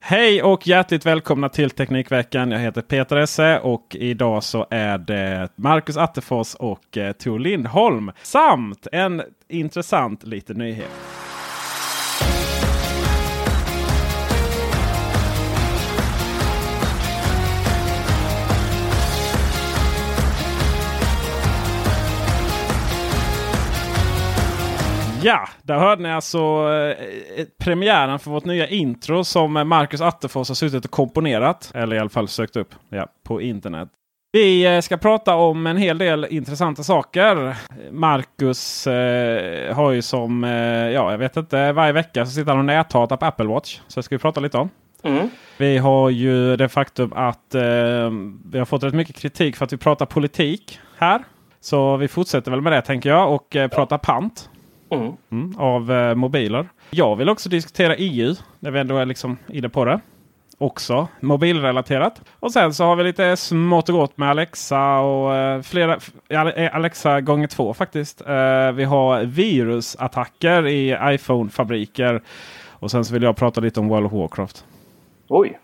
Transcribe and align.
Hej 0.00 0.42
och 0.42 0.66
hjärtligt 0.66 1.06
välkomna 1.06 1.48
till 1.48 1.70
Teknikveckan. 1.70 2.50
Jag 2.50 2.58
heter 2.58 2.82
Peter 2.82 3.16
Esse 3.16 3.58
och 3.58 3.96
idag 4.00 4.42
så 4.42 4.66
är 4.70 4.98
det 4.98 5.48
Marcus 5.56 5.96
Attefors 5.96 6.54
och 6.54 6.96
eh, 6.96 7.12
Tor 7.12 7.38
Lindholm. 7.38 8.12
Samt 8.22 8.86
en 8.92 9.22
intressant 9.48 10.24
liten 10.24 10.58
nyhet. 10.58 10.90
Ja, 25.26 25.48
där 25.62 25.78
hörde 25.78 26.02
ni 26.02 26.12
alltså 26.12 26.38
eh, 26.38 27.46
premiären 27.58 28.18
för 28.18 28.30
vårt 28.30 28.44
nya 28.44 28.68
intro 28.68 29.24
som 29.24 29.52
Marcus 29.52 30.00
Attefors 30.00 30.48
har 30.48 30.54
suttit 30.54 30.84
och 30.84 30.90
komponerat. 30.90 31.70
Eller 31.74 31.96
i 31.96 31.98
alla 31.98 32.08
fall 32.08 32.28
sökt 32.28 32.56
upp 32.56 32.74
ja, 32.88 33.06
på 33.24 33.40
internet. 33.42 33.88
Vi 34.32 34.74
eh, 34.74 34.80
ska 34.80 34.96
prata 34.96 35.34
om 35.34 35.66
en 35.66 35.76
hel 35.76 35.98
del 35.98 36.26
intressanta 36.30 36.82
saker. 36.82 37.56
Marcus 37.90 38.86
eh, 38.86 39.74
har 39.74 39.92
ju 39.92 40.02
som, 40.02 40.44
eh, 40.44 40.50
ja 40.90 41.10
jag 41.10 41.18
vet 41.18 41.36
inte, 41.36 41.72
varje 41.72 41.92
vecka 41.92 42.26
så 42.26 42.32
sitter 42.32 42.50
han 42.50 42.58
och 42.58 42.64
näthatar 42.64 43.16
på 43.16 43.26
Apple 43.26 43.46
Watch. 43.46 43.80
Så 43.88 44.00
det 44.00 44.04
ska 44.04 44.14
vi 44.14 44.20
prata 44.20 44.40
lite 44.40 44.58
om. 44.58 44.70
Vi 45.56 45.78
har 45.78 46.10
ju 46.10 46.56
det 46.56 46.68
faktum 46.68 47.12
att 47.12 47.54
eh, 47.54 47.62
vi 48.44 48.58
har 48.58 48.64
fått 48.64 48.82
rätt 48.82 48.94
mycket 48.94 49.16
kritik 49.16 49.56
för 49.56 49.64
att 49.64 49.72
vi 49.72 49.76
pratar 49.76 50.06
politik 50.06 50.80
här. 50.98 51.24
Så 51.60 51.96
vi 51.96 52.08
fortsätter 52.08 52.50
väl 52.50 52.60
med 52.60 52.72
det 52.72 52.82
tänker 52.82 53.10
jag 53.10 53.34
och 53.34 53.56
eh, 53.56 53.68
prata 53.68 53.98
pant. 53.98 54.50
Mm, 54.90 55.54
av 55.58 55.92
eh, 55.92 56.14
mobiler. 56.14 56.68
Jag 56.90 57.16
vill 57.16 57.28
också 57.28 57.48
diskutera 57.48 57.96
EU 57.96 58.34
när 58.60 58.70
vi 58.70 58.80
ändå 58.80 58.96
är 58.98 59.06
liksom 59.06 59.36
inne 59.52 59.68
på 59.68 59.84
det. 59.84 60.00
Också 60.58 61.08
mobilrelaterat. 61.20 62.22
Och 62.40 62.52
sen 62.52 62.74
så 62.74 62.84
har 62.84 62.96
vi 62.96 63.04
lite 63.04 63.36
smått 63.36 63.88
och 63.88 63.94
gott 63.94 64.16
med 64.18 64.30
Alexa 64.30 64.98
och 64.98 65.34
eh, 65.34 65.62
flera. 65.62 65.98
eh, 66.28 66.74
Alexa 66.76 67.20
gånger 67.20 67.46
två 67.46 67.74
faktiskt. 67.74 68.20
Eh, 68.20 68.72
vi 68.72 68.84
har 68.84 69.24
virusattacker 69.24 70.66
i 70.66 70.96
iPhone-fabriker. 71.02 72.22
Och 72.70 72.90
sen 72.90 73.04
så 73.04 73.14
vill 73.14 73.22
jag 73.22 73.36
prata 73.36 73.60
lite 73.60 73.80
om 73.80 73.88
World 73.88 74.06
of 74.06 74.12
Warcraft. 74.12 74.64
Oj. 75.28 75.58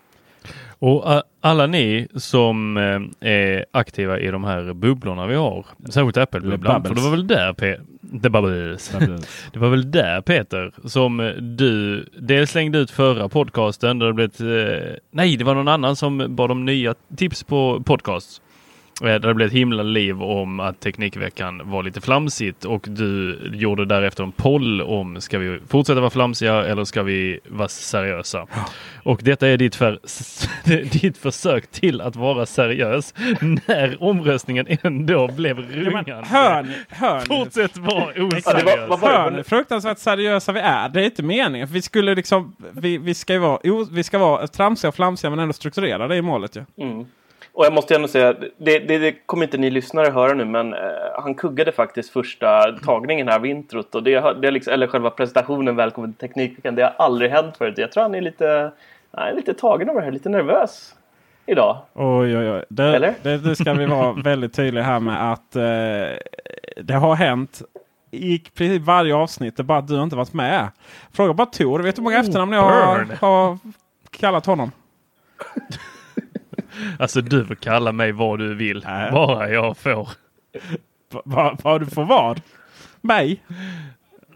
Och 0.83 1.23
alla 1.41 1.67
ni 1.67 2.07
som 2.15 2.77
eh, 2.77 3.29
är 3.29 3.65
aktiva 3.71 4.19
i 4.19 4.31
de 4.31 4.43
här 4.43 4.73
bubblorna 4.73 5.27
vi 5.27 5.35
har, 5.35 5.65
särskilt 5.89 6.17
Apple-bubblan, 6.17 6.83
för 6.83 6.95
det 6.95 7.01
var 7.01 7.11
väl 7.11 7.27
där 7.27 7.53
Pe 7.53 7.77
The 8.23 8.29
bubbles. 8.29 8.89
det 9.53 9.59
var 9.59 9.69
väl 9.69 9.91
där 9.91 10.21
Peter 10.21 10.71
som 10.85 11.33
du 11.57 12.05
dels 12.19 12.51
slängde 12.51 12.77
ut 12.77 12.91
förra 12.91 13.29
podcasten 13.29 13.99
där 13.99 14.07
det 14.07 14.13
blev 14.13 14.27
ett, 14.27 14.41
eh, 14.41 14.95
nej 15.11 15.37
det 15.37 15.43
var 15.43 15.55
någon 15.55 15.67
annan 15.67 15.95
som 15.95 16.35
bad 16.35 16.51
om 16.51 16.65
nya 16.65 16.95
tips 17.17 17.43
på 17.43 17.83
podcasts. 17.85 18.41
Eh, 19.01 19.05
Där 19.07 19.19
det 19.19 19.33
blev 19.33 19.47
ett 19.47 19.53
himla 19.53 19.83
liv 19.83 20.23
om 20.23 20.59
att 20.59 20.79
Teknikveckan 20.79 21.61
var 21.71 21.83
lite 21.83 22.01
flamsigt 22.01 22.65
och 22.65 22.85
du 22.89 23.39
gjorde 23.53 23.85
därefter 23.85 24.23
en 24.23 24.31
poll 24.31 24.81
om 24.81 25.21
ska 25.21 25.39
vi 25.39 25.59
fortsätta 25.67 25.99
vara 25.99 26.09
flamsiga 26.09 26.65
eller 26.65 26.83
ska 26.83 27.03
vi 27.03 27.39
vara 27.47 27.67
seriösa? 27.67 28.47
Och 29.03 29.19
detta 29.23 29.47
är 29.47 29.57
ditt, 29.57 29.75
för, 29.75 29.99
ditt 31.01 31.17
försök 31.17 31.67
till 31.71 32.01
att 32.01 32.15
vara 32.15 32.45
seriös 32.45 33.13
när 33.67 34.03
omröstningen 34.03 34.65
ändå 34.83 35.27
blev 35.27 35.59
rungande. 35.59 36.27
Hör 36.27 36.63
ni? 36.63 36.73
Hör 36.89 37.19
ni? 37.19 37.25
Fortsätt 37.25 37.77
vara 37.77 37.93
Ja, 37.93 38.11
det 38.15 38.21
oseriös. 38.23 38.63
var, 38.65 38.87
vad 38.87 38.99
var 38.99 39.09
Hör 39.09 39.23
det? 39.25 39.29
ni 39.31 39.35
hur 39.37 39.43
fruktansvärt 39.43 39.97
seriösa 39.99 40.51
vi 40.51 40.59
är? 40.59 40.89
Det 40.89 41.01
är 41.01 41.05
inte 41.05 41.23
meningen. 41.23 41.67
Vi 41.71 41.81
skulle 41.81 42.15
liksom, 42.15 42.55
vi, 42.71 42.97
vi 42.97 43.13
ska 43.13 43.33
ju 43.33 43.39
vara, 43.39 43.59
vi 43.91 44.03
ska 44.03 44.17
vara 44.17 44.47
tramsiga 44.47 44.89
och 44.89 44.95
flamsiga 44.95 45.29
men 45.29 45.39
ändå 45.39 45.53
strukturerade. 45.53 46.15
Är 46.15 46.21
målet 46.21 46.55
ju. 46.55 46.63
Och 47.53 47.65
jag 47.65 47.73
måste 47.73 47.95
ändå 47.95 48.07
säga, 48.07 48.33
det, 48.57 48.79
det, 48.79 48.97
det 48.97 49.11
kommer 49.11 49.43
inte 49.43 49.57
ni 49.57 49.69
lyssnare 49.69 50.09
höra 50.09 50.33
nu, 50.33 50.45
men 50.45 50.73
eh, 50.73 50.79
han 51.19 51.35
kuggade 51.35 51.71
faktiskt 51.71 52.09
första 52.09 52.71
tagningen 52.71 53.27
här 53.27 53.35
av 53.35 53.45
introt. 53.45 53.95
Och 53.95 54.03
det, 54.03 54.41
det 54.41 54.47
är 54.47 54.51
liksom, 54.51 54.73
eller 54.73 54.87
själva 54.87 55.09
presentationen, 55.09 55.75
Välkommen 55.75 56.13
till 56.13 56.27
Teknikveckan, 56.27 56.75
det 56.75 56.83
har 56.83 56.93
aldrig 56.97 57.31
hänt 57.31 57.57
förut. 57.57 57.77
Jag 57.77 57.91
tror 57.91 58.03
han 58.03 58.15
är 58.15 58.21
lite, 58.21 58.71
han 59.11 59.27
är 59.27 59.33
lite 59.33 59.53
tagen 59.53 59.89
av 59.89 59.95
det 59.95 60.01
här, 60.01 60.11
lite 60.11 60.29
nervös 60.29 60.95
idag. 61.45 61.77
Oj, 61.93 62.37
oj, 62.37 62.51
oj. 62.51 62.63
Det, 62.69 62.95
Eller? 62.95 63.13
det, 63.21 63.37
det 63.37 63.55
ska 63.55 63.73
vi 63.73 63.85
vara 63.85 64.13
väldigt 64.23 64.53
tydliga 64.53 64.83
här 64.83 64.99
med 64.99 65.31
att 65.31 65.55
eh, 65.55 66.17
det 66.83 66.93
har 66.93 67.15
hänt 67.15 67.61
i 68.11 68.39
princip 68.39 68.81
varje 68.81 69.15
avsnitt. 69.15 69.57
Det 69.57 69.61
är 69.61 69.65
bara 69.65 69.77
att 69.77 69.87
du 69.87 70.03
inte 70.03 70.15
varit 70.15 70.33
med. 70.33 70.67
Fråga 71.11 71.33
bara 71.33 71.45
Tor. 71.45 71.79
Vet 71.79 71.95
du 71.95 71.99
hur 71.99 72.03
många 72.03 72.19
efternamn 72.19 72.53
jag 72.53 72.61
har, 72.61 73.07
har 73.21 73.57
kallat 74.11 74.45
honom? 74.45 74.71
Alltså 76.99 77.21
du 77.21 77.45
får 77.45 77.55
kalla 77.55 77.91
mig 77.91 78.11
vad 78.11 78.39
du 78.39 78.55
vill, 78.55 78.83
Nej. 78.87 79.11
bara 79.11 79.49
jag 79.49 79.77
får. 79.77 80.09
Va- 81.13 81.21
va- 81.25 81.57
Vad 81.63 81.81
du 81.81 81.85
får 81.85 82.05
vad? 82.05 82.41
Mig? 83.01 83.43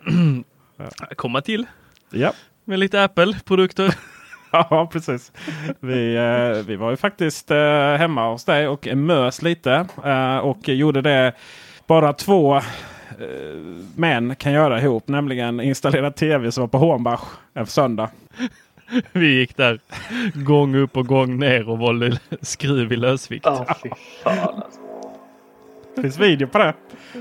komma 1.16 1.42
till 1.42 1.66
Ja. 2.12 2.34
med 2.66 2.80
lite 2.80 3.04
Apple-produkter. 3.04 3.96
Ja, 4.52 4.90
precis. 4.92 5.32
Vi, 5.80 6.16
eh, 6.16 6.66
vi 6.68 6.76
var 6.76 6.90
ju 6.92 6.98
faktiskt 6.98 7.52
eh, 7.52 7.96
hemma 7.96 8.30
hos 8.32 8.46
dig 8.46 8.68
och 8.68 8.88
mös 8.96 9.42
lite. 9.42 9.86
Eh, 10.06 10.38
och 10.38 10.70
gjorde 10.70 11.02
det 11.02 11.34
bara 11.88 12.14
två 12.14 12.56
eh, 12.56 12.64
män 13.96 14.36
kan 14.36 14.52
göra 14.52 14.82
ihop. 14.82 15.08
Nämligen 15.08 15.60
installera 15.60 16.12
tv 16.12 16.52
som 16.52 16.62
var 16.62 16.68
på 16.68 16.78
Hornbach 16.78 17.24
en 17.54 17.68
söndag. 17.68 18.10
Vi 19.12 19.40
gick 19.40 19.58
där 19.58 19.80
gång 20.34 20.76
upp 20.76 20.98
och 20.98 21.08
gång 21.08 21.40
ner 21.40 21.70
och 21.70 21.80
valde 21.80 22.20
skruv 22.42 22.92
i 22.92 22.96
lösvikt. 22.96 23.46
Ja, 23.46 23.76
fy 23.84 23.90
fan 24.24 24.38
alltså. 24.40 24.80
Det 25.96 26.02
finns 26.02 26.20
video 26.20 26.48
på 26.48 26.58
det. 26.58 26.74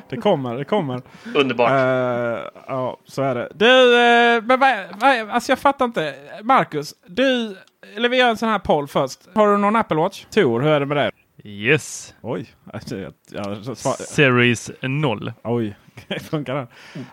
Det 0.09 0.17
kommer, 0.17 0.57
det 0.57 0.65
kommer. 0.65 1.03
Underbart. 1.35 1.71
Uh, 1.71 2.49
ja, 2.67 2.99
så 3.05 3.23
är 3.23 3.35
det. 3.35 3.49
Du, 3.55 3.67
uh, 3.67 4.43
men 4.43 4.61
vad, 4.61 4.77
vad, 5.01 5.31
alltså 5.31 5.53
jag 5.53 5.59
fattar 5.59 5.85
inte. 5.85 6.15
Marcus, 6.43 6.95
du, 7.07 7.57
eller 7.97 8.09
vi 8.09 8.17
gör 8.17 8.29
en 8.29 8.37
sån 8.37 8.49
här 8.49 8.59
poll 8.59 8.89
först. 8.89 9.21
Har 9.35 9.53
du 9.53 9.59
någon 9.59 9.77
Apple 9.77 9.97
Watch? 9.97 10.25
Tor, 10.25 10.61
hur 10.61 10.71
är 10.71 10.81
det 10.81 10.87
med 10.87 10.97
det? 10.97 11.11
Yes. 11.49 12.15
Oj. 12.21 12.47
Alltså, 12.73 12.99
jag, 12.99 13.13
jag, 13.31 13.77
Series 13.99 14.71
0. 14.81 15.33
Oj, 15.43 15.77
funkar 16.31 16.55
det? 16.55 16.67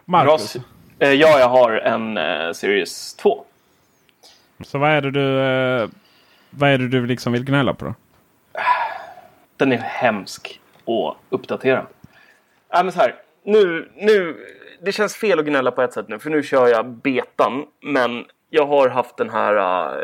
Marcus? 0.05 0.55
Uh, 0.55 0.61
ja, 0.99 1.39
jag 1.39 1.49
har 1.49 1.71
en 1.71 2.15
Series 2.55 3.15
2. 3.15 3.45
Så 4.63 4.77
vad 4.77 4.89
är 4.91 5.01
det 5.01 5.11
du, 5.11 5.39
eh, 5.39 5.89
vad 6.49 6.69
är 6.69 6.77
det 6.77 6.87
du 6.87 7.05
liksom 7.05 7.33
vill 7.33 7.45
gnälla 7.45 7.73
på 7.73 7.85
då? 7.85 7.93
Den 9.57 9.71
är 9.71 9.77
hemsk 9.77 10.61
att 10.85 11.17
uppdatera. 11.29 11.85
Ja, 12.69 12.83
men 12.83 12.91
så 12.91 12.99
här, 12.99 13.15
nu, 13.43 13.91
nu, 13.95 14.45
det 14.81 14.91
känns 14.91 15.15
fel 15.15 15.39
att 15.39 15.45
gnälla 15.45 15.71
på 15.71 15.81
ett 15.81 15.93
sätt 15.93 16.07
nu, 16.07 16.19
för 16.19 16.29
nu 16.29 16.43
kör 16.43 16.67
jag 16.67 16.85
betan. 16.85 17.65
Men 17.81 18.25
jag 18.49 18.65
har 18.65 18.89
haft 18.89 19.17
den 19.17 19.29
här 19.29 19.55
uh, 19.55 20.01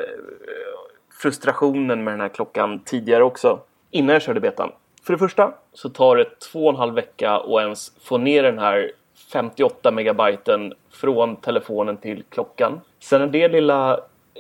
frustrationen 1.22 2.04
med 2.04 2.14
den 2.14 2.22
här 2.22 2.30
klockan 2.30 2.80
tidigare 2.80 3.24
också, 3.24 3.60
innan 3.92 4.14
jag 4.14 4.22
körde 4.22 4.40
betan. 4.40 4.72
För 5.04 5.14
det 5.14 5.20
första 5.20 5.54
så 5.74 5.90
tar 5.90 6.16
det 6.16 6.40
två 6.52 6.66
och 6.66 6.70
en 6.70 6.76
halv 6.76 6.94
vecka 6.94 7.32
att 7.32 7.62
ens 7.62 7.92
få 8.04 8.18
ner 8.18 8.44
den 8.44 8.60
här 8.60 8.92
58 9.34 9.92
megabyten 9.92 10.74
från 10.92 11.36
telefonen 11.36 11.98
till 11.98 12.24
klockan. 12.30 12.82
Sen 13.00 13.22
är 13.22 13.28
det 13.28 13.48
lilla 13.48 14.00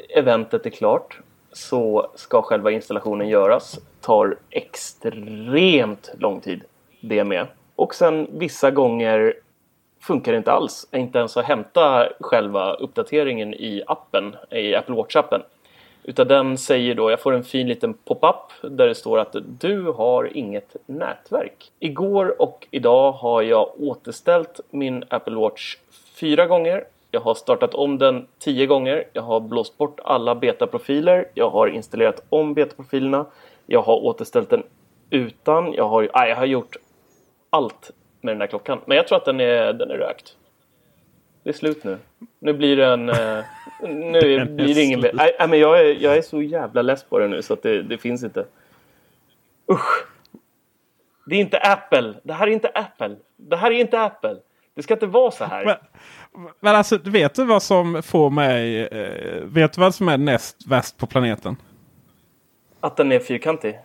eventet 0.09 0.65
är 0.65 0.69
klart 0.69 1.19
så 1.51 2.11
ska 2.15 2.41
själva 2.41 2.71
installationen 2.71 3.27
göras. 3.27 3.79
Tar 4.01 4.37
extremt 4.49 6.11
lång 6.17 6.41
tid 6.41 6.63
det 7.01 7.23
med. 7.23 7.47
Och 7.75 7.95
sen 7.95 8.27
vissa 8.31 8.71
gånger 8.71 9.33
funkar 10.01 10.31
det 10.31 10.37
inte 10.37 10.51
alls. 10.51 10.87
Inte 10.91 11.19
ens 11.19 11.37
att 11.37 11.45
hämta 11.45 12.07
själva 12.19 12.73
uppdateringen 12.73 13.53
i 13.53 13.83
appen, 13.87 14.35
i 14.51 14.75
Apple 14.75 14.95
Watch-appen. 14.95 15.41
Utan 16.03 16.27
den 16.27 16.57
säger 16.57 16.95
då, 16.95 17.11
jag 17.11 17.21
får 17.21 17.33
en 17.33 17.43
fin 17.43 17.67
liten 17.67 17.93
pop-up 17.93 18.71
där 18.71 18.87
det 18.87 18.95
står 18.95 19.19
att 19.19 19.35
du 19.59 19.81
har 19.81 20.37
inget 20.37 20.75
nätverk. 20.85 21.71
Igår 21.79 22.41
och 22.41 22.67
idag 22.71 23.11
har 23.11 23.41
jag 23.41 23.81
återställt 23.81 24.59
min 24.69 25.03
Apple 25.09 25.35
Watch 25.35 25.77
fyra 26.15 26.45
gånger 26.45 26.83
jag 27.11 27.21
har 27.21 27.35
startat 27.35 27.73
om 27.73 27.97
den 27.97 28.27
tio 28.39 28.65
gånger. 28.65 29.03
Jag 29.13 29.21
har 29.21 29.39
blåst 29.39 29.77
bort 29.77 29.99
alla 30.03 30.35
betaprofiler. 30.35 31.27
Jag 31.33 31.49
har 31.49 31.67
installerat 31.67 32.23
om 32.29 32.53
betaprofilerna. 32.53 33.25
Jag 33.65 33.81
har 33.81 33.95
återställt 33.95 34.49
den 34.49 34.63
utan. 35.09 35.73
Jag 35.73 35.89
har, 35.89 36.09
nej, 36.15 36.29
jag 36.29 36.35
har 36.35 36.45
gjort 36.45 36.75
allt 37.49 37.91
med 38.21 38.33
den 38.33 38.41
här 38.41 38.47
klockan. 38.47 38.81
Men 38.85 38.97
jag 38.97 39.07
tror 39.07 39.17
att 39.17 39.25
den 39.25 39.39
är, 39.39 39.73
den 39.73 39.91
är 39.91 39.97
rökt. 39.97 40.35
Det 41.43 41.49
är 41.49 41.53
slut 41.53 41.83
nu. 41.83 41.97
Nu 42.39 42.53
blir 42.53 42.77
det 42.77 42.85
en... 42.85 43.09
Eh, 43.09 43.43
nu 43.81 44.45
blir 44.45 44.75
det 44.75 44.81
ingen... 44.81 45.05
Nej, 45.13 45.35
men 45.49 45.59
jag 45.59 45.79
är, 45.79 45.85
jag 45.85 46.17
är 46.17 46.21
så 46.21 46.41
jävla 46.41 46.81
less 46.81 47.03
på 47.03 47.19
den 47.19 47.29
nu 47.31 47.41
så 47.41 47.53
att 47.53 47.63
det, 47.63 47.81
det 47.81 47.97
finns 47.97 48.23
inte. 48.23 48.45
Usch! 49.71 50.05
Det 51.25 51.35
är 51.35 51.39
inte 51.39 51.57
Apple. 51.57 52.13
Det 52.23 52.33
här 52.33 52.47
är 52.47 52.51
inte 52.51 52.69
Apple. 52.69 53.15
Det 53.35 53.55
här 53.55 53.71
är 53.71 53.79
inte 53.79 54.01
Apple. 54.01 54.35
Det 54.73 54.83
ska 54.83 54.93
inte 54.93 55.05
vara 55.05 55.31
så 55.31 55.45
här. 55.45 55.65
Men, 55.65 55.75
men 56.59 56.75
alltså, 56.75 56.97
vet 57.03 57.35
du 57.35 57.45
vad 57.45 57.63
som 57.63 58.03
får 58.03 58.29
mig... 58.29 58.87
Eh, 58.87 59.43
vet 59.43 59.73
du 59.73 59.81
vad 59.81 59.95
som 59.95 60.09
är 60.09 60.17
näst 60.17 60.67
värst 60.67 60.97
på 60.97 61.07
planeten? 61.07 61.55
Att 62.79 62.97
den 62.97 63.11
är 63.11 63.19
fyrkantig? 63.19 63.79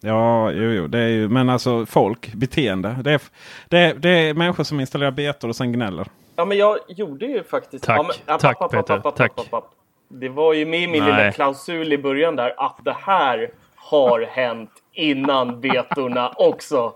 Ja, 0.00 0.50
jo, 0.50 0.70
jo, 0.70 0.86
det 0.86 0.98
är 0.98 1.08
ju, 1.08 1.28
men 1.28 1.48
alltså 1.48 1.86
folk, 1.86 2.34
beteende. 2.34 2.96
Det 3.04 3.12
är, 3.12 3.20
det, 3.68 3.78
är, 3.78 3.94
det 3.94 4.08
är 4.08 4.34
människor 4.34 4.64
som 4.64 4.80
installerar 4.80 5.10
betor 5.10 5.48
och 5.48 5.56
sen 5.56 5.72
gnäller. 5.72 6.06
Ja, 6.36 6.44
men 6.44 6.58
jag 6.58 6.78
gjorde 6.88 7.26
ju 7.26 7.44
faktiskt... 7.44 7.84
Tack, 7.84 7.98
ja, 7.98 8.02
men, 8.26 8.38
tack 8.38 8.62
app, 8.62 8.70
Peter, 8.70 8.94
app, 8.94 9.06
app, 9.06 9.16
tack. 9.16 9.32
Det 10.08 10.28
var 10.28 10.52
ju 10.52 10.66
med 10.66 10.80
i 10.80 10.86
min 10.86 11.02
Nej. 11.02 11.12
lilla 11.12 11.32
klausul 11.32 11.92
i 11.92 11.98
början 11.98 12.36
där 12.36 12.54
att 12.56 12.78
det 12.84 12.96
här 13.00 13.50
har 13.74 14.20
hänt 14.20 14.70
innan 14.92 15.60
betorna 15.60 16.32
också. 16.36 16.92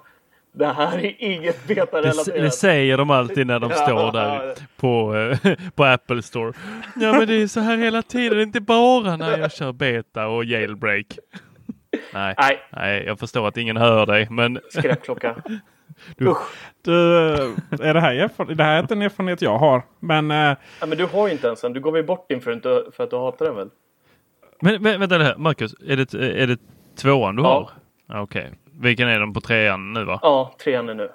Det 0.59 0.67
här 0.67 0.99
är 0.99 1.15
inget 1.19 1.67
betarelaterat. 1.67 2.27
Det, 2.27 2.43
det 2.43 2.51
säger 2.51 2.99
de 2.99 3.11
alltid 3.11 3.47
när 3.47 3.61
de 3.61 3.71
står 3.71 4.13
där 4.13 4.55
på, 4.77 5.17
eh, 5.17 5.55
på 5.75 5.85
Apple 5.85 6.23
Store. 6.23 6.53
Ja 6.97 7.13
men 7.13 7.29
det 7.29 7.43
är 7.43 7.47
så 7.47 7.61
här 7.61 7.77
hela 7.77 8.03
tiden, 8.03 8.41
inte 8.41 8.61
bara 8.61 9.17
när 9.17 9.39
jag 9.39 9.53
kör 9.53 9.73
beta 9.73 10.27
och 10.27 10.45
jailbreak. 10.45 11.07
Nej, 12.15 12.35
nej. 12.39 12.61
nej 12.71 13.05
jag 13.07 13.19
förstår 13.19 13.49
att 13.49 13.57
ingen 13.57 13.77
hör 13.77 14.07
dig 14.07 14.27
men... 14.31 14.59
Skräpklocka. 14.71 15.37
Du, 16.17 16.35
du, 16.83 16.93
är 17.81 17.95
det, 17.95 18.01
här, 18.01 18.55
det 18.55 18.65
här 18.65 18.77
är 18.77 18.81
inte 18.81 18.95
en 18.95 19.03
erfarenhet 19.03 19.43
jag 19.43 19.59
har. 19.59 19.83
Men, 20.01 20.31
äh... 20.31 20.57
ja, 20.81 20.87
men 20.87 20.99
du 20.99 21.07
har 21.07 21.27
ju 21.27 21.33
inte 21.33 21.47
ens 21.47 21.65
en. 21.65 21.73
Du 21.73 21.81
gav 21.81 21.97
ju 21.97 22.03
bort 22.03 22.29
din 22.29 22.41
för, 22.41 22.51
att, 22.51 22.95
för 22.95 23.05
att 23.05 23.11
du 23.11 23.17
hatar 23.17 23.47
den 23.47 23.57
väl? 23.57 23.71
Men, 24.61 25.01
vänta 25.01 25.19
här, 25.19 25.37
Marcus. 25.37 25.75
Är 25.87 25.97
det, 25.97 26.15
är 26.43 26.47
det 26.47 26.59
tvåan 26.97 27.37
du 27.37 27.43
ja. 27.43 27.71
har? 28.09 28.23
Okej. 28.23 28.43
Okay. 28.43 28.59
Vilken 28.79 29.09
är 29.09 29.21
de 29.21 29.35
på 29.35 29.41
trean 29.41 29.93
nu 29.93 30.05
va? 30.05 30.19
Ja, 30.23 30.55
trean 30.65 30.89
är 30.89 30.95
nu. 30.95 31.09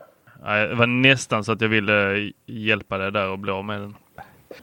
Det 0.43 0.75
var 0.75 0.87
nästan 0.87 1.43
så 1.43 1.51
att 1.51 1.61
jag 1.61 1.69
ville 1.69 2.31
hjälpa 2.45 2.97
dig 2.97 3.11
där 3.11 3.29
och 3.29 3.39
bli 3.39 3.51
av 3.51 3.65
med 3.65 3.81
den. 3.81 3.95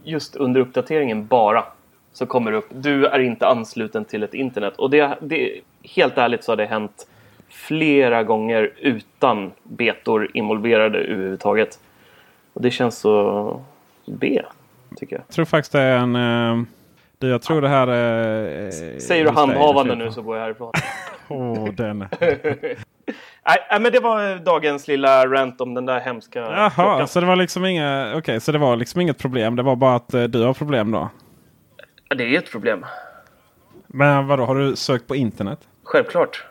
Just 0.05 0.37
under 0.37 0.61
uppdateringen 0.61 1.27
bara 1.27 1.65
så 2.13 2.27
kommer 2.27 2.51
det 2.51 2.57
upp. 2.57 2.69
Du 2.71 3.07
är 3.07 3.19
inte 3.19 3.47
ansluten 3.47 4.05
till 4.05 4.23
ett 4.23 4.35
internet. 4.35 4.77
Och 4.77 4.91
det, 4.91 5.19
det, 5.21 5.61
helt 5.83 6.19
ärligt 6.19 6.45
så 6.45 6.53
har 6.53 6.57
det 6.57 6.67
hänt 6.67 7.07
flera 7.49 8.23
gånger 8.23 8.73
utan 8.79 9.53
betor 9.63 10.31
involverade 10.35 10.99
överhuvudtaget. 10.99 11.79
Och 12.53 12.63
det 12.63 12.71
känns 12.71 12.99
så 12.99 13.61
B, 14.07 14.43
tycker 14.97 15.17
jag. 15.17 15.23
Jag 15.29 15.35
tror 15.35 15.45
faktiskt 15.45 15.73
det 15.73 15.81
är 15.81 15.99
en... 15.99 16.17
Uh, 16.17 16.65
jag 17.19 17.43
tror 17.43 17.63
det 17.63 17.69
här 17.69 17.87
är... 17.87 18.65
Uh, 18.65 18.99
Säger 18.99 19.25
du 19.25 19.31
handhavande 19.31 19.95
nu 19.95 20.13
så 20.13 20.23
går 20.23 20.37
jag 20.37 20.43
härifrån. 20.43 20.73
Åh, 21.29 21.53
oh, 21.53 21.75
den. 21.75 21.99
Nej, 23.47 23.81
men 23.81 23.93
det 23.93 24.01
var 24.01 24.37
dagens 24.37 24.89
lilla 24.89 25.27
rant 25.27 25.61
om 25.61 25.75
den 25.75 25.87
där 25.87 26.01
hemska 26.01 26.41
Jaha, 26.41 26.71
klockan. 26.71 27.09
så 27.09 27.21
det 27.21 27.27
var 27.27 27.37
liksom 27.37 27.65
inga, 27.65 28.09
okej, 28.09 28.19
okay, 28.19 28.41
så 28.41 28.53
det 28.53 28.59
var 28.59 28.77
liksom 28.77 29.01
inget 29.01 29.19
problem. 29.19 29.57
Det 29.57 29.63
var 29.63 29.77
bara 29.77 29.97
att 29.97 30.15
uh, 30.15 30.25
du 30.25 30.43
har 30.43 30.55
problem 30.55 30.91
då? 30.91 31.11
Ja, 32.09 32.17
det 32.17 32.25
är 32.25 32.39
ett 32.39 32.51
problem. 32.51 32.87
Men 33.87 34.27
vadå, 34.27 34.45
har 34.45 34.55
du 34.55 34.77
sökt 34.77 35.07
på 35.07 35.17
internet? 35.17 35.59
Självklart. 35.83 36.45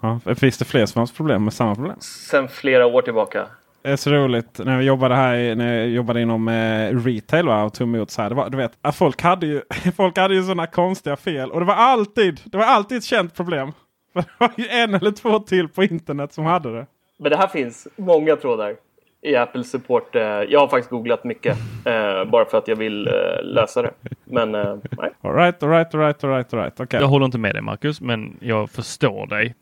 Ja, 0.00 0.20
finns 0.34 0.58
det 0.58 0.64
fler 0.64 0.86
som 0.86 1.00
har 1.00 1.06
problem 1.06 1.44
med 1.44 1.52
samma 1.52 1.74
problem? 1.74 1.96
Sen 2.00 2.48
flera 2.48 2.86
år 2.86 3.02
tillbaka. 3.02 3.46
Det 3.86 3.92
är 3.92 3.96
så 3.96 4.10
roligt 4.10 4.58
när 4.58 4.74
jag 4.74 4.82
jobbade 4.82 5.14
här 5.14 5.54
när 5.54 5.78
jag 5.78 5.88
jobbade 5.88 6.20
inom 6.20 6.48
eh, 6.48 7.04
retail 7.04 7.46
va, 7.46 7.64
och 7.64 7.74
tog 7.74 7.88
emot 7.88 8.10
så 8.10 8.22
här. 8.22 8.28
Det 8.28 8.34
var, 8.34 8.50
du 8.50 8.56
vet, 8.56 8.72
folk 8.92 9.22
hade 9.22 9.46
ju 9.46 9.62
folk 9.96 10.18
hade 10.18 10.34
ju 10.34 10.42
sådana 10.42 10.66
konstiga 10.66 11.16
fel 11.16 11.50
och 11.50 11.60
det 11.60 11.66
var 11.66 11.74
alltid 11.74 12.40
det 12.44 12.58
var 12.58 12.64
alltid 12.64 12.98
ett 12.98 13.04
känt 13.04 13.34
problem. 13.34 13.72
det 14.14 14.24
var 14.38 14.50
ju 14.56 14.68
en 14.68 14.94
eller 14.94 15.10
två 15.10 15.38
till 15.38 15.68
på 15.68 15.84
internet 15.84 16.32
som 16.32 16.44
hade 16.44 16.72
det. 16.72 16.86
Men 17.18 17.30
det 17.30 17.36
här 17.36 17.46
finns 17.46 17.88
många 17.96 18.36
trådar 18.36 18.74
i 19.22 19.36
Apple 19.36 19.64
support. 19.64 20.14
Eh, 20.14 20.22
jag 20.22 20.60
har 20.60 20.68
faktiskt 20.68 20.90
googlat 20.90 21.24
mycket 21.24 21.58
eh, 21.84 22.24
bara 22.24 22.44
för 22.44 22.58
att 22.58 22.68
jag 22.68 22.76
vill 22.76 23.06
eh, 23.06 23.12
läsa 23.42 23.82
det. 23.82 23.90
Men 24.24 24.54
eh, 24.54 24.76
nej. 24.98 25.10
Alright, 25.20 25.62
alright, 25.62 25.94
alright, 25.94 26.24
alright, 26.24 26.54
alright. 26.54 26.80
Okay. 26.80 27.00
Jag 27.00 27.08
håller 27.08 27.26
inte 27.26 27.38
med 27.38 27.54
dig 27.54 27.62
Marcus, 27.62 28.00
men 28.00 28.36
jag 28.40 28.70
förstår 28.70 29.26
dig. 29.26 29.54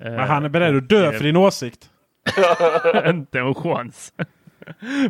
Men 0.00 0.18
han 0.18 0.44
är 0.44 0.48
beredd 0.48 0.76
att 0.76 0.88
dö 0.88 1.12
för 1.12 1.24
din 1.24 1.36
åsikt. 1.36 1.88
inte 3.06 3.38
en 3.38 3.54
chans. 3.54 4.12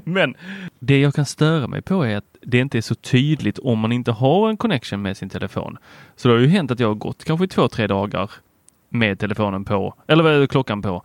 Men 0.05 0.35
det 0.79 1.01
jag 1.01 1.15
kan 1.15 1.27
störa 1.27 1.67
mig 1.67 1.83
på 1.83 2.07
är 2.07 2.17
att 2.17 2.37
det 2.41 2.59
inte 2.59 2.79
är 2.79 2.83
så 2.83 2.95
tydligt 2.95 3.59
om 3.59 3.79
man 3.79 3.93
inte 3.93 4.13
har 4.13 4.49
en 4.49 4.57
connection 4.57 5.03
med 5.03 5.17
sin 5.17 5.29
telefon. 5.29 5.79
Så 6.17 6.29
det 6.29 6.35
har 6.35 6.41
ju 6.41 6.47
hänt 6.47 6.71
att 6.71 6.81
jag 6.81 6.89
har 6.89 6.95
gått 6.95 7.25
kanske 7.25 7.47
två, 7.47 7.69
tre 7.69 7.87
dagar 7.87 8.31
med 8.89 9.19
telefonen 9.19 9.65
på 9.65 9.95
eller 10.07 10.47
klockan 10.47 10.83
på 10.83 11.03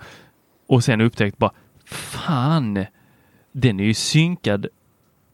och 0.67 0.83
sen 0.83 1.01
upptäckt 1.01 1.37
bara 1.37 1.51
fan, 1.85 2.85
den 3.51 3.79
är 3.79 3.83
ju 3.83 3.93
synkad 3.93 4.67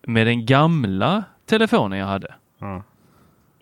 med 0.08 0.28
den 0.28 0.46
gamla 0.46 1.24
telefonen 1.46 2.00
jag 2.00 2.08
hade. 2.08 2.34
Mm. 2.62 2.82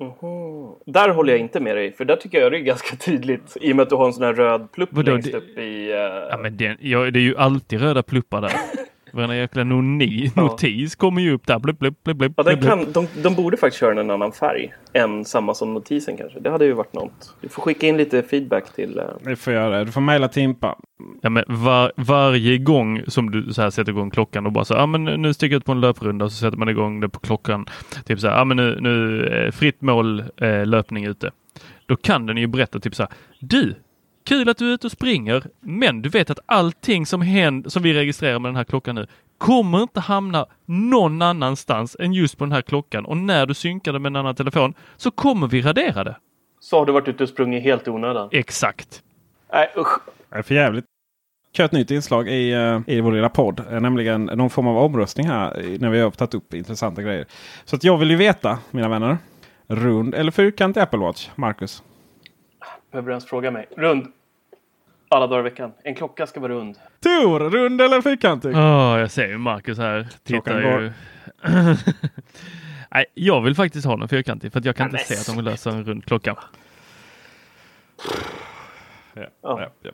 Mm. 0.01 0.74
Där 0.86 1.10
håller 1.10 1.34
jag 1.34 1.39
inte 1.39 1.60
med 1.60 1.75
dig, 1.75 1.91
för 1.91 2.05
där 2.05 2.15
tycker 2.15 2.41
jag 2.41 2.51
det 2.51 2.58
är 2.58 2.62
ganska 2.62 2.96
tydligt 2.96 3.58
i 3.62 3.72
och 3.72 3.75
med 3.75 3.84
att 3.84 3.89
du 3.89 3.96
har 3.96 4.05
en 4.05 4.13
sån 4.13 4.24
här 4.24 4.34
röd 4.34 4.72
plupp 4.72 4.89
Vadå, 4.91 5.12
längst 5.12 5.31
det... 5.31 5.38
upp 5.38 5.58
i... 5.58 5.91
Uh... 5.91 5.98
Ja, 6.29 6.38
men 6.41 6.58
den, 6.58 6.77
ja, 6.79 7.12
det 7.12 7.20
är 7.20 7.24
ju 7.24 7.38
alltid 7.38 7.81
röda 7.81 8.03
pluppar 8.03 8.41
där. 8.41 8.51
Varenda 9.13 9.36
jäkla 9.36 9.63
noni, 9.63 10.32
ja. 10.36 10.41
notis 10.41 10.96
kommer 10.96 11.22
ju 11.22 11.32
upp 11.32 11.48
där. 11.48 11.60
Blip, 11.60 11.80
blip, 11.80 12.03
blip, 12.03 12.18
blip, 12.18 12.34
ja, 12.38 12.44
den 12.44 12.62
kan, 12.62 12.91
de, 12.91 13.08
de 13.24 13.36
borde 13.36 13.58
faktiskt 13.58 13.80
köra 13.80 14.01
en 14.01 14.12
annan 14.12 14.32
färg 14.32 14.74
än 14.94 15.25
samma 15.25 15.53
som 15.53 15.74
notisen 15.74 16.18
kanske. 16.18 16.39
Det 16.39 16.50
hade 16.50 16.65
ju 16.65 16.74
varit 16.74 16.94
något. 16.94 17.36
Du 17.41 17.50
får 17.50 17.62
skicka 17.62 17.88
in 17.88 17.98
lite 17.98 18.24
feedback 18.24 18.74
till... 18.75 19.00
Uh... 19.00 19.06
Det 19.24 19.36
får 19.36 19.53
göra 19.53 19.77
det. 19.77 19.86
Du 19.86 19.91
får 19.91 20.01
mejla 20.01 20.27
Timpa. 20.27 20.75
Ja, 21.22 21.30
men 21.30 21.44
var, 21.48 21.91
varje 21.96 22.58
gång 22.58 23.01
som 23.08 23.32
du 23.32 23.53
så 23.53 23.62
här 23.62 23.70
sätter 23.70 23.91
igång 23.91 24.10
klockan 24.10 24.46
och 24.46 24.51
bara 24.51 24.65
så 24.65 24.74
ja 24.74 24.82
ah, 24.82 24.86
men 24.86 25.03
nu 25.03 25.34
sticker 25.34 25.53
jag 25.53 25.60
ut 25.60 25.65
på 25.65 25.72
en 25.72 25.82
löprunda 25.82 26.25
och 26.25 26.32
så 26.32 26.38
sätter 26.38 26.58
man 26.58 26.70
igång 26.70 27.00
det 27.00 27.10
på 27.10 27.20
klockan. 27.20 27.65
Typ 28.06 28.20
så 28.20 28.27
här, 28.27 28.34
ja 28.36 28.41
ah, 28.41 28.46
men 28.46 28.58
nu, 28.58 28.77
nu 28.82 29.51
fritt 29.51 29.82
mål 29.82 30.24
eh, 30.38 30.65
löpning 30.65 31.06
ute. 31.06 31.32
Då 31.86 31.96
kan 31.96 32.25
den 32.25 32.38
ju 32.38 32.48
berätta 32.48 32.80
typ 32.80 32.96
så 32.96 33.03
här, 33.03 33.12
du, 33.39 33.75
Kul 34.24 34.50
att 34.50 34.58
du 34.58 34.70
är 34.70 34.74
ute 34.74 34.88
och 34.88 34.92
springer, 34.92 35.44
men 35.60 36.01
du 36.01 36.10
vet 36.10 36.30
att 36.30 36.40
allting 36.46 37.06
som, 37.06 37.22
händer, 37.22 37.70
som 37.70 37.84
vi 37.84 37.94
registrerar 37.94 38.40
med 38.40 38.50
den 38.50 38.56
här 38.56 38.63
klockan 38.63 38.96
nu 38.96 39.08
kommer 39.38 39.82
inte 39.82 40.00
hamna 40.00 40.46
någon 40.66 41.22
annanstans 41.22 41.96
än 42.00 42.13
just 42.13 42.38
på 42.38 42.46
den 42.46 42.51
här 42.51 42.62
klockan 42.62 43.06
och 43.06 43.18
när 43.18 43.46
du 43.46 43.54
synkar 43.54 43.94
det 43.94 44.00
med 44.00 44.10
en 44.10 44.16
annan 44.16 44.36
telefon 44.36 44.74
så 44.98 45.12
kommer 45.12 45.48
vi 45.48 45.62
radera 45.62 46.04
det. 46.04 46.16
Så 46.60 46.78
har 46.78 46.86
du 46.86 46.92
varit 46.92 47.08
ute 47.08 47.24
och 47.24 47.30
sprungit 47.30 47.63
helt 47.63 47.88
i 47.88 47.90
onödan? 47.90 48.30
Exakt. 48.32 49.04
Nej 49.54 49.70
usch. 49.78 50.00
Det 50.30 50.38
är 50.38 50.42
för 50.42 50.56
jävligt. 50.56 50.86
Kör 51.54 51.66
ett 51.66 51.72
nytt 51.72 51.92
inslag 51.92 52.28
i, 52.30 52.51
eh, 52.51 52.80
i 52.88 53.01
vår 53.01 53.12
lilla 53.12 53.30
podd. 53.30 53.60
Eh, 53.72 53.80
Nämligen 53.80 54.25
någon 54.25 54.50
form 54.50 54.68
av 54.68 54.78
omröstning 54.78 55.28
här 55.28 55.78
när 55.80 55.90
vi 55.90 56.00
har 56.00 56.12
tagit 56.12 56.34
upp 56.34 56.54
intressanta 56.54 57.01
grejer. 57.01 57.25
Så 57.66 57.75
att 57.75 57.84
jag 57.84 57.98
vill 57.98 58.10
ju 58.12 58.16
veta, 58.18 58.60
mina 58.72 58.90
vänner. 58.90 59.18
Rund 59.68 60.16
eller 60.16 60.32
fyrkantig 60.32 60.82
Apple 60.82 61.00
Watch? 61.00 61.30
Marcus? 61.36 61.84
Behöver 62.92 63.08
du 63.08 63.12
ens 63.12 63.26
fråga 63.26 63.52
mig? 63.52 63.68
Rund. 63.78 64.08
Alla 65.10 65.28
dagar 65.28 65.40
i 65.40 65.44
veckan. 65.44 65.72
En 65.84 65.96
klocka 65.96 66.28
ska 66.28 66.40
vara 66.40 66.54
rund. 66.54 66.76
Tor, 67.00 67.40
rund 67.40 67.82
eller 67.82 68.02
fyrkantig? 68.02 68.50
Åh, 68.56 69.00
jag 69.00 69.12
ser 69.12 69.28
ju 69.28 69.38
Marcus 69.38 69.78
här. 69.78 70.08
Tittar 70.24 70.62
ju. 70.62 70.92
Nej, 72.92 73.06
jag 73.14 73.42
vill 73.42 73.56
faktiskt 73.56 73.86
ha 73.86 73.98
den 73.98 74.08
fyrkantig 74.08 74.52
för 74.52 74.60
att 74.60 74.66
jag 74.66 74.76
kan 74.76 74.90
Ja, 74.92 75.00
inte 75.00 75.16
se 75.16 75.32
att 75.32 75.38
de 75.38 75.44
löser 75.44 75.72
en 75.72 75.84
rund 75.86 76.06
klocka. 76.06 76.36
Ja, 79.14 79.22
Ja. 79.42 79.62
ja, 79.62 79.70
ja. 79.84 79.92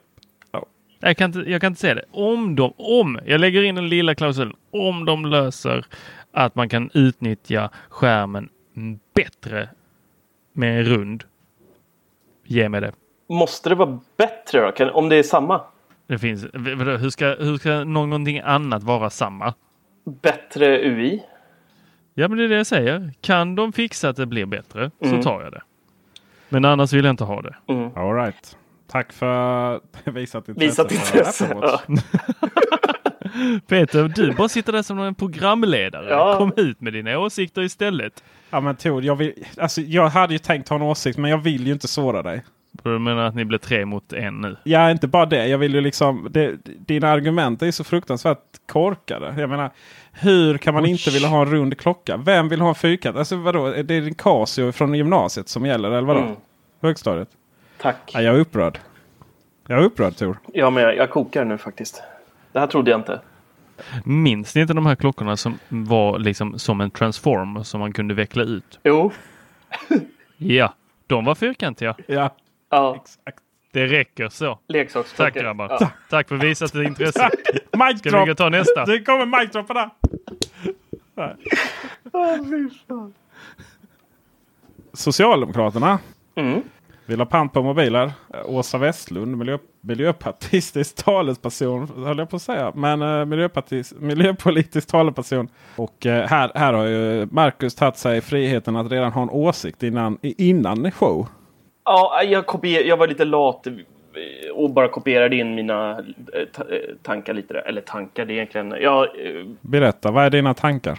Jag 1.00 1.16
kan, 1.16 1.34
inte, 1.34 1.50
jag 1.50 1.60
kan 1.60 1.72
inte 1.72 1.80
se 1.80 1.94
det. 1.94 2.04
Om 2.10 2.56
de, 2.56 2.72
om, 2.76 3.20
jag 3.26 3.40
lägger 3.40 3.62
in 3.62 3.74
den 3.74 3.88
lilla 3.88 4.14
klausulen, 4.14 4.54
om 4.70 5.04
de 5.04 5.26
löser 5.26 5.86
att 6.32 6.54
man 6.54 6.68
kan 6.68 6.90
utnyttja 6.94 7.70
skärmen 7.88 8.48
bättre 9.14 9.68
med 10.52 10.78
en 10.78 10.84
rund. 10.84 11.24
Ge 12.50 12.68
mig 12.68 12.80
det. 12.80 12.92
Måste 13.28 13.68
det 13.68 13.74
vara 13.74 14.00
bättre 14.16 14.60
då? 14.60 14.72
Kan, 14.72 14.90
om 14.90 15.08
det 15.08 15.16
är 15.16 15.22
samma? 15.22 15.60
Det 16.06 16.18
finns, 16.18 16.44
hur, 17.00 17.10
ska, 17.10 17.26
hur 17.38 17.56
ska 17.58 17.84
någonting 17.84 18.38
annat 18.38 18.82
vara 18.82 19.10
samma? 19.10 19.54
Bättre 20.22 20.78
UI? 20.90 21.22
Ja, 22.14 22.28
men 22.28 22.38
det 22.38 22.44
är 22.44 22.48
det 22.48 22.56
jag 22.56 22.66
säger. 22.66 23.12
Kan 23.20 23.54
de 23.54 23.72
fixa 23.72 24.08
att 24.08 24.16
det 24.16 24.26
blir 24.26 24.46
bättre 24.46 24.90
Mm. 25.04 25.22
så 25.22 25.28
tar 25.30 25.42
jag 25.42 25.52
det. 25.52 25.62
Men 26.48 26.64
annars 26.64 26.92
vill 26.92 27.04
jag 27.04 27.12
inte 27.12 27.24
ha 27.24 27.42
det. 27.42 27.56
Mm. 27.68 27.90
All 27.96 28.14
right. 28.14 28.56
Tack 28.90 29.12
för 29.12 29.80
visat 30.10 30.48
intresse. 30.48 30.66
Visat 30.66 30.92
intresse. 30.92 31.78
Peter, 33.66 34.08
du 34.08 34.32
bara 34.32 34.48
sitter 34.48 34.72
där 34.72 34.82
som 34.82 34.98
en 34.98 35.14
programledare. 35.14 36.10
Ja. 36.10 36.38
Kom 36.38 36.52
ut 36.56 36.80
med 36.80 36.92
dina 36.92 37.18
åsikter 37.18 37.62
istället. 37.62 38.24
Ja 38.50 38.60
men 38.60 38.76
Tor, 38.76 39.04
jag, 39.04 39.16
vill, 39.16 39.32
alltså, 39.56 39.80
jag 39.80 40.08
hade 40.08 40.32
ju 40.32 40.38
tänkt 40.38 40.68
ha 40.68 40.76
en 40.76 40.82
åsikt 40.82 41.18
men 41.18 41.30
jag 41.30 41.38
vill 41.38 41.66
ju 41.66 41.72
inte 41.72 41.88
såra 41.88 42.22
dig. 42.22 42.44
Du 42.82 42.98
menar 42.98 43.22
att 43.26 43.34
ni 43.34 43.44
blir 43.44 43.58
tre 43.58 43.84
mot 43.84 44.12
en 44.12 44.40
nu? 44.40 44.56
Ja, 44.64 44.90
inte 44.90 45.06
bara 45.06 45.26
det. 45.26 45.46
Jag 45.46 45.58
vill 45.58 45.74
ju 45.74 45.80
liksom... 45.80 46.28
Det, 46.30 46.56
dina 46.64 47.08
argument 47.08 47.62
är 47.62 47.70
så 47.70 47.84
fruktansvärt 47.84 48.38
korkade. 48.66 49.34
Jag 49.40 49.50
menar, 49.50 49.70
hur 50.12 50.58
kan 50.58 50.74
man 50.74 50.84
Oj. 50.84 50.90
inte 50.90 51.10
vilja 51.10 51.28
ha 51.28 51.42
en 51.42 51.50
rund 51.50 51.78
klocka? 51.78 52.16
Vem 52.16 52.48
vill 52.48 52.60
ha 52.60 52.68
en 52.68 52.74
fyrkant? 52.74 53.16
Alltså 53.16 53.36
vadå? 53.36 53.66
Är 53.66 53.82
det 53.82 54.00
din 54.00 54.14
Casio 54.14 54.72
från 54.72 54.94
gymnasiet 54.94 55.48
som 55.48 55.66
gäller 55.66 55.88
eller 55.88 56.06
vadå? 56.06 56.20
Mm. 56.20 56.36
Högstadiet? 56.82 57.28
Tack. 57.80 58.10
Ja, 58.14 58.22
jag 58.22 58.34
är 58.34 58.38
upprörd. 58.38 58.78
Jag 59.66 59.78
är 59.78 59.82
upprörd 59.82 60.16
Tor. 60.16 60.38
Ja, 60.52 60.70
men 60.70 60.82
jag, 60.82 60.96
jag 60.96 61.10
kokar 61.10 61.44
nu 61.44 61.58
faktiskt. 61.58 62.02
Det 62.52 62.60
här 62.60 62.66
trodde 62.66 62.90
jag 62.90 63.00
inte. 63.00 63.20
Minns 64.04 64.54
ni 64.54 64.60
inte 64.60 64.74
de 64.74 64.86
här 64.86 64.94
klockorna 64.94 65.36
som 65.36 65.58
var 65.68 66.18
liksom 66.18 66.58
som 66.58 66.80
en 66.80 66.90
transform 66.90 67.64
som 67.64 67.80
man 67.80 67.92
kunde 67.92 68.14
veckla 68.14 68.42
ut? 68.42 68.80
Jo. 68.84 69.12
Ja, 70.40 70.74
de 71.06 71.24
var 71.24 71.34
fyrkantiga. 71.34 71.94
Ja, 72.06 72.34
Ja. 72.70 72.96
exakt. 73.02 73.38
Det 73.72 73.86
räcker 73.86 74.28
så. 74.28 74.58
Tack 75.16 75.34
grabbar. 75.34 75.76
Ja. 75.80 75.90
Tack 76.10 76.28
för 76.28 76.36
visat 76.36 76.74
intresse. 76.74 77.30
Mic 77.72 77.98
Ska 77.98 78.10
vi 78.10 78.18
gå 78.18 78.24
drop! 78.24 78.36
ta 78.38 78.48
nästa? 78.48 78.84
Det 78.84 79.02
kommer 79.04 79.40
mic 79.40 79.50
dropparna! 79.52 79.90
Socialdemokraterna 84.92 85.98
Mm. 86.34 86.62
Vill 87.08 87.20
ha 87.20 87.26
pant 87.26 87.52
på 87.52 87.62
mobiler. 87.62 88.12
Åsa 88.44 88.78
Westlund, 88.78 89.38
miljö, 89.38 89.58
miljöpartistisk 89.80 90.96
talesperson, 91.04 91.88
höll 92.04 92.18
jag 92.18 92.30
på 92.30 92.36
att 92.36 92.42
säga. 92.42 92.72
Men 92.74 93.28
miljöpartis, 93.28 93.94
miljöpolitisk 93.98 94.88
talesperson. 94.88 95.48
Och 95.76 96.06
eh, 96.06 96.28
här, 96.28 96.50
här 96.54 96.72
har 96.72 96.84
ju 96.84 97.26
Marcus 97.30 97.74
tagit 97.74 97.96
sig 97.96 98.20
friheten 98.20 98.76
att 98.76 98.92
redan 98.92 99.12
ha 99.12 99.22
en 99.22 99.30
åsikt 99.30 99.82
innan, 99.82 100.18
innan 100.22 100.90
show. 100.90 101.28
Ja, 101.84 102.22
jag, 102.22 102.46
kopier, 102.46 102.84
jag 102.84 102.96
var 102.96 103.06
lite 103.06 103.24
lat 103.24 103.66
eh, 103.66 103.72
och 104.54 104.70
bara 104.70 104.88
kopierade 104.88 105.36
in 105.36 105.54
mina 105.54 105.90
eh, 105.90 106.44
ta, 106.52 106.62
eh, 106.62 106.78
tankar 107.02 107.34
lite. 107.34 107.54
där. 107.54 107.68
Eller 107.68 107.80
tankar, 107.80 108.24
det 108.24 108.32
är 108.32 108.34
egentligen... 108.34 108.74
Ja, 108.80 109.04
eh, 109.04 109.46
Berätta, 109.60 110.10
vad 110.10 110.24
är 110.24 110.30
dina 110.30 110.54
tankar? 110.54 110.98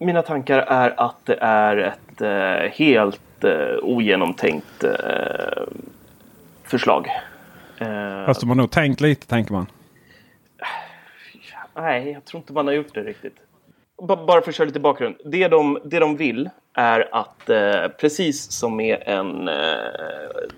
mina 0.00 0.22
tankar 0.22 0.58
är 0.58 0.94
att 0.96 1.26
det 1.26 1.38
är 1.40 1.76
ett 1.76 2.20
eh, 2.20 2.70
helt 3.42 3.44
eh, 3.44 3.78
ogenomtänkt 3.82 4.84
eh, 4.84 5.62
förslag. 6.64 7.06
Eh, 7.78 8.26
Fast 8.26 8.40
de 8.40 8.48
har 8.48 8.56
nog 8.56 8.70
tänkt 8.70 9.00
lite, 9.00 9.26
tänker 9.26 9.52
man. 9.52 9.66
Nej, 11.74 12.10
jag 12.12 12.24
tror 12.24 12.40
inte 12.40 12.52
man 12.52 12.66
har 12.66 12.74
gjort 12.74 12.94
det 12.94 13.00
riktigt. 13.02 13.36
B- 14.08 14.16
bara 14.26 14.42
för 14.42 14.48
att 14.48 14.54
köra 14.54 14.66
lite 14.66 14.80
bakgrund. 14.80 15.14
Det 15.24 15.48
de, 15.48 15.78
det 15.84 15.98
de 15.98 16.16
vill 16.16 16.50
är 16.74 17.08
att 17.12 17.50
eh, 17.50 17.88
precis 18.00 18.50
som 18.52 18.76
med 18.76 19.02
en... 19.06 19.48
Eh, 19.48 19.54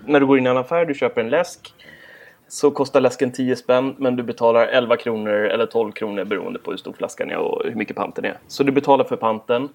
när 0.05 0.19
du 0.19 0.25
går 0.25 0.37
in 0.37 0.47
i 0.47 0.49
en 0.49 0.57
affär, 0.57 0.85
du 0.85 0.93
köper 0.93 1.21
en 1.21 1.29
läsk. 1.29 1.73
Så 2.47 2.71
kostar 2.71 3.01
läsken 3.01 3.31
10 3.31 3.55
spänn 3.55 3.95
men 3.97 4.15
du 4.15 4.23
betalar 4.23 4.67
11 4.67 4.97
kronor 4.97 5.33
eller 5.33 5.65
12 5.65 5.91
kronor 5.91 6.23
beroende 6.23 6.59
på 6.59 6.71
hur 6.71 6.77
stor 6.77 6.93
flaskan 6.93 7.29
är 7.31 7.37
och 7.37 7.61
hur 7.65 7.75
mycket 7.75 7.95
panten 7.95 8.25
är. 8.25 8.37
Så 8.47 8.63
du 8.63 8.71
betalar 8.71 9.03
för 9.05 9.15
panten. 9.15 9.69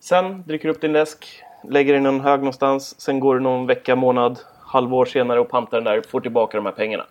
Sen 0.00 0.42
dricker 0.46 0.68
du 0.68 0.74
upp 0.74 0.80
din 0.80 0.92
läsk, 0.92 1.42
lägger 1.70 1.94
den 1.94 2.06
i 2.06 2.08
en 2.08 2.20
hög 2.20 2.40
någonstans. 2.40 3.00
Sen 3.00 3.20
går 3.20 3.34
det 3.34 3.40
någon 3.40 3.66
vecka, 3.66 3.96
månad, 3.96 4.38
halvår 4.60 5.04
senare 5.04 5.40
och 5.40 5.48
pantar 5.48 5.76
den 5.76 5.84
där 5.84 5.98
och 5.98 6.06
får 6.06 6.20
tillbaka 6.20 6.56
de 6.56 6.66
här 6.66 6.72
pengarna. 6.72 7.04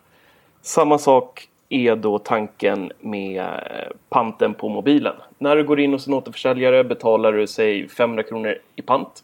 Samma 0.61 0.97
sak 0.97 1.47
är 1.69 1.95
då 1.95 2.19
tanken 2.19 2.91
med 2.99 3.41
eh, 3.41 3.91
panten 4.09 4.53
på 4.53 4.69
mobilen. 4.69 5.15
När 5.37 5.55
du 5.55 5.63
går 5.63 5.79
in 5.79 5.93
hos 5.93 6.07
en 6.07 6.13
återförsäljare 6.13 6.83
betalar 6.83 7.33
du 7.33 7.47
säg 7.47 7.89
500 7.89 8.23
kronor 8.23 8.57
i 8.75 8.81
pant. 8.81 9.23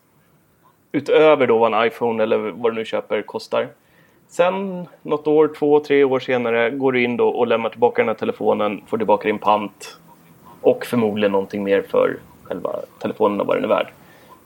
Utöver 0.91 1.47
då 1.47 1.57
vad 1.57 1.73
en 1.73 1.87
iPhone 1.87 2.23
eller 2.23 2.37
vad 2.37 2.71
du 2.71 2.75
nu 2.75 2.85
köper 2.85 3.21
kostar. 3.21 3.67
Sen 4.27 4.87
något 5.01 5.27
år, 5.27 5.53
två, 5.59 5.79
tre 5.79 6.03
år 6.03 6.19
senare 6.19 6.69
går 6.69 6.91
du 6.91 7.03
in 7.03 7.17
då 7.17 7.29
och 7.29 7.47
lämnar 7.47 7.69
tillbaka 7.69 8.01
den 8.01 8.07
här 8.07 8.15
telefonen, 8.15 8.81
får 8.87 8.97
tillbaka 8.97 9.27
din 9.27 9.39
pant 9.39 9.97
och 10.61 10.85
förmodligen 10.85 11.31
någonting 11.31 11.63
mer 11.63 11.81
för 11.81 12.17
själva 12.43 12.75
telefonen 12.99 13.41
och 13.41 13.47
vad 13.47 13.57
den 13.57 13.63
är 13.63 13.67
värd. 13.67 13.87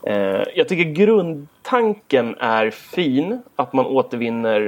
Eh, 0.06 0.42
jag 0.54 0.68
tycker 0.68 0.84
grundtanken 0.84 2.36
är 2.38 2.70
fin, 2.70 3.42
att 3.56 3.72
man 3.72 3.86
återvinner 3.86 4.60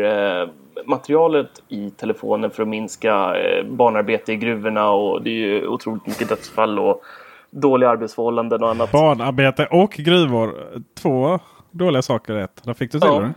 eh, 0.42 0.48
materialet 0.84 1.50
i 1.68 1.90
telefonen 1.90 2.50
för 2.50 2.62
att 2.62 2.68
minska 2.68 3.36
eh, 3.36 3.64
barnarbete 3.64 4.32
i 4.32 4.36
gruvorna 4.36 4.90
och 4.90 5.22
det 5.22 5.30
är 5.30 5.34
ju 5.46 5.66
otroligt 5.66 6.06
mycket 6.06 6.28
dödsfall 6.28 6.78
och 6.78 7.02
dåliga 7.50 7.90
arbetsförhållanden 7.90 8.62
och 8.62 8.70
annat. 8.70 8.92
Barnarbete 8.92 9.66
och 9.70 9.90
gruvor. 9.90 10.54
Två 11.02 11.38
dåliga 11.70 12.02
saker 12.02 12.34
rätt. 12.34 12.62
Där 12.64 12.74
fick 12.74 12.92
du 12.92 13.00
till 13.00 13.08
Ja. 13.12 13.20
det. 13.20 13.34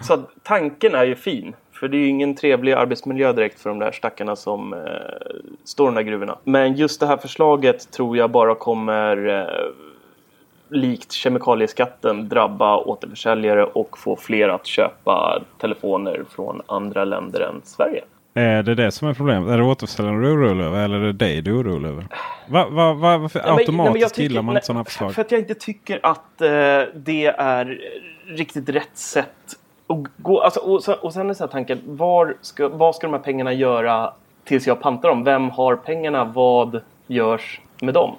Så 0.00 0.18
tanken 0.42 0.94
är 0.94 1.04
ju 1.04 1.14
fin. 1.14 1.54
För 1.72 1.88
det 1.88 1.96
är 1.96 1.98
ju 1.98 2.08
ingen 2.08 2.34
trevlig 2.36 2.72
arbetsmiljö 2.72 3.32
direkt 3.32 3.60
för 3.60 3.70
de 3.70 3.78
där 3.78 3.92
stackarna 3.92 4.36
som 4.36 4.72
eh, 4.72 4.80
står 5.64 5.86
i 5.86 5.88
de 5.88 5.94
där 5.94 6.02
gruvorna. 6.02 6.38
Men 6.44 6.74
just 6.74 7.00
det 7.00 7.06
här 7.06 7.16
förslaget 7.16 7.90
tror 7.90 8.16
jag 8.16 8.30
bara 8.30 8.54
kommer 8.54 9.16
likt 10.74 11.12
kemikalieskatten 11.12 12.28
drabba 12.28 12.76
återförsäljare 12.76 13.64
och 13.64 13.98
få 13.98 14.16
fler 14.16 14.48
att 14.48 14.66
köpa 14.66 15.42
telefoner 15.60 16.24
från 16.30 16.62
andra 16.66 17.04
länder 17.04 17.40
än 17.40 17.60
Sverige. 17.64 18.04
Är 18.34 18.62
det 18.62 18.74
det 18.74 18.90
som 18.92 19.08
är 19.08 19.14
problemet? 19.14 19.50
Är 19.50 19.58
det 19.58 19.64
återförsäljaren 19.64 20.22
du 20.22 20.28
är 20.28 20.36
orolig 20.36 20.64
över 20.64 20.84
eller 20.84 20.96
är 20.96 21.06
det 21.06 21.12
dig 21.12 21.42
du 21.42 21.50
är 21.50 21.62
orolig 21.62 21.88
över? 21.88 22.06
Va, 22.48 22.66
va, 22.70 22.92
va, 22.92 23.18
varför 23.18 23.38
Nej, 23.38 23.46
men- 23.48 23.56
nej, 23.56 23.62
automatiskt 23.66 24.14
tycker- 24.14 24.22
gillar 24.28 24.42
man 24.42 24.54
inte 24.54 24.66
sådana 24.66 24.84
förslag? 24.84 25.14
För 25.14 25.22
att 25.22 25.30
jag 25.30 25.40
inte 25.40 25.54
tycker 25.54 26.00
att 26.02 26.40
eh, 26.40 26.48
det 26.94 27.26
är 27.38 27.80
riktigt 28.26 28.68
rätt 28.68 28.96
sätt 28.98 29.28
att 29.86 29.98
gå. 30.16 30.40
Alltså, 30.40 30.60
och, 30.60 30.88
och 31.04 31.12
sen 31.12 31.30
är 31.30 31.34
så 31.34 31.44
här 31.44 31.48
tanken, 31.48 31.78
var 31.84 32.34
ska, 32.40 32.68
vad 32.68 32.94
ska 32.94 33.06
de 33.06 33.12
här 33.12 33.20
pengarna 33.20 33.52
göra 33.52 34.12
tills 34.44 34.66
jag 34.66 34.80
pantar 34.80 35.08
dem? 35.08 35.24
Vem 35.24 35.50
har 35.50 35.76
pengarna? 35.76 36.24
Vad 36.24 36.80
görs 37.06 37.60
med 37.80 37.94
dem? 37.94 38.16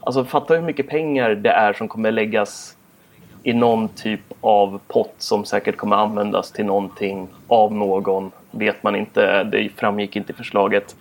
Alltså 0.00 0.24
fatta 0.24 0.54
hur 0.54 0.62
mycket 0.62 0.88
pengar 0.88 1.30
det 1.30 1.50
är 1.50 1.72
som 1.72 1.88
kommer 1.88 2.12
läggas 2.12 2.76
i 3.42 3.52
någon 3.52 3.88
typ 3.88 4.20
av 4.40 4.80
pott 4.86 5.14
som 5.18 5.44
säkert 5.44 5.76
kommer 5.76 5.96
användas 5.96 6.52
till 6.52 6.64
någonting 6.64 7.28
av 7.48 7.74
någon. 7.74 8.30
Vet 8.50 8.82
man 8.82 8.96
inte, 8.96 9.44
det 9.44 9.68
framgick 9.76 10.16
inte 10.16 10.32
i 10.32 10.36
förslaget. 10.36 10.96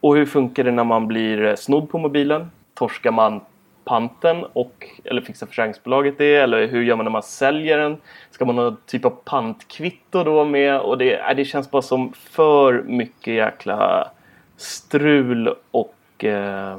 Och 0.00 0.16
hur 0.16 0.26
funkar 0.26 0.64
det 0.64 0.70
när 0.70 0.84
man 0.84 1.06
blir 1.06 1.56
snodd 1.56 1.90
på 1.90 1.98
mobilen? 1.98 2.50
Torskar 2.74 3.10
man 3.10 3.40
panten 3.84 4.44
och 4.52 4.86
eller 5.04 5.20
fixar 5.20 5.46
försäkringsbolaget 5.46 6.18
det? 6.18 6.36
Eller 6.36 6.66
hur 6.66 6.82
gör 6.82 6.96
man 6.96 7.04
när 7.04 7.10
man 7.10 7.22
säljer 7.22 7.78
den? 7.78 7.96
Ska 8.30 8.44
man 8.44 8.58
ha 8.58 8.64
någon 8.64 8.76
typ 8.86 9.04
av 9.04 9.10
pantkvitto 9.24 10.24
då 10.24 10.44
med? 10.44 10.80
Och 10.80 10.98
det, 10.98 11.14
äh, 11.14 11.36
det 11.36 11.44
känns 11.44 11.70
bara 11.70 11.82
som 11.82 12.12
för 12.12 12.82
mycket 12.82 13.34
jäkla 13.34 14.10
strul 14.56 15.54
och 15.70 16.24
eh, 16.24 16.78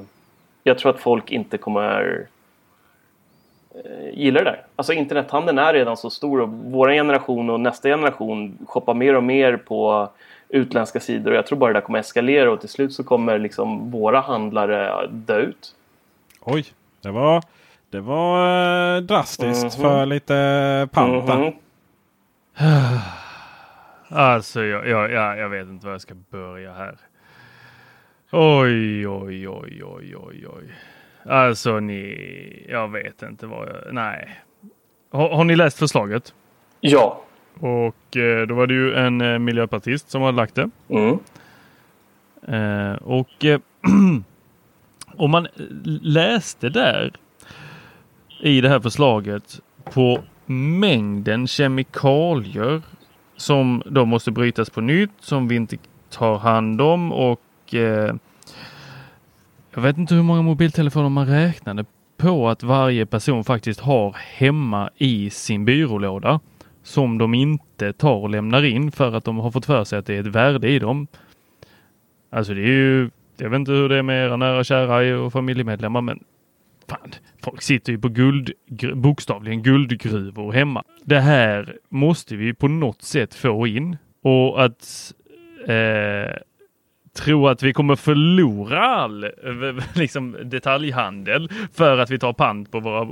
jag 0.64 0.78
tror 0.80 0.90
att 0.94 1.00
folk 1.00 1.32
inte 1.32 1.58
kommer 1.58 2.28
eh, 3.76 4.10
gillar 4.20 4.44
det 4.44 4.50
där. 4.52 4.66
Alltså 4.76 4.94
internethandeln 4.94 5.58
är 5.58 5.74
redan 5.74 5.98
så 5.98 6.10
stor 6.10 6.42
och 6.42 6.50
vår 6.50 6.90
generation 6.92 7.50
och 7.50 7.60
nästa 7.60 7.90
generation 7.90 8.58
shoppar 8.68 8.94
mer 8.94 9.16
och 9.16 9.24
mer 9.24 9.58
på 9.58 10.10
utländska 10.50 11.00
sidor 11.00 11.32
och 11.32 11.38
jag 11.38 11.46
tror 11.48 11.58
bara 11.58 11.74
det 11.74 11.80
där 11.80 11.82
kommer 11.86 12.00
eskalera 12.00 12.52
och 12.52 12.60
till 12.60 12.70
slut 12.70 12.94
så 12.94 13.04
kommer 13.04 13.40
liksom 13.40 13.92
våra 13.92 14.20
handlare 14.22 15.08
dö 15.12 15.38
ut. 15.40 15.76
Oj, 16.42 16.66
det 17.02 17.12
var, 17.12 17.44
det 17.90 18.00
var 18.00 18.96
eh, 18.96 19.02
drastiskt 19.02 19.78
Mhm. 19.78 19.84
för 19.90 20.06
lite 20.06 20.88
panta. 20.92 21.38
Mhm. 21.38 21.54
Alltså 24.12 24.64
jag, 24.64 24.88
jag, 24.88 25.12
jag, 25.12 25.38
jag 25.38 25.50
vet 25.50 25.68
inte 25.68 25.86
var 25.86 25.94
jag 25.94 26.02
ska 26.02 26.14
börja 26.30 26.74
här. 26.74 26.96
Oj, 28.32 29.08
oj, 29.08 29.48
oj, 29.48 29.84
oj, 29.84 30.16
oj, 30.16 30.48
oj. 30.48 30.64
Alltså 31.24 31.80
ni, 31.80 32.66
jag 32.70 32.92
vet 32.92 33.22
inte 33.22 33.48
vad 33.48 33.68
jag, 33.68 33.94
nej. 33.94 34.40
Har, 35.12 35.30
har 35.30 35.44
ni 35.44 35.56
läst 35.56 35.80
förslaget? 35.80 36.34
Ja. 36.80 37.24
Och 37.60 38.18
eh, 38.18 38.48
då 38.48 38.56
var 38.56 38.68
det 38.68 38.74
ju 38.74 38.94
en 38.94 39.22
eh, 39.22 39.40
miljöpartist 39.40 40.10
som 40.10 40.22
hade 40.22 40.38
lagt 40.38 40.56
det. 40.56 40.70
Mm. 40.88 41.20
Eh, 42.48 42.96
och 42.96 43.46
eh, 43.46 43.60
om 45.16 45.32
man 45.32 45.48
läste 46.02 46.70
där 46.70 47.14
i 48.42 48.62
det 48.62 48.70
här 48.70 48.80
förslaget 48.80 49.60
på 49.84 50.24
mängden 50.46 51.48
kemikalier 51.48 52.82
som 53.36 53.84
då 53.86 54.06
måste 54.06 54.32
brytas 54.32 54.70
på 54.70 54.82
nytt, 54.82 55.12
som 55.20 55.48
vi 55.48 55.56
inte 55.56 55.78
tar 56.10 56.38
hand 56.38 56.82
om 56.82 57.12
och 57.12 57.42
eh, 57.74 58.16
jag 59.74 59.82
vet 59.82 59.98
inte 59.98 60.16
hur 60.16 60.24
många 60.24 60.42
mobiltelefoner 60.42 61.10
man 61.10 61.28
räknade 61.28 61.86
på 62.18 62.50
att 62.50 62.64
varje 62.64 63.06
person 63.06 63.44
faktiskt 63.44 63.80
har 63.80 64.16
hemma 64.20 64.90
i 64.98 65.30
sin 65.30 65.66
byrålåda 65.66 66.40
som 66.84 67.18
de 67.18 67.34
inte 67.34 67.94
tar 67.94 68.16
och 68.16 68.30
lämnar 68.30 68.64
in 68.64 68.92
för 68.92 69.14
att 69.14 69.24
de 69.24 69.38
har 69.38 69.52
fått 69.52 69.66
för 69.66 69.84
sig 69.84 70.00
att 70.00 70.06
det 70.06 70.16
är 70.16 70.20
ett 70.20 70.28
värde 70.28 70.70
i 70.70 70.80
dem. 70.80 71.08
Alltså 72.30 72.54
det 72.54 72.62
är 72.62 72.66
ju, 72.66 73.10
jag 73.38 73.50
vet 73.50 73.60
inte 73.60 73.72
hur 73.72 73.90
det 73.90 73.98
är 73.98 74.04
med 74.04 74.26
era 74.26 74.38
nära 74.38 74.60
och 74.60 74.66
kära 74.66 75.20
och 75.20 75.34
familjemedlemmar 75.34 76.02
men 76.02 76.24
fan, 76.88 77.12
folk 77.44 77.62
sitter 77.62 77.92
ju 77.92 78.00
på 78.00 78.10
guld, 78.10 78.52
bokstavligen 78.94 79.64
guldgruvor 79.64 80.52
hemma. 80.52 80.84
Det 81.04 81.20
här 81.20 81.78
måste 81.90 82.36
vi 82.36 82.54
på 82.54 82.68
något 82.68 83.02
sätt 83.02 83.34
få 83.34 83.68
in 83.68 83.98
och 84.24 84.64
att 84.64 85.14
eh, 85.68 86.38
tro 87.20 87.48
att 87.48 87.64
vi 87.64 87.74
kommer 87.74 87.96
förlora 87.96 88.80
all 88.80 89.26
liksom, 89.94 90.38
detaljhandel 90.44 91.50
för 91.74 91.98
att 91.98 92.10
vi 92.10 92.20
tar 92.20 92.34
pant 92.34 92.72
på 92.72 92.80
våra 92.80 93.08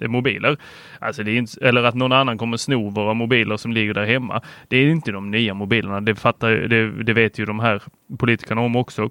eh, 0.00 0.08
mobiler. 0.08 0.56
Alltså 0.98 1.22
det 1.22 1.30
är 1.30 1.36
inte, 1.36 1.68
eller 1.68 1.82
att 1.82 1.94
någon 1.94 2.12
annan 2.12 2.38
kommer 2.38 2.56
sno 2.56 2.90
våra 2.90 3.14
mobiler 3.14 3.56
som 3.56 3.72
ligger 3.72 3.94
där 3.94 4.06
hemma. 4.06 4.42
Det 4.68 4.76
är 4.76 4.88
inte 4.88 5.12
de 5.12 5.30
nya 5.30 5.54
mobilerna. 5.54 6.00
Det, 6.00 6.14
fattar, 6.14 6.50
det, 6.50 7.02
det 7.02 7.12
vet 7.12 7.38
ju 7.38 7.44
de 7.44 7.60
här 7.60 7.82
politikerna 8.18 8.60
om 8.60 8.76
också. 8.76 9.10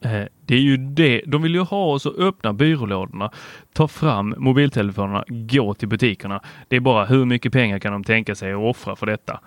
Eh, 0.00 0.24
det 0.46 0.54
är 0.54 0.60
ju 0.60 0.76
det. 0.76 1.22
De 1.26 1.42
vill 1.42 1.54
ju 1.54 1.60
ha 1.60 1.84
oss 1.84 2.06
att 2.06 2.18
öppna 2.18 2.52
byrålådorna, 2.52 3.30
ta 3.72 3.88
fram 3.88 4.34
mobiltelefonerna, 4.38 5.24
gå 5.28 5.74
till 5.74 5.88
butikerna. 5.88 6.40
Det 6.68 6.76
är 6.76 6.80
bara 6.80 7.04
hur 7.04 7.24
mycket 7.24 7.52
pengar 7.52 7.78
kan 7.78 7.92
de 7.92 8.04
tänka 8.04 8.34
sig 8.34 8.52
att 8.52 8.58
offra 8.58 8.96
för 8.96 9.06
detta? 9.06 9.40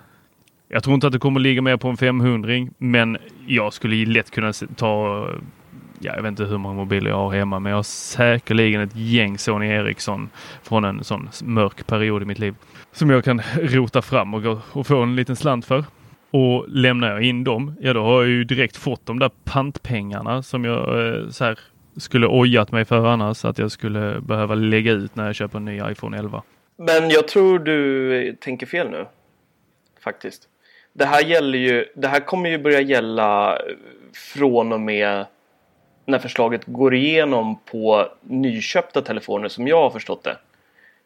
Jag 0.71 0.83
tror 0.83 0.93
inte 0.93 1.07
att 1.07 1.13
det 1.13 1.19
kommer 1.19 1.39
ligga 1.39 1.61
mer 1.61 1.77
på 1.77 1.87
en 1.87 1.97
500 1.97 2.67
men 2.77 3.17
jag 3.47 3.73
skulle 3.73 4.05
lätt 4.05 4.31
kunna 4.31 4.53
ta, 4.53 5.27
ja, 5.99 6.15
jag 6.15 6.21
vet 6.21 6.29
inte 6.29 6.43
hur 6.43 6.57
många 6.57 6.75
mobiler 6.75 7.09
jag 7.09 7.17
har 7.17 7.31
hemma, 7.31 7.59
men 7.59 7.69
jag 7.69 7.77
har 7.77 7.83
säkerligen 7.83 8.81
ett 8.81 8.95
gäng 8.95 9.37
Sony 9.37 9.67
Ericsson 9.67 10.29
från 10.63 10.85
en 10.85 11.03
sån 11.03 11.29
mörk 11.43 11.87
period 11.87 12.21
i 12.21 12.25
mitt 12.25 12.39
liv 12.39 12.55
som 12.91 13.09
jag 13.09 13.23
kan 13.23 13.41
rota 13.55 14.01
fram 14.01 14.33
och, 14.33 14.43
gå 14.43 14.61
och 14.71 14.87
få 14.87 15.01
en 15.01 15.15
liten 15.15 15.35
slant 15.35 15.65
för. 15.65 15.83
Och 16.31 16.65
lämnar 16.69 17.11
jag 17.11 17.21
in 17.21 17.43
dem, 17.43 17.75
ja 17.81 17.93
då 17.93 18.03
har 18.03 18.21
jag 18.21 18.29
ju 18.29 18.43
direkt 18.43 18.77
fått 18.77 19.05
de 19.05 19.19
där 19.19 19.31
pantpengarna 19.43 20.43
som 20.43 20.65
jag 20.65 21.07
eh, 21.07 21.29
så 21.29 21.45
här, 21.45 21.59
skulle 21.97 22.27
ojat 22.27 22.71
mig 22.71 22.85
för 22.85 23.05
annars 23.05 23.45
att 23.45 23.57
jag 23.57 23.71
skulle 23.71 24.21
behöva 24.21 24.55
lägga 24.55 24.91
ut 24.91 25.15
när 25.15 25.25
jag 25.25 25.35
köper 25.35 25.57
en 25.57 25.65
ny 25.65 25.81
iPhone 25.91 26.17
11. 26.17 26.43
Men 26.77 27.09
jag 27.09 27.27
tror 27.27 27.59
du 27.59 28.37
tänker 28.41 28.65
fel 28.65 28.89
nu. 28.89 29.05
Faktiskt. 30.03 30.49
Det 30.99 31.05
här 31.05 31.21
gäller 31.21 31.57
ju, 31.57 31.85
det 31.95 32.07
här 32.07 32.19
kommer 32.19 32.49
ju 32.49 32.57
börja 32.57 32.81
gälla 32.81 33.59
från 34.33 34.73
och 34.73 34.81
med 34.81 35.25
när 36.05 36.19
förslaget 36.19 36.61
går 36.65 36.95
igenom 36.95 37.59
på 37.65 38.07
nyköpta 38.21 39.01
telefoner 39.01 39.47
som 39.47 39.67
jag 39.67 39.81
har 39.81 39.89
förstått 39.89 40.23
det. 40.23 40.37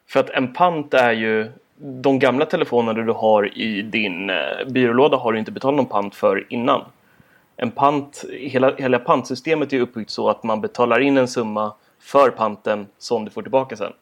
För 0.08 0.20
att 0.20 0.30
en 0.30 0.52
pant 0.52 0.94
är 0.94 1.12
ju 1.12 1.52
de 1.76 2.18
gamla 2.18 2.46
telefonerna 2.46 3.02
du 3.02 3.12
har 3.12 3.58
i 3.58 3.82
din 3.82 4.30
eh, 4.30 4.36
byrålåda 4.66 5.16
har 5.16 5.32
du 5.32 5.38
inte 5.38 5.52
betalat 5.52 5.76
någon 5.76 5.86
pant 5.86 6.14
för 6.14 6.46
innan. 6.48 6.84
En 7.56 7.70
pant, 7.70 8.24
hela, 8.32 8.74
hela 8.76 8.98
pantsystemet 8.98 9.72
är 9.72 9.80
uppbyggt 9.80 10.10
så 10.10 10.28
att 10.30 10.42
man 10.42 10.60
betalar 10.60 11.00
in 11.00 11.16
en 11.16 11.28
summa 11.28 11.74
för 12.00 12.30
panten 12.30 12.86
som 12.98 13.24
du 13.24 13.30
får 13.30 13.42
tillbaka 13.42 13.76
sen. 13.76 13.92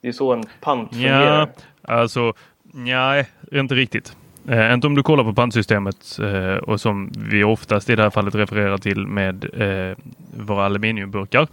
Det 0.00 0.08
är 0.08 0.12
så 0.12 0.32
en 0.32 0.44
pant 0.60 0.90
fungerar. 0.90 1.48
Ja, 1.82 1.94
alltså 1.94 2.32
nej, 2.62 3.26
inte 3.52 3.74
riktigt. 3.74 4.16
Eh, 4.48 4.74
inte 4.74 4.86
om 4.86 4.94
du 4.94 5.02
kollar 5.02 5.24
på 5.24 5.34
pantsystemet 5.34 6.18
eh, 6.22 6.54
och 6.54 6.80
som 6.80 7.10
vi 7.16 7.44
oftast 7.44 7.90
i 7.90 7.96
det 7.96 8.02
här 8.02 8.10
fallet 8.10 8.34
refererar 8.34 8.78
till 8.78 9.06
med 9.06 9.44
eh, 9.44 9.96
våra 10.36 10.64
aluminiumburkar. 10.64 11.48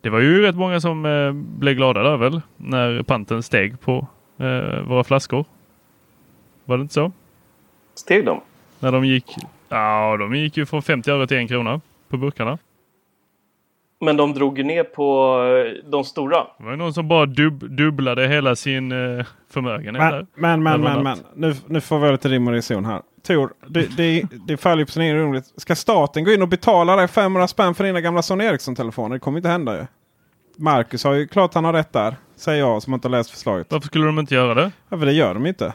Det 0.00 0.10
var 0.10 0.20
ju 0.20 0.42
rätt 0.42 0.56
många 0.56 0.80
som 0.80 1.06
eh, 1.06 1.32
blev 1.32 1.74
glada 1.74 2.02
där 2.02 2.16
väl 2.16 2.40
när 2.56 3.02
panten 3.02 3.42
steg 3.42 3.80
på 3.80 4.06
eh, 4.38 4.80
våra 4.80 5.04
flaskor. 5.04 5.44
Var 6.64 6.76
det 6.76 6.82
inte 6.82 6.94
så? 6.94 7.12
Steg 7.94 8.24
de? 8.24 8.40
När 8.80 8.92
de 8.92 9.04
gick, 9.04 9.36
ja 9.68 10.16
de 10.16 10.34
gick 10.34 10.56
ju 10.56 10.66
från 10.66 10.82
50 10.82 11.10
öre 11.10 11.26
till 11.26 11.36
en 11.36 11.48
krona 11.48 11.80
på 12.08 12.16
burkarna. 12.16 12.58
Men 14.00 14.16
de 14.16 14.34
drog 14.34 14.58
ju 14.58 14.64
ner 14.64 14.84
på 14.84 15.38
eh, 15.44 15.90
de 15.90 16.04
stora. 16.04 16.46
Det 16.58 16.64
var 16.64 16.76
någon 16.76 16.94
som 16.94 17.08
bara 17.08 17.26
dub, 17.26 17.76
dubblade 17.76 18.28
hela 18.28 18.56
sin 18.56 18.92
eh, 18.92 19.26
förmögenhet 19.50 20.00
där. 20.00 20.26
Men, 20.34 20.62
men, 20.62 20.80
men, 20.80 20.94
men, 20.94 21.02
men. 21.02 21.18
Nu, 21.34 21.54
nu 21.66 21.80
får 21.80 21.98
vi 21.98 22.12
lite 22.12 22.28
rim 22.28 22.48
och 22.48 22.54
reson 22.54 22.84
här. 22.84 23.02
Tor, 23.26 23.52
det, 23.68 23.96
det, 23.96 24.22
det 24.46 24.56
faller 24.56 24.78
ju 24.78 24.86
på 24.86 24.92
sin 24.92 25.02
egen 25.02 25.16
orimlighet. 25.16 25.52
Ska 25.56 25.74
staten 25.74 26.24
gå 26.24 26.32
in 26.32 26.42
och 26.42 26.48
betala 26.48 26.96
dig 26.96 27.08
500 27.08 27.48
spänn 27.48 27.74
för 27.74 27.84
dina 27.84 28.00
gamla 28.00 28.22
Sony 28.22 28.44
Ericsson-telefoner? 28.44 29.14
Det 29.14 29.20
kommer 29.20 29.38
inte 29.38 29.48
hända 29.48 29.76
ju. 29.76 29.86
Marcus 30.56 31.04
har 31.04 31.12
ju 31.12 31.28
klart 31.28 31.54
han 31.54 31.64
har 31.64 31.72
rätt 31.72 31.92
där. 31.92 32.16
Säger 32.36 32.60
jag 32.60 32.82
som 32.82 32.94
inte 32.94 33.08
har 33.08 33.10
läst 33.10 33.30
förslaget. 33.30 33.66
Varför 33.70 33.86
skulle 33.86 34.06
de 34.06 34.18
inte 34.18 34.34
göra 34.34 34.54
det? 34.54 34.72
Ja, 34.88 34.98
för 34.98 35.06
det 35.06 35.12
gör 35.12 35.34
de 35.34 35.46
inte. 35.46 35.74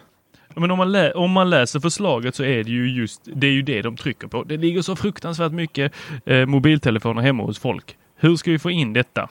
Men 0.55 0.71
om 0.71 0.77
man, 0.77 1.11
om 1.15 1.31
man 1.31 1.49
läser 1.49 1.79
förslaget 1.79 2.35
så 2.35 2.43
är 2.43 2.63
det 2.63 2.71
ju 2.71 2.89
just 2.89 3.21
det, 3.35 3.47
är 3.47 3.51
ju 3.51 3.61
det 3.61 3.81
de 3.81 3.97
trycker 3.97 4.27
på. 4.27 4.43
Det 4.43 4.57
ligger 4.57 4.81
så 4.81 4.95
fruktansvärt 4.95 5.51
mycket 5.51 5.93
eh, 6.25 6.45
mobiltelefoner 6.45 7.21
hemma 7.21 7.43
hos 7.43 7.59
folk. 7.59 7.97
Hur 8.21 8.35
ska 8.35 8.51
vi 8.51 8.59
få 8.59 8.71
in 8.71 8.93
detta? 8.93 9.29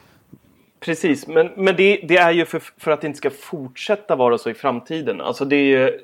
Precis, 0.81 1.26
men, 1.26 1.50
men 1.57 1.76
det, 1.76 2.00
det 2.09 2.16
är 2.16 2.31
ju 2.31 2.44
för, 2.44 2.62
för 2.79 2.90
att 2.90 3.00
det 3.00 3.07
inte 3.07 3.16
ska 3.16 3.31
fortsätta 3.31 4.16
vara 4.16 4.38
så 4.38 4.50
i 4.50 4.55
framtiden. 4.55 5.20
Alltså 5.20 5.44
det 5.44 5.57
är 5.57 5.64
ju, 5.64 5.98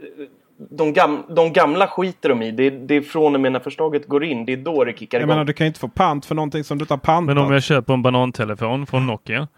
de, 0.71 0.93
gam, 0.93 1.23
de 1.29 1.53
gamla 1.53 1.87
skiter 1.87 2.29
de 2.29 2.43
i. 2.43 2.51
Det, 2.51 2.71
det 2.71 2.95
är 2.95 3.01
från 3.01 3.35
och 3.35 3.41
med 3.41 3.53
när 3.53 3.61
förslaget 3.61 4.07
går 4.07 4.25
in. 4.25 4.45
Det 4.47 4.53
är 4.53 4.57
då 4.57 4.85
det 4.85 4.99
kickar 4.99 5.19
Jag 5.19 5.23
igång. 5.23 5.29
menar 5.29 5.45
du 5.45 5.53
kan 5.53 5.65
ju 5.65 5.69
inte 5.69 5.81
få 5.81 5.89
pant 5.89 6.27
för 6.27 6.35
någonting 6.35 6.65
som 6.65 6.79
du 6.79 6.83
inte 6.83 6.95
har 6.95 6.99
pantat. 6.99 7.37
Men 7.37 7.39
om 7.39 7.53
jag 7.53 7.63
köper 7.63 7.95
en 7.95 8.03
banantelefon 8.03 8.87
från 8.87 9.07
Nokia. 9.07 9.49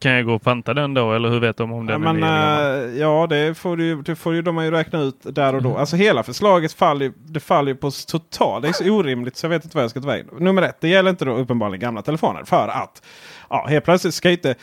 Kan 0.00 0.12
jag 0.12 0.24
gå 0.26 0.34
och 0.34 0.42
panta 0.42 0.74
den 0.74 0.94
då 0.94 1.12
eller 1.12 1.28
hur 1.28 1.40
vet 1.40 1.56
de 1.56 1.72
om 1.72 1.88
Ja, 1.88 1.92
den 1.92 2.00
men, 2.02 2.22
är 2.22 2.80
legal? 2.80 2.94
eh, 2.94 3.00
ja, 3.00 3.26
det 3.26 3.54
får, 3.58 3.76
du, 3.76 4.02
det 4.02 4.16
får 4.16 4.34
ju 4.34 4.42
de 4.42 4.64
ju 4.64 4.70
räkna 4.70 5.00
ut 5.00 5.16
där 5.22 5.54
och 5.54 5.62
då. 5.62 5.76
Alltså 5.76 5.96
hela 5.96 6.22
förslaget 6.22 6.72
faller, 6.72 7.12
det 7.16 7.40
faller 7.40 7.74
på 7.74 7.90
total. 7.90 8.62
Det 8.62 8.68
är 8.68 8.72
så 8.72 8.90
orimligt 8.90 9.36
så 9.36 9.44
jag 9.46 9.50
vet 9.50 9.64
inte 9.64 9.76
vad 9.76 9.84
jag 9.84 9.90
ska 9.90 10.00
ta 10.00 10.06
vägen. 10.06 10.26
Nummer 10.38 10.62
ett, 10.62 10.76
det 10.80 10.88
gäller 10.88 11.10
inte 11.10 11.24
då 11.24 11.32
uppenbarligen 11.34 11.80
gamla 11.80 12.02
telefoner. 12.02 12.44
För 12.44 12.68
att 12.68 13.02
ja, 13.50 13.66
helt 13.68 13.84
plötsligt 13.84 14.14
ska 14.14 14.30
inte... 14.30 14.54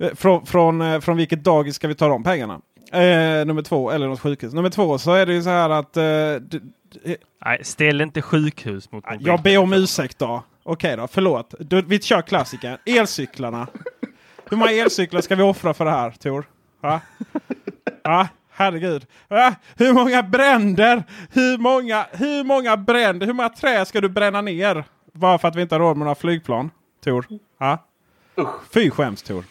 eh, 0.00 0.08
Från, 0.14 0.46
från, 0.46 0.80
eh, 0.82 1.00
från 1.00 1.16
vilket 1.16 1.44
dagis 1.44 1.74
ska 1.76 1.88
vi 1.88 1.94
ta 1.94 2.08
de 2.08 2.22
pengarna? 2.22 2.60
Eh, 2.92 3.46
nummer 3.46 3.62
två, 3.62 3.90
eller 3.90 4.06
något 4.08 4.20
sjukhus. 4.20 4.52
Nummer 4.52 4.70
två 4.70 4.98
så 4.98 5.12
är 5.12 5.26
det 5.26 5.32
ju 5.34 5.42
så 5.42 5.50
här 5.50 5.70
att... 5.70 5.96
Eh, 5.96 6.02
Nej, 7.44 7.60
ställ 7.64 8.00
inte 8.00 8.22
sjukhus 8.22 8.92
mot 8.92 9.04
jag 9.20 9.42
ber 9.42 9.58
om 9.58 9.72
ursäkt 9.72 10.18
då. 10.18 10.42
Okej 10.62 10.96
då, 10.96 11.08
förlåt. 11.08 11.54
Du, 11.58 11.82
vi 11.82 11.98
kör 12.00 12.22
klassiker. 12.22 12.78
Elcyklarna. 12.86 13.66
Hur 14.50 14.56
många 14.56 14.70
elcyklar 14.70 15.20
ska 15.20 15.34
vi 15.34 15.42
offra 15.42 15.74
för 15.74 15.84
det 15.84 15.90
här 15.90 16.10
Tor? 16.10 16.44
Va? 16.80 17.00
Va? 18.04 18.28
Herregud. 18.50 19.06
Va? 19.28 19.54
Hur 19.76 19.92
många 19.92 20.22
bränder? 20.22 21.04
Hur 21.30 21.58
många, 21.58 22.06
hur 22.12 22.44
många 22.44 22.76
bränder? 22.76 23.26
Hur 23.26 23.34
många 23.34 23.48
trä 23.48 23.84
ska 23.84 24.00
du 24.00 24.08
bränna 24.08 24.40
ner? 24.40 24.84
Bara 25.12 25.38
för 25.38 25.48
att 25.48 25.56
vi 25.56 25.62
inte 25.62 25.74
har 25.74 25.80
råd 25.80 25.96
med 25.96 26.04
några 26.04 26.14
flygplan? 26.14 26.70
Tor? 27.04 27.26
Usch. 28.38 28.72
Fy 28.74 28.90
skäms 28.90 29.22
Tor. 29.22 29.44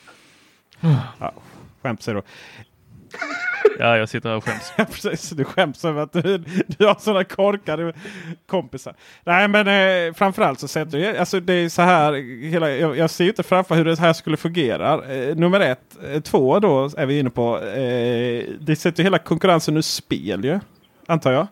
Ja, 1.19 1.33
skämt 1.81 2.05
du. 2.05 2.21
Ja, 3.79 3.97
jag 3.97 4.09
sitter 4.09 4.29
här 4.29 4.37
och 4.37 4.43
skäms. 4.43 4.73
Ja, 4.75 4.85
precis. 4.91 5.29
Du 5.29 5.43
skäms 5.43 5.85
över 5.85 6.01
att 6.01 6.13
du, 6.13 6.37
du 6.67 6.85
har 6.85 6.95
sådana 6.99 7.23
korkade 7.23 7.93
kompisar. 8.47 8.95
Nej, 9.23 9.47
men 9.47 9.67
eh, 9.67 10.13
framförallt 10.13 10.59
så 10.59 10.67
sätter 10.67 10.97
jag, 10.97 11.17
alltså 11.17 11.39
det 11.39 11.53
är 11.53 11.69
så 11.69 11.81
här. 11.81 12.13
Hela, 12.49 12.69
jag, 12.71 12.97
jag 12.97 13.09
ser 13.09 13.27
inte 13.27 13.43
framför 13.43 13.75
hur 13.75 13.85
det 13.85 13.99
här 13.99 14.13
skulle 14.13 14.37
fungera. 14.37 15.13
Eh, 15.13 15.35
nummer 15.35 15.59
ett. 15.59 15.97
Eh, 16.13 16.21
två 16.21 16.59
då 16.59 16.89
är 16.97 17.05
vi 17.05 17.19
inne 17.19 17.29
på. 17.29 17.57
Eh, 17.59 18.43
det 18.59 18.75
sätter 18.79 19.03
hela 19.03 19.17
konkurrensen 19.17 19.77
ur 19.77 19.81
spel 19.81 20.45
ju. 20.45 20.59
Antar 21.07 21.31
jag. 21.31 21.47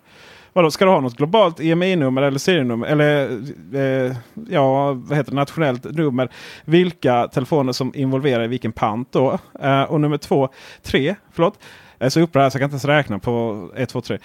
Vadå, 0.53 0.71
ska 0.71 0.85
du 0.85 0.91
ha 0.91 0.99
något 0.99 1.17
globalt 1.17 1.59
EMI-nummer 1.59 2.21
eller 2.21 2.39
serienummer? 2.39 2.87
Eller 2.87 3.29
eh, 3.73 4.15
ja, 4.49 4.93
vad 4.93 5.17
heter 5.17 5.31
det, 5.31 5.35
nationellt 5.35 5.83
nummer. 5.83 6.29
Vilka 6.65 7.27
telefoner 7.27 7.73
som 7.73 7.91
involverar 7.95 8.43
i 8.43 8.47
vilken 8.47 8.71
pant 8.71 9.11
då. 9.11 9.39
Eh, 9.61 9.83
och 9.83 10.01
nummer 10.01 10.17
två, 10.17 10.49
tre, 10.81 11.15
förlåt. 11.31 11.59
Jag 11.97 12.05
är 12.05 12.09
så 12.09 12.19
upprörd 12.19 12.51
så 12.51 12.55
jag 12.55 12.61
kan 12.61 12.65
inte 12.65 12.73
ens 12.73 12.85
räkna 12.85 13.19
på 13.19 13.69
1, 13.75 13.89
2, 13.89 14.01
3. 14.01 14.17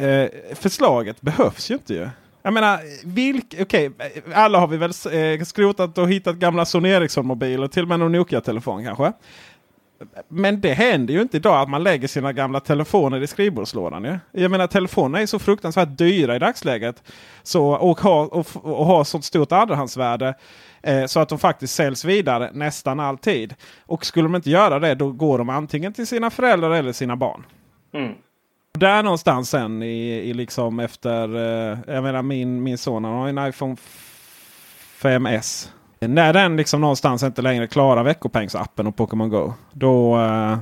Eh, 0.00 0.28
förslaget 0.54 1.20
behövs 1.20 1.70
ju 1.70 1.74
inte 1.74 1.94
ju. 1.94 2.08
Jag 2.42 2.52
menar, 2.52 2.80
vilk, 3.06 3.54
okay, 3.60 3.90
alla 4.34 4.58
har 4.58 4.66
vi 4.66 4.76
väl 4.76 4.92
eh, 5.12 5.44
skrotat 5.44 5.98
och 5.98 6.10
hittat 6.10 6.36
gamla 6.36 6.64
Sony 6.64 6.88
Ericsson-mobiler. 6.88 7.68
Till 7.68 7.82
och 7.82 7.88
med 7.88 7.98
någon 7.98 8.12
Nokia-telefon 8.12 8.84
kanske. 8.84 9.12
Men 10.28 10.60
det 10.60 10.72
händer 10.72 11.14
ju 11.14 11.22
inte 11.22 11.36
idag 11.36 11.60
att 11.60 11.68
man 11.68 11.82
lägger 11.82 12.08
sina 12.08 12.32
gamla 12.32 12.60
telefoner 12.60 13.22
i 13.22 13.26
skrivbordslådan. 13.26 14.04
Ja? 14.04 14.18
Jag 14.32 14.50
menar 14.50 14.66
telefonerna 14.66 15.22
är 15.22 15.26
så 15.26 15.38
fruktansvärt 15.38 15.98
dyra 15.98 16.36
i 16.36 16.38
dagsläget. 16.38 17.02
Så, 17.42 17.68
och 17.68 18.00
har 18.00 18.34
och, 18.34 18.46
och 18.62 18.86
har 18.86 19.04
sånt 19.04 19.24
stort 19.24 19.52
andrahandsvärde. 19.52 20.34
Eh, 20.86 21.06
så 21.06 21.20
att 21.20 21.28
de 21.28 21.38
faktiskt 21.38 21.74
säljs 21.74 22.04
vidare 22.04 22.50
nästan 22.52 23.00
alltid. 23.00 23.54
Och 23.86 24.06
skulle 24.06 24.24
de 24.24 24.34
inte 24.34 24.50
göra 24.50 24.78
det 24.78 24.94
då 24.94 25.12
går 25.12 25.38
de 25.38 25.48
antingen 25.48 25.92
till 25.92 26.06
sina 26.06 26.30
föräldrar 26.30 26.70
eller 26.70 26.92
sina 26.92 27.16
barn. 27.16 27.44
Mm. 27.92 28.12
Där 28.78 29.02
någonstans 29.02 29.50
sen 29.50 29.82
i, 29.82 30.08
i 30.08 30.34
liksom 30.34 30.80
efter. 30.80 31.36
Eh, 31.36 31.78
jag 31.86 32.02
menar 32.02 32.22
min, 32.22 32.62
min 32.62 32.78
son 32.78 33.04
han 33.04 33.14
har 33.14 33.28
en 33.28 33.48
iPhone 33.48 33.76
5S. 35.00 35.68
När 36.00 36.32
den 36.32 36.56
liksom 36.56 36.80
någonstans 36.80 37.22
inte 37.22 37.42
längre 37.42 37.66
klarar 37.66 38.02
veckopengsappen 38.02 38.86
och 38.86 38.96
Pokémon 38.96 39.28
Go. 39.28 39.52
Då, 39.72 40.20
eh, 40.20 40.58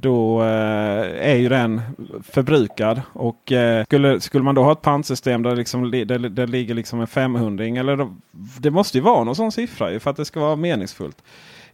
då 0.00 0.42
eh, 0.42 1.30
är 1.30 1.34
ju 1.34 1.48
den 1.48 1.80
förbrukad. 2.22 3.02
Och 3.12 3.52
eh, 3.52 3.84
skulle, 3.84 4.20
skulle 4.20 4.44
man 4.44 4.54
då 4.54 4.62
ha 4.62 4.72
ett 4.72 4.82
pantsystem 4.82 5.42
där, 5.42 5.56
liksom, 5.56 5.90
där 5.90 6.28
det 6.28 6.46
ligger 6.46 6.74
liksom 6.74 7.00
en 7.00 7.06
500 7.06 7.64
eller 7.64 7.96
då, 7.96 8.14
Det 8.58 8.70
måste 8.70 8.98
ju 8.98 9.04
vara 9.04 9.24
någon 9.24 9.36
sån 9.36 9.52
siffra 9.52 10.00
för 10.00 10.10
att 10.10 10.16
det 10.16 10.24
ska 10.24 10.40
vara 10.40 10.56
meningsfullt. 10.56 11.22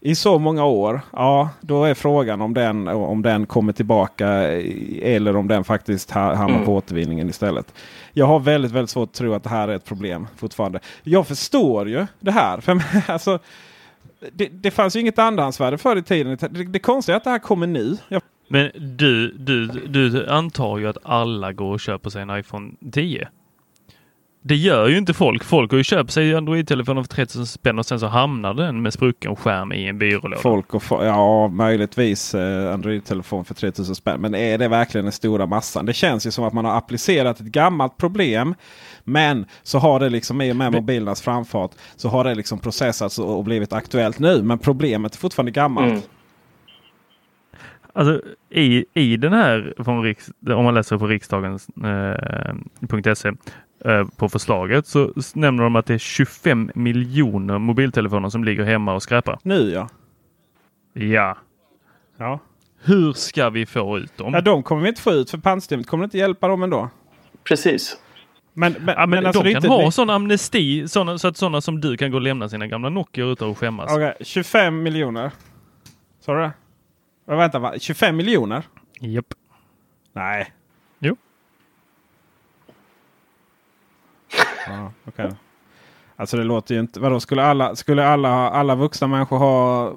I 0.00 0.14
så 0.14 0.38
många 0.38 0.64
år, 0.64 1.00
ja 1.12 1.48
då 1.60 1.84
är 1.84 1.94
frågan 1.94 2.40
om 2.40 2.54
den, 2.54 2.88
om 2.88 3.22
den 3.22 3.46
kommer 3.46 3.72
tillbaka 3.72 4.28
eller 5.02 5.36
om 5.36 5.48
den 5.48 5.64
faktiskt 5.64 6.10
hamnar 6.10 6.48
mm. 6.48 6.64
på 6.64 6.74
återvinningen 6.74 7.28
istället. 7.28 7.74
Jag 8.12 8.26
har 8.26 8.40
väldigt, 8.40 8.72
väldigt 8.72 8.90
svårt 8.90 9.08
att 9.08 9.14
tro 9.14 9.34
att 9.34 9.42
det 9.42 9.48
här 9.48 9.68
är 9.68 9.76
ett 9.76 9.84
problem 9.84 10.26
fortfarande. 10.36 10.80
Jag 11.02 11.26
förstår 11.26 11.88
ju 11.88 12.06
det 12.20 12.30
här. 12.30 12.60
För, 12.60 12.82
alltså, 13.12 13.38
det, 14.32 14.48
det 14.48 14.70
fanns 14.70 14.96
ju 14.96 15.00
inget 15.00 15.18
andrahandsvärde 15.18 15.78
förr 15.78 15.96
i 15.96 16.02
tiden. 16.02 16.38
Det, 16.40 16.64
det 16.64 16.78
konstiga 16.78 17.14
är 17.14 17.16
att 17.16 17.24
det 17.24 17.30
här 17.30 17.38
kommer 17.38 17.66
nu. 17.66 17.96
Jag... 18.08 18.22
Men 18.48 18.70
du, 18.74 19.32
du, 19.32 19.66
du 19.66 20.26
antar 20.28 20.78
ju 20.78 20.88
att 20.88 20.98
alla 21.02 21.52
går 21.52 21.72
och 21.72 21.80
köper 21.80 22.10
sig 22.10 22.22
en 22.22 22.38
iPhone 22.38 22.72
10. 22.92 23.28
Det 24.46 24.56
gör 24.56 24.88
ju 24.88 24.98
inte 24.98 25.14
folk. 25.14 25.44
Folk 25.44 25.70
har 25.70 25.78
ju 25.78 25.84
köpt 25.84 26.10
sig 26.10 26.34
Android-telefoner 26.34 27.02
för 27.02 27.08
3000 27.08 27.46
spänn 27.46 27.78
och 27.78 27.86
sen 27.86 28.00
så 28.00 28.06
hamnar 28.06 28.54
den 28.54 28.82
med 28.82 28.92
sprucken 28.92 29.36
skärm 29.36 29.72
i 29.72 29.88
en 29.88 29.98
byrålåda. 29.98 30.42
Folk 30.42 30.74
och 30.74 30.82
ja, 30.90 31.48
möjligtvis 31.48 32.34
eh, 32.34 32.74
Android-telefon 32.74 33.44
för 33.44 33.54
3000 33.54 33.94
spänn. 33.94 34.20
Men 34.20 34.34
är 34.34 34.58
det 34.58 34.68
verkligen 34.68 35.04
den 35.04 35.12
stora 35.12 35.46
massan? 35.46 35.86
Det 35.86 35.92
känns 35.92 36.26
ju 36.26 36.30
som 36.30 36.44
att 36.44 36.52
man 36.52 36.64
har 36.64 36.76
applicerat 36.76 37.40
ett 37.40 37.46
gammalt 37.46 37.96
problem. 37.96 38.54
Men 39.04 39.46
så 39.62 39.78
har 39.78 40.00
det 40.00 40.08
liksom 40.08 40.40
i 40.40 40.52
och 40.52 40.56
med 40.56 40.72
mobilernas 40.72 41.22
framfart 41.22 41.70
så 41.96 42.08
har 42.08 42.24
det 42.24 42.34
liksom 42.34 42.58
processats 42.58 43.18
och 43.18 43.44
blivit 43.44 43.72
aktuellt 43.72 44.18
nu. 44.18 44.42
Men 44.42 44.58
problemet 44.58 45.14
är 45.14 45.18
fortfarande 45.18 45.52
gammalt. 45.52 45.90
Mm. 45.90 46.02
Alltså 47.92 48.22
i, 48.50 48.84
i 48.94 49.16
den 49.16 49.32
här, 49.32 49.74
från 49.78 50.02
riks, 50.02 50.30
om 50.46 50.64
man 50.64 50.74
läser 50.74 50.98
på 50.98 51.06
riksdagens.se, 51.06 51.88
eh, 53.28 53.34
Eh, 53.34 53.34
på 54.16 54.28
förslaget 54.28 54.86
så 54.86 55.12
nämner 55.34 55.64
de 55.64 55.76
att 55.76 55.86
det 55.86 55.94
är 55.94 55.98
25 55.98 56.70
miljoner 56.74 57.58
mobiltelefoner 57.58 58.28
som 58.28 58.44
ligger 58.44 58.64
hemma 58.64 58.94
och 58.94 59.02
skräpar. 59.02 59.38
Nu 59.42 59.70
ja. 59.70 59.88
Ja. 60.92 61.36
Ja. 62.16 62.38
Hur 62.84 63.12
ska 63.12 63.50
vi 63.50 63.66
få 63.66 63.98
ut 63.98 64.16
dem? 64.16 64.34
Ja, 64.34 64.40
de 64.40 64.62
kommer 64.62 64.82
vi 64.82 64.88
inte 64.88 65.00
få 65.00 65.10
ut 65.12 65.30
för 65.30 65.38
pantsystemet 65.38 65.86
kommer 65.86 66.04
inte 66.04 66.18
hjälpa 66.18 66.48
dem 66.48 66.62
ändå. 66.62 66.90
Precis. 67.44 67.96
Men, 68.52 68.72
men, 68.72 68.94
ja, 68.94 69.00
men, 69.00 69.10
men 69.10 69.26
alltså 69.26 69.42
de 69.42 69.54
kan 69.54 69.64
ha 69.64 69.90
sån 69.90 70.10
amnesti 70.10 70.88
såna, 70.88 71.18
så 71.18 71.28
att 71.28 71.36
sådana 71.36 71.60
som 71.60 71.80
du 71.80 71.96
kan 71.96 72.10
gå 72.10 72.16
och 72.16 72.22
lämna 72.22 72.48
sina 72.48 72.66
gamla 72.66 72.88
Nokia 72.88 73.24
ute 73.24 73.44
och 73.44 73.58
skämmas. 73.58 73.92
Okej, 73.92 74.10
okay, 74.10 74.24
25 74.24 74.82
miljoner. 74.82 75.30
Sa 76.20 76.34
du 76.34 76.40
det? 76.40 76.52
Vänta, 77.26 77.58
va? 77.58 77.74
25 77.78 78.16
miljoner? 78.16 78.62
Japp. 79.00 79.26
Nej. 80.12 80.52
Ja, 84.66 84.92
okay. 85.06 85.30
Alltså 86.16 86.36
det 86.36 86.44
låter 86.44 86.74
ju 86.74 86.80
inte... 86.80 87.00
Vadå, 87.00 87.20
skulle 87.20 87.44
alla, 87.44 87.76
skulle 87.76 88.06
alla, 88.06 88.50
alla 88.50 88.74
vuxna 88.74 89.06
människor 89.06 89.38
ha... 89.38 89.92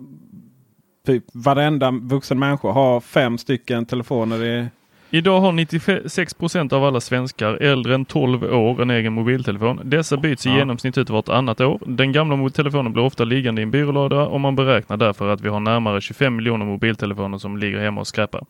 Typ 1.06 1.23
varenda 1.34 1.91
vuxen 1.91 2.39
människa 2.39 2.71
ha 2.71 3.02
fem 3.02 3.38
stycken 3.38 3.86
telefoner 3.86 4.43
i... 4.43 4.67
Idag 5.10 5.39
har 5.39 5.52
96 5.52 6.34
procent 6.34 6.73
av 6.73 6.84
alla 6.84 7.02
svenskar 7.02 7.54
äldre 7.54 7.95
än 7.95 8.06
12 8.06 8.43
år 8.43 8.82
en 8.82 8.89
egen 8.89 9.13
mobiltelefon. 9.13 9.80
Dessa 9.84 10.17
byts 10.17 10.45
i 10.45 10.50
ja. 10.50 10.58
genomsnitt 10.58 10.97
ut 10.97 11.10
vartannat 11.10 11.62
år. 11.62 11.80
Den 11.86 12.12
gamla 12.12 12.36
mobiltelefonen 12.36 12.93
blir 12.93 13.04
ofta 13.04 13.23
liggande 13.23 13.62
i 13.62 13.63
en 13.63 13.71
byrålåda 13.71 14.26
och 14.26 14.41
man 14.41 14.56
beräknar 14.56 14.97
därför 14.97 15.30
att 15.30 15.41
vi 15.41 15.50
har 15.50 15.60
närmare 15.60 16.02
25 16.02 16.36
miljoner 16.36 16.65
mobiltelefoner 16.65 17.38
som 17.38 17.58
ligger 17.58 17.80
hemma 17.80 18.02
och 18.02 18.08
skräpar. 18.08 18.43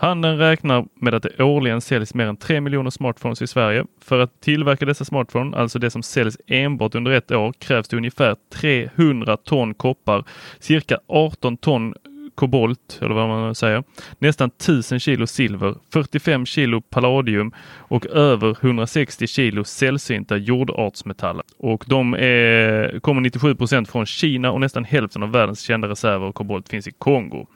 Handeln 0.00 0.38
räknar 0.38 0.86
med 0.94 1.14
att 1.14 1.22
det 1.22 1.42
årligen 1.42 1.80
säljs 1.80 2.14
mer 2.14 2.26
än 2.26 2.36
3 2.36 2.60
miljoner 2.60 2.90
smartphones 2.90 3.42
i 3.42 3.46
Sverige. 3.46 3.84
För 4.00 4.18
att 4.18 4.40
tillverka 4.40 4.86
dessa 4.86 5.04
smartphones, 5.04 5.54
alltså 5.54 5.78
det 5.78 5.90
som 5.90 6.02
säljs 6.02 6.38
enbart 6.46 6.94
under 6.94 7.10
ett 7.10 7.30
år, 7.30 7.52
krävs 7.52 7.88
det 7.88 7.96
ungefär 7.96 8.36
300 8.54 9.36
ton 9.36 9.74
koppar, 9.74 10.24
cirka 10.58 10.98
18 11.06 11.56
ton 11.56 11.94
kobolt, 12.34 12.98
eller 13.02 13.14
vad 13.14 13.28
man 13.28 13.54
säger, 13.54 13.84
nästan 14.18 14.48
1000 14.48 15.00
kilo 15.00 15.26
silver, 15.26 15.74
45 15.92 16.46
kilo 16.46 16.80
palladium 16.80 17.52
och 17.78 18.06
över 18.06 18.56
160 18.60 19.26
kilo 19.26 19.64
sällsynta 19.64 20.36
jordartsmetaller. 20.36 21.44
Och 21.58 21.84
de 21.86 22.14
är, 22.14 23.00
kommer 23.00 23.20
97 23.20 23.54
procent 23.54 23.88
från 23.88 24.06
Kina 24.06 24.52
och 24.52 24.60
nästan 24.60 24.84
hälften 24.84 25.22
av 25.22 25.30
världens 25.30 25.60
kända 25.60 25.88
reserver 25.88 26.26
av 26.26 26.32
kobolt 26.32 26.68
finns 26.68 26.86
i 26.88 26.92
Kongo. 26.92 27.46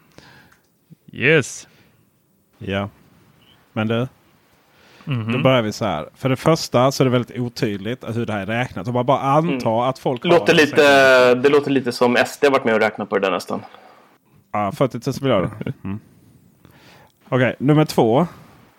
Yes! 1.13 1.69
Ja. 2.67 2.89
Men 3.73 3.89
du. 3.89 3.95
Mm 5.07 5.23
-hmm. 5.23 5.33
Då 5.33 5.39
börjar 5.39 5.63
vi 5.63 5.73
så 5.73 5.85
här. 5.85 6.09
För 6.15 6.29
det 6.29 6.37
första 6.37 6.93
så 6.93 7.03
är 7.03 7.05
det 7.05 7.11
väldigt 7.11 7.39
otydligt 7.39 8.05
hur 8.17 8.27
det 8.27 8.33
här 8.33 8.41
är 8.41 8.47
räknat. 8.47 8.89
Och 8.89 8.95
man 8.95 9.07
bara 9.07 9.21
anta 9.21 9.69
mm. 9.69 9.79
att 9.79 9.99
folk 9.99 10.25
låter 10.25 10.55
lite, 10.55 11.35
Det 11.35 11.49
låter 11.49 11.71
lite 11.71 11.93
som 11.93 12.17
SD 12.27 12.45
varit 12.45 12.65
med 12.65 12.75
och 12.75 12.81
räknat 12.81 13.09
på 13.09 13.19
det 13.19 13.27
där 13.27 13.31
nästan. 13.31 13.63
Ja, 14.53 14.73
40 14.73 15.01
000 15.07 15.15
miljarder. 15.21 15.51
Mm. 15.85 16.01
Okej, 17.29 17.37
okay, 17.37 17.55
nummer 17.59 17.85
två. 17.85 18.27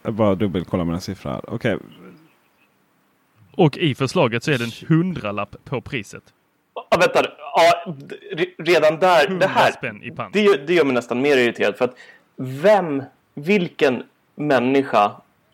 Jag 0.04 0.14
bara 0.14 0.36
dubbelkolla 0.36 0.84
mina 0.84 1.00
siffror. 1.00 1.42
Okej. 1.48 1.76
Okay. 1.76 1.88
Och 3.56 3.78
i 3.78 3.96
förslaget 3.96 4.44
så 4.44 4.52
är 4.52 4.58
det 4.58 4.64
en 4.64 4.88
hundralapp 4.88 5.56
på 5.66 5.82
priset. 5.82 6.24
Ja, 6.76 6.98
vänta. 7.00 7.22
Ja, 7.56 7.96
redan 8.58 9.00
där. 9.00 9.28
Det 9.28 9.48
här. 9.48 9.74
Det, 10.34 10.68
det 10.68 10.74
gör 10.74 10.86
mig 10.86 10.94
nästan 10.94 11.22
mer 11.22 11.38
irriterad. 11.38 11.78
För 11.78 11.86
att 11.86 11.96
vem 12.38 13.04
vilken 13.34 14.04
människa 14.36 15.12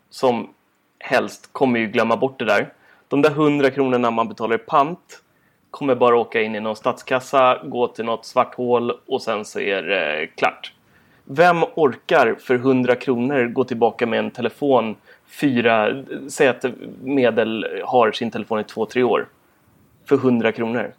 som 0.10 0.54
helst 1.00 1.50
kommer 1.52 1.80
ju 1.80 1.88
glömma 1.88 2.18
bort 2.18 2.40
det 2.40 2.46
där. 2.46 2.74
De 3.08 3.22
där 3.22 3.32
hundra 3.32 3.72
kronorna 3.72 4.12
man 4.12 4.28
betalar 4.28 4.56
i 4.56 4.60
pant 4.60 5.22
kommer 5.72 5.96
bara 5.96 6.18
åka 6.18 6.42
in 6.42 6.56
i 6.56 6.60
någon 6.60 6.76
statskassa, 6.76 7.62
gå 7.64 7.88
till 7.88 8.06
något 8.06 8.26
svart 8.26 8.56
hål 8.56 8.92
och 9.08 9.22
sen 9.22 9.46
så 9.46 9.60
är 9.60 9.82
det 9.82 10.28
klart. 10.28 10.74
Vem 11.24 11.64
orkar 11.76 12.36
för 12.40 12.58
hundra 12.58 12.96
kronor 12.96 13.46
gå 13.46 13.64
tillbaka 13.64 14.08
med 14.08 14.20
en 14.20 14.32
telefon 14.32 14.96
fyra, 15.28 16.04
säg 16.30 16.48
att 16.48 16.66
Medel 17.04 17.82
har 17.86 18.12
sin 18.12 18.32
telefon 18.32 18.60
i 18.60 18.64
två, 18.64 18.86
tre 18.86 19.04
år 19.04 19.28
för 20.06 20.18
hundra 20.18 20.52
kronor. 20.52 20.94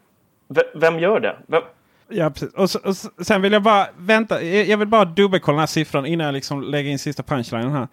V 0.48 0.62
vem 0.74 0.98
gör 0.98 1.20
det? 1.20 1.36
Vem, 1.46 1.62
Ja, 2.10 2.30
precis. 2.30 2.54
Och, 2.54 2.86
och, 2.86 2.96
sen 3.26 3.42
vill 3.42 3.52
jag 3.52 3.62
bara 3.62 3.86
vänta. 3.98 4.42
Jag 4.42 4.78
vill 4.78 4.88
bara 4.88 5.04
dubbelkolla 5.04 5.54
den 5.54 5.60
här 5.60 5.66
siffran 5.66 6.06
innan 6.06 6.26
jag 6.26 6.32
liksom 6.32 6.62
lägger 6.62 6.90
in 6.90 6.98
sista 6.98 7.22
punchlinen 7.22 7.70
här. 7.70 7.88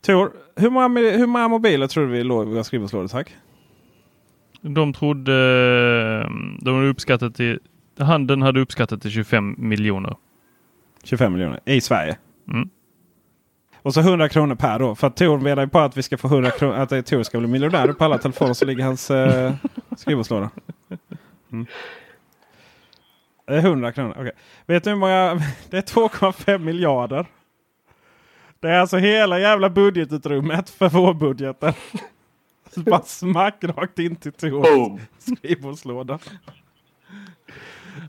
Tor, 0.00 0.32
hur 0.56 0.70
många, 0.70 0.88
hur 1.10 1.26
många 1.26 1.48
mobiler 1.48 1.86
tror 1.86 2.06
du 2.06 2.12
vi 2.12 2.24
låg 2.24 2.48
vid 2.48 2.66
skrivbordslådor? 2.66 3.08
Tack. 3.08 3.36
De 4.60 4.92
trodde... 4.92 5.32
De 6.60 6.74
var 6.74 6.84
uppskattat 6.84 7.34
till 7.34 7.58
Handeln 7.98 8.42
hade 8.42 8.60
uppskattat 8.60 9.02
till 9.02 9.10
25 9.10 9.54
miljoner. 9.58 10.16
25 11.04 11.32
miljoner 11.32 11.60
i 11.64 11.80
Sverige. 11.80 12.16
Mm. 12.48 12.68
Och 13.82 13.94
så 13.94 14.00
100 14.00 14.28
kronor 14.28 14.54
per 14.54 14.78
då. 14.78 14.94
För 14.94 15.06
att 15.06 15.16
Tor 15.16 15.38
menar 15.38 15.62
ju 15.62 15.68
på 15.68 15.78
att 15.78 15.96
vi 15.96 16.02
ska 16.02 16.18
få 16.18 16.28
100 16.28 16.50
kronor. 16.50 16.74
Att 16.74 17.06
Tor 17.06 17.22
ska 17.22 17.38
bli 17.38 17.48
miljonär 17.48 17.92
på 17.92 18.04
alla 18.04 18.18
telefoner 18.18 18.52
som 18.52 18.68
ligger 18.68 18.80
i 18.80 18.84
hans 18.84 19.10
eh, 19.10 19.54
skrivbordslåda. 19.96 20.50
Mm. 21.52 21.66
Det 23.46 23.54
är 23.54 23.58
100 23.58 23.92
kronor. 23.92 24.10
Okay. 24.10 24.32
Vet 24.66 24.84
du 24.84 24.90
hur 24.90 24.96
många? 24.96 25.34
Det 25.70 25.76
är 25.76 25.82
2,5 25.82 26.58
miljarder. 26.58 27.26
Det 28.60 28.68
är 28.68 28.78
alltså 28.78 28.96
hela 28.96 29.38
jävla 29.38 29.70
budgetutrymmet 29.70 30.70
för 30.70 30.88
vårbudgeten. 30.88 31.72
Bara 32.76 33.02
smack 33.02 33.64
rakt 33.64 33.98
in 33.98 34.16
till 34.16 34.32
Tors 34.32 35.00
skrivbordslåda. 35.18 36.18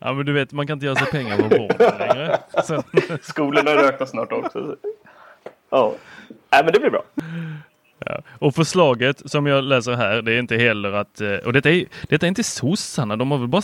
Ja 0.02 0.14
men 0.14 0.26
du 0.26 0.34
vet 0.34 0.52
man 0.52 0.68
kan 0.68 0.74
inte 0.74 0.86
göra 0.86 0.96
sig 0.96 1.08
pengar 1.08 1.38
på 1.38 1.44
vården 1.44 1.98
längre. 2.00 2.40
Så. 2.64 2.84
Skolorna 3.22 3.72
rökar 3.76 4.06
snart 4.06 4.32
också. 4.32 4.76
Ja, 5.70 5.94
Nej, 6.52 6.64
men 6.64 6.74
det 6.74 6.80
blir 6.80 6.90
bra. 6.90 7.04
Ja. 8.10 8.22
Och 8.40 8.56
förslaget 8.56 9.32
som 9.32 9.46
jag 9.46 9.64
läser 9.64 9.96
här, 9.96 10.22
det 10.22 10.34
är 10.34 10.40
inte 10.40 10.58
heller 10.58 10.92
att, 10.92 11.22
eh, 11.22 11.36
och 11.36 11.54
detta 11.54 11.70
är, 11.70 11.86
detta 12.10 12.26
är 12.26 12.28
inte 12.28 12.44
sossarna, 12.44 13.16
de 13.16 13.32
har 13.32 13.38
väl 13.38 13.48
bara 13.48 13.62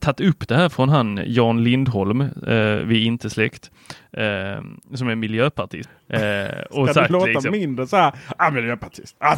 tagit 0.00 0.20
upp 0.20 0.48
det 0.48 0.54
här 0.54 0.68
från 0.68 0.88
han 0.88 1.20
Jan 1.26 1.64
Lindholm, 1.64 2.20
eh, 2.20 2.76
vi 2.84 3.02
är 3.02 3.06
inte 3.06 3.30
släkt, 3.30 3.70
eh, 4.12 4.62
som 4.94 5.08
är 5.08 5.14
miljöpartist. 5.14 5.88
Eh, 6.08 6.20
och 6.70 6.86
Ska 6.86 6.94
sagt, 6.94 7.08
det 7.08 7.12
låta 7.12 7.26
liksom, 7.26 7.50
mindre 7.50 7.86
så 7.86 7.96
här, 7.96 8.12
ah, 8.36 8.50
miljöpartist, 8.50 9.16
ah, 9.18 9.36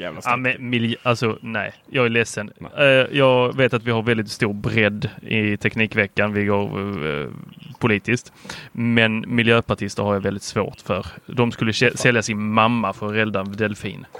jävla 0.00 0.20
ja, 0.24 0.36
men 0.36 0.70
miljö, 0.70 0.96
Alltså 1.02 1.38
nej, 1.40 1.72
jag 1.90 2.04
är 2.04 2.08
ledsen. 2.08 2.52
Uh, 2.78 2.84
jag 3.18 3.56
vet 3.56 3.74
att 3.74 3.82
vi 3.82 3.90
har 3.90 4.02
väldigt 4.02 4.30
stor 4.30 4.52
bredd 4.52 5.08
i 5.22 5.56
Teknikveckan. 5.56 6.32
Vi 6.32 6.44
går 6.44 6.78
uh, 6.78 7.30
politiskt. 7.78 8.32
Men 8.72 9.24
miljöpartister 9.34 10.02
har 10.02 10.14
jag 10.14 10.20
väldigt 10.20 10.42
svårt 10.42 10.80
för. 10.80 11.06
De 11.26 11.52
skulle 11.52 11.72
sälja 11.72 12.22
sin 12.22 12.52
mamma 12.52 12.92
för 12.92 13.06
att 13.06 13.12
rädda 13.12 13.40
en 13.40 13.52
delfin. 13.52 14.06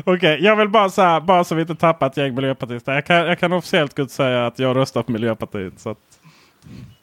Okej, 0.00 0.14
okay, 0.14 0.38
jag 0.38 0.56
vill 0.56 0.68
bara 0.68 0.90
säga, 0.90 1.20
bara 1.20 1.44
så 1.44 1.54
vi 1.54 1.60
inte 1.60 1.74
tappar 1.74 2.06
ett 2.06 2.16
gäng 2.16 2.34
miljöpartister. 2.34 2.92
Jag 2.92 3.06
kan, 3.06 3.16
jag 3.16 3.38
kan 3.38 3.52
officiellt 3.52 3.96
gå 3.96 4.06
säga 4.06 4.46
att 4.46 4.58
jag 4.58 4.76
röstar 4.76 5.02
på 5.02 5.12
Miljöpartiet. 5.12 5.80
Så 5.80 5.90
att... 5.90 5.98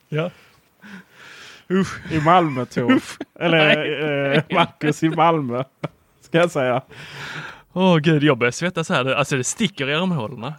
Ja. 0.10 0.30
Usch. 1.72 2.12
I 2.12 2.22
Malmö 2.22 2.66
Tor. 2.66 3.02
Eller 3.40 4.34
eh, 4.36 4.44
Marcus 4.50 5.04
i 5.04 5.10
Malmö. 5.10 5.64
Ska 6.30 6.38
jag 6.38 6.52
säga. 6.52 6.82
Åh 7.74 7.84
oh, 7.84 7.98
gud, 7.98 8.24
jag 8.24 8.38
börjar 8.38 8.52
svettas 8.52 8.90
här. 8.90 9.06
Alltså 9.06 9.38
det 9.38 9.44
sticker 9.44 9.90
i 9.90 9.96
armhålorna. 9.96 10.54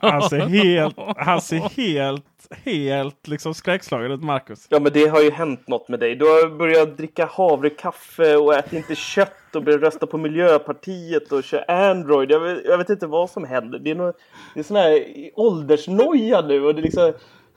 Han 0.00 0.22
ser 0.22 0.38
helt, 0.64 0.96
han 1.16 1.40
ser 1.40 1.58
helt, 1.76 2.24
helt 2.64 3.28
liksom 3.28 3.54
skräckslagen 3.54 4.12
ut 4.12 4.22
Marcus. 4.22 4.66
Ja 4.68 4.80
men 4.80 4.92
det 4.92 5.06
har 5.06 5.20
ju 5.20 5.30
hänt 5.30 5.68
något 5.68 5.88
med 5.88 6.00
dig. 6.00 6.16
Du 6.16 6.24
har 6.24 6.48
börjat 6.58 6.96
dricka 6.96 7.26
havrekaffe 7.32 8.36
och 8.36 8.54
äter 8.54 8.78
inte 8.78 8.94
kött 8.94 9.54
och 9.54 9.62
börjat 9.62 9.80
rösta 9.80 10.06
på 10.06 10.18
Miljöpartiet 10.18 11.32
och 11.32 11.44
kör 11.44 11.70
Android. 11.70 12.30
Jag 12.30 12.40
vet, 12.40 12.64
jag 12.64 12.78
vet 12.78 12.90
inte 12.90 13.06
vad 13.06 13.30
som 13.30 13.44
händer. 13.44 13.78
Det 13.78 13.90
är, 13.90 13.94
något, 13.94 14.16
det 14.54 14.60
är 14.60 14.64
sån 14.64 14.76
här 14.76 15.04
åldersnoja 15.34 16.40
nu 16.40 16.64
och 16.64 16.74
det 16.74 16.80
är 16.80 16.82
liksom... 16.82 17.12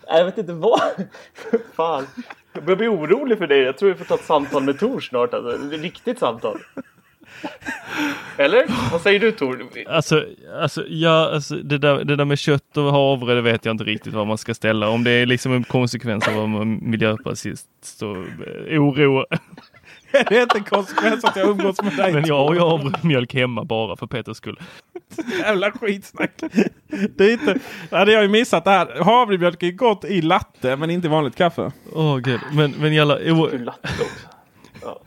Jag 0.08 0.26
vet 0.26 0.38
inte 0.38 0.54
vad. 0.54 0.82
Fan. 1.74 2.08
Jag 2.54 2.64
börjar 2.64 2.78
bli 2.78 2.88
orolig 2.88 3.38
för 3.38 3.48
dig. 3.48 3.60
Jag 3.60 3.78
tror 3.78 3.90
vi 3.90 3.96
får 3.96 4.06
ta 4.06 4.16
ett 4.16 4.26
samtal 4.26 4.64
med 4.64 4.80
Tor 4.80 5.00
snart. 5.00 5.34
Alltså. 5.34 5.76
Ett 5.76 5.82
riktigt 5.82 6.20
samtal. 6.20 6.60
Eller? 8.38 8.92
Vad 8.92 9.02
säger 9.02 9.20
du 9.20 9.32
Tor? 9.32 9.68
Alltså, 9.88 10.26
alltså, 10.62 10.86
ja, 10.88 11.32
alltså 11.34 11.56
det, 11.56 11.78
där, 11.78 12.04
det 12.04 12.16
där 12.16 12.26
med 12.26 12.40
kött 12.40 12.78
och 12.78 12.92
havre, 12.92 13.36
det 13.36 13.42
vet 13.42 13.66
jag 13.66 13.74
inte 13.74 13.84
riktigt 13.84 14.14
vad 14.14 14.28
man 14.28 14.38
ska 14.38 14.54
ställa. 14.54 14.90
Om 14.90 15.04
det 15.04 15.12
är 15.12 15.26
liksom 15.26 15.54
en 15.54 15.64
konsekvens 15.64 16.28
av 16.28 16.44
att 16.44 16.50
vara 16.50 16.66
miljöpartist, 16.66 17.68
så 17.82 18.12
eh, 18.68 18.84
oro. 18.84 19.26
det 20.12 20.38
är 20.38 20.42
inte 20.42 20.58
en 20.58 20.64
konsekvens 20.64 21.24
att 21.24 21.36
jag 21.36 21.50
umgås 21.50 21.82
med 21.82 21.98
dig. 21.98 22.14
Men 22.14 22.26
jag 22.26 22.46
har 22.46 22.54
ju 22.54 22.60
havremjölk 22.60 23.34
hemma 23.34 23.64
bara 23.64 23.96
för 23.96 24.08
Peters 24.08 24.38
skull. 24.38 24.60
Jävla 25.40 25.72
skitsnack. 25.72 26.32
Det 27.16 27.24
är 27.24 27.32
inte, 27.32 27.60
hade 27.92 28.12
jag 28.12 28.24
ju 28.24 28.30
missat 28.30 28.64
det 28.64 28.72
här. 28.72 29.04
Havremjölk 29.04 29.64
är 29.64 29.72
gott 29.72 30.06
i 30.06 30.22
latte 30.22 30.76
men 30.76 30.90
inte 30.90 31.08
i 31.08 31.10
vanligt 31.10 31.36
kaffe. 31.36 31.72
Åh 31.94 32.16
oh, 32.16 32.18
gud. 32.18 32.40
Men, 32.54 32.72
men 32.72 32.94
jävla... 32.94 33.16
Oh. 33.16 33.60
Latte 33.60 33.90
också. 34.02 34.28
Ja. 34.82 35.02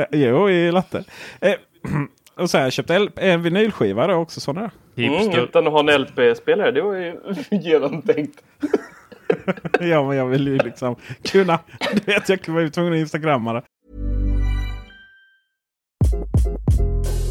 Eh, 0.00 0.20
jo, 0.20 0.50
i 0.50 0.72
latte. 0.72 1.04
Eh, 1.40 1.54
och 2.36 2.50
så 2.50 2.58
har 2.58 2.62
jag 2.64 2.72
köpt 2.72 2.90
en 3.16 3.42
vinylskiva 3.42 4.06
då 4.06 4.14
också 4.14 4.40
sådana. 4.40 4.70
Mm, 4.96 5.38
utan 5.38 5.66
att 5.66 5.72
ha 5.72 5.80
en 5.80 6.00
LP-spelare, 6.02 6.70
det 6.70 6.82
var 6.82 6.94
ju 6.94 7.20
genomtänkt. 7.50 8.42
ja, 9.80 10.08
men 10.08 10.16
jag 10.16 10.26
vill 10.26 10.46
ju 10.46 10.58
liksom 10.58 10.96
kunna. 11.24 11.58
Du 11.92 12.12
vet, 12.12 12.28
jag 12.28 12.48
var 12.48 12.60
ju 12.60 12.70
tvungen 12.70 12.92
att 12.92 12.98
instagramma 12.98 13.52
det. 13.52 13.62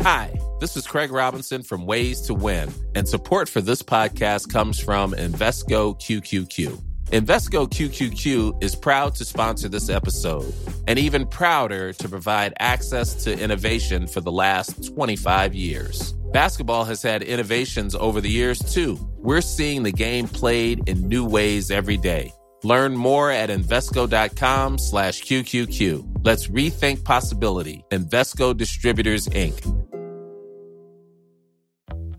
Hi, 0.04 0.40
this 0.62 0.78
is 0.78 0.88
Craig 0.88 1.12
Robinson 1.12 1.64
from 1.64 1.86
Ways 1.86 2.28
to 2.28 2.48
Win. 2.48 2.70
And 2.96 3.08
support 3.08 3.50
for 3.50 3.62
this 3.62 3.84
podcast 3.84 4.52
comes 4.52 4.86
from 4.86 5.14
Invesco 5.14 5.96
QQQ. 6.00 6.89
Invesco 7.12 7.68
QQQ 7.68 8.64
is 8.64 8.76
proud 8.76 9.16
to 9.16 9.26
sponsor 9.26 9.68
this 9.68 9.90
episode 9.90 10.54
and 10.88 11.00
even 11.00 11.26
prouder 11.26 11.92
to 11.94 12.08
provide 12.08 12.54
access 12.60 13.24
to 13.24 13.40
innovation 13.40 14.06
for 14.06 14.22
the 14.22 14.32
last 14.32 14.94
25 14.94 15.56
years. 15.56 16.14
Basketball 16.34 16.84
has 16.86 17.02
had 17.02 17.24
innovations 17.24 17.96
over 17.96 18.22
the 18.22 18.30
years 18.30 18.60
too. 18.60 19.00
We're 19.18 19.42
seeing 19.42 19.82
the 19.82 19.92
game 19.92 20.28
played 20.28 20.88
in 20.88 21.10
new 21.10 21.26
ways 21.26 21.72
every 21.72 21.98
day. 21.98 22.32
Learn 22.64 22.96
more 22.96 23.32
at 23.32 23.50
Invesco.com 23.50 24.78
slash 24.78 25.24
QQQ. 25.24 26.20
Let's 26.24 26.48
rethink 26.48 27.04
possibility. 27.04 27.84
Investco 27.90 28.56
Distributors, 28.56 29.28
Inc. 29.30 29.58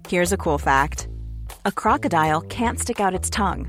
Here's 0.09 0.33
a 0.33 0.37
cool 0.37 0.59
fact. 0.59 1.07
A 1.64 1.70
crocodile 1.70 2.40
can't 2.40 2.81
stick 2.81 2.98
out 2.98 3.14
its 3.14 3.31
tongue. 3.31 3.68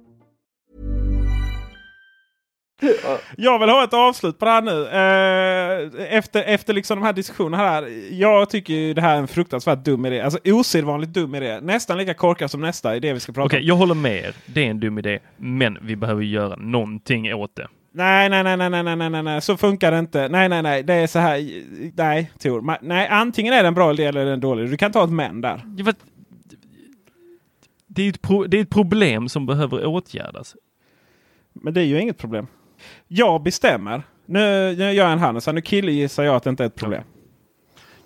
Jag 3.37 3.59
vill 3.59 3.69
ha 3.69 3.83
ett 3.83 3.93
avslut 3.93 4.39
på 4.39 4.45
det 4.45 4.51
här 4.51 4.61
nu. 4.61 4.87
Eh, 4.87 6.15
efter, 6.17 6.43
efter 6.43 6.73
liksom 6.73 6.99
de 6.99 7.05
här 7.05 7.13
diskussionerna 7.13 7.57
här. 7.57 7.87
Jag 8.11 8.49
tycker 8.49 8.73
ju 8.73 8.93
det 8.93 9.01
här 9.01 9.15
är 9.15 9.19
en 9.19 9.27
fruktansvärt 9.27 9.85
dum 9.85 10.05
idé. 10.05 10.21
Alltså 10.21 10.39
osedvanligt 10.45 11.13
dum 11.13 11.35
idé. 11.35 11.59
Nästan 11.61 11.97
lika 11.97 12.13
korkad 12.13 12.51
som 12.51 12.61
nästa 12.61 12.95
idé 12.95 13.13
vi 13.13 13.19
ska 13.19 13.31
prata 13.31 13.45
Okej, 13.45 13.59
om. 13.59 13.65
jag 13.65 13.75
håller 13.75 13.95
med 13.95 14.17
er. 14.17 14.33
Det 14.45 14.65
är 14.65 14.69
en 14.69 14.79
dum 14.79 14.97
idé, 14.97 15.19
men 15.37 15.77
vi 15.81 15.95
behöver 15.95 16.23
göra 16.23 16.55
någonting 16.55 17.33
åt 17.33 17.55
det. 17.55 17.67
Nej, 17.93 18.29
nej, 18.29 18.43
nej, 18.43 18.57
nej, 18.57 18.69
nej, 18.69 18.95
nej, 18.95 19.09
nej, 19.09 19.23
nej, 19.23 19.41
så 19.41 19.57
funkar 19.57 19.91
det 19.91 19.99
inte. 19.99 20.27
Nej, 20.27 20.49
nej, 20.49 20.61
nej, 20.61 20.83
det 20.83 20.93
är 20.93 21.07
så 21.07 21.19
här. 21.19 21.63
Nej, 21.95 22.31
Tor. 22.39 22.77
Nej, 22.81 23.07
antingen 23.07 23.53
är 23.53 23.61
det 23.61 23.67
en 23.67 23.73
bra 23.73 23.91
eller 23.91 24.25
en 24.25 24.39
dålig. 24.39 24.69
Du 24.69 24.77
kan 24.77 24.91
ta 24.91 25.03
ett 25.03 25.09
men 25.09 25.41
där. 25.41 25.61
Det 25.65 25.83
är, 25.83 25.89
ett 28.09 28.51
det 28.51 28.57
är 28.57 28.61
ett 28.61 28.69
problem 28.69 29.29
som 29.29 29.45
behöver 29.45 29.85
åtgärdas. 29.85 30.55
Men 31.53 31.73
det 31.73 31.81
är 31.81 31.85
ju 31.85 32.01
inget 32.01 32.17
problem. 32.17 32.47
Jag 33.07 33.43
bestämmer. 33.43 34.03
Nu, 34.25 34.75
nu 34.77 34.91
gör 34.91 35.03
jag 35.03 35.11
en 35.11 35.19
hand, 35.19 35.43
så 35.43 35.51
nu 35.51 35.61
killgissar 35.61 36.23
jag 36.23 36.35
att 36.35 36.43
det 36.43 36.49
inte 36.49 36.63
är 36.63 36.67
ett 36.67 36.75
problem. 36.75 37.03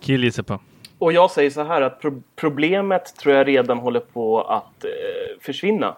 Killgissa 0.02 0.44
på. 0.44 0.60
Och 0.98 1.14
jag 1.14 1.32
säger 1.32 1.50
så 1.50 1.64
här 1.64 1.82
att 1.82 2.02
pro 2.02 2.22
problemet 2.36 3.16
tror 3.16 3.36
jag 3.36 3.48
redan 3.48 3.78
håller 3.78 4.00
på 4.00 4.42
att 4.42 4.84
eh, 4.84 5.42
försvinna. 5.42 5.96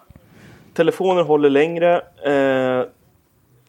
Telefoner 0.73 1.23
håller 1.23 1.49
längre. 1.49 1.95
Eh, 2.25 2.85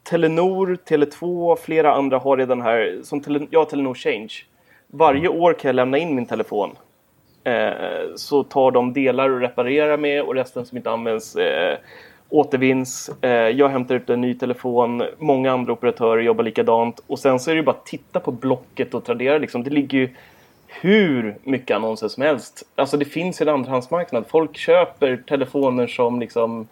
Telenor, 0.03 0.79
Tele2, 0.89 1.57
flera 1.57 1.95
andra 1.95 2.19
har 2.19 2.37
redan 2.37 2.63
här, 2.63 3.01
som 3.03 3.21
tele, 3.21 3.47
jag 3.51 3.61
har 3.61 3.65
Telenor 3.65 3.95
Change. 3.95 4.33
Varje 4.87 5.29
år 5.29 5.53
kan 5.53 5.69
jag 5.69 5.77
lämna 5.77 5.99
in 5.99 6.15
min 6.15 6.27
telefon. 6.27 6.77
Eh, 7.45 8.15
så 8.17 8.43
tar 8.43 8.71
de 8.71 8.93
delar 8.93 9.31
och 9.31 9.41
reparerar 9.41 9.97
med 9.97 10.23
och 10.23 10.35
resten 10.35 10.67
som 10.67 10.77
inte 10.77 10.91
används 10.91 11.37
eh, 11.37 11.79
återvinns. 12.31 13.11
Eh, 13.21 13.31
jag 13.31 13.69
hämtar 13.69 13.95
ut 13.95 14.11
en 14.11 14.21
ny 14.21 14.35
telefon. 14.35 15.03
Många 15.19 15.53
andra 15.53 15.73
operatörer 15.73 16.23
jobbar 16.23 16.45
likadant. 16.45 17.01
Och 17.07 17.19
sen 17.19 17.41
så 17.41 17.51
är 17.51 17.55
det 17.55 17.59
ju 17.59 17.65
bara 17.65 17.77
att 17.77 17.87
titta 17.87 18.21
på 18.21 18.33
Blocket 18.33 18.95
och 18.95 19.05
Tradera. 19.05 19.39
Liksom. 19.39 19.65
Det 19.65 19.71
ligger 19.71 19.99
ju 19.99 20.09
hur 20.67 21.37
mycket 21.43 21.77
annonser 21.77 22.09
som 22.09 22.23
helst. 22.23 22.63
Alltså 22.77 22.97
det 22.97 23.05
finns 23.05 23.41
en 23.41 23.49
andrahandsmarknad. 23.49 24.25
Folk 24.29 24.57
köper 24.57 25.17
telefoner 25.17 25.87
som 25.87 26.21
liksom 26.21 26.69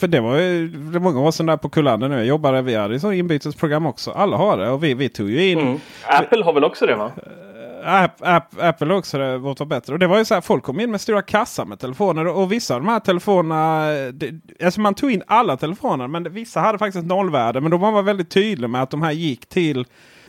För 0.00 0.06
det 0.06 0.20
var 0.20 0.38
ju 0.38 0.68
det 0.68 0.98
var 0.98 1.00
många 1.00 1.20
år 1.20 1.30
sedan 1.30 1.46
där 1.46 1.56
på 1.56 1.68
Kullander 1.68 2.08
nu. 2.08 2.16
Jag 2.16 2.26
jobbade, 2.26 2.62
vi 2.62 2.74
hade 2.74 3.00
så 3.00 3.12
inbytesprogram 3.12 3.86
också. 3.86 4.10
Alla 4.10 4.36
har 4.36 4.56
det 4.56 4.70
och 4.70 4.84
vi, 4.84 4.94
vi 4.94 5.08
tog 5.08 5.30
ju 5.30 5.50
in. 5.50 5.58
Mm. 5.58 5.78
Apple 6.06 6.44
har 6.44 6.52
väl 6.52 6.64
också 6.64 6.86
det 6.86 6.94
va? 6.94 7.12
App, 7.84 8.16
app, 8.20 8.54
Apple 8.60 8.94
också 8.94 9.18
det 9.18 9.38
var 9.38 9.54
vara 9.54 9.66
bättre. 9.66 9.92
Och 9.92 9.98
det 9.98 10.06
var 10.06 10.18
ju 10.18 10.24
så 10.24 10.34
här, 10.34 10.40
folk 10.40 10.64
kom 10.64 10.80
in 10.80 10.90
med 10.90 11.00
stora 11.00 11.22
kassar 11.22 11.64
med 11.64 11.78
telefoner. 11.78 12.26
Och, 12.26 12.42
och 12.42 12.52
vissa 12.52 12.74
av 12.74 12.80
de 12.80 12.88
här 12.88 13.00
telefonerna, 13.00 13.86
det, 14.12 14.40
alltså 14.64 14.80
man 14.80 14.94
tog 14.94 15.10
in 15.10 15.22
alla 15.26 15.56
telefoner. 15.56 16.08
Men 16.08 16.32
vissa 16.32 16.60
hade 16.60 16.78
faktiskt 16.78 17.02
ett 17.02 17.08
nollvärde. 17.08 17.60
Men 17.60 17.70
då 17.70 17.76
var 17.76 17.92
man 17.92 18.04
väldigt 18.04 18.30
tydlig 18.30 18.70
med 18.70 18.82
att 18.82 18.90
de 18.90 19.02
här 19.02 19.12
gick 19.12 19.48
till 19.48 19.86